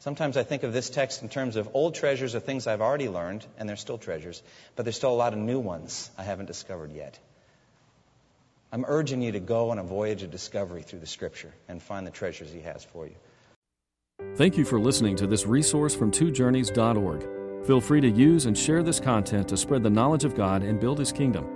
Sometimes 0.00 0.36
I 0.36 0.42
think 0.42 0.62
of 0.62 0.72
this 0.72 0.90
text 0.90 1.22
in 1.22 1.28
terms 1.28 1.56
of 1.56 1.70
old 1.74 1.94
treasures 1.94 2.34
are 2.34 2.40
things 2.40 2.66
I've 2.66 2.80
already 2.82 3.08
learned, 3.08 3.46
and 3.58 3.68
they're 3.68 3.76
still 3.76 3.98
treasures, 3.98 4.42
but 4.74 4.84
there's 4.84 4.96
still 4.96 5.12
a 5.12 5.16
lot 5.16 5.32
of 5.32 5.38
new 5.38 5.58
ones 5.58 6.10
I 6.18 6.22
haven't 6.22 6.46
discovered 6.46 6.92
yet. 6.92 7.18
I'm 8.72 8.84
urging 8.86 9.22
you 9.22 9.32
to 9.32 9.40
go 9.40 9.70
on 9.70 9.78
a 9.78 9.82
voyage 9.82 10.22
of 10.22 10.30
discovery 10.30 10.82
through 10.82 10.98
the 10.98 11.06
Scripture 11.06 11.52
and 11.68 11.82
find 11.82 12.06
the 12.06 12.10
treasures 12.10 12.52
He 12.52 12.60
has 12.60 12.84
for 12.84 13.06
you. 13.06 13.14
Thank 14.36 14.56
you 14.56 14.64
for 14.64 14.78
listening 14.78 15.16
to 15.16 15.26
this 15.26 15.46
resource 15.46 15.94
from 15.94 16.10
twojourneys.org. 16.10 17.66
Feel 17.66 17.80
free 17.80 18.00
to 18.00 18.08
use 18.08 18.46
and 18.46 18.56
share 18.56 18.82
this 18.82 19.00
content 19.00 19.48
to 19.48 19.56
spread 19.56 19.82
the 19.82 19.90
knowledge 19.90 20.24
of 20.24 20.34
God 20.34 20.62
and 20.62 20.78
build 20.78 20.98
His 20.98 21.12
kingdom. 21.12 21.55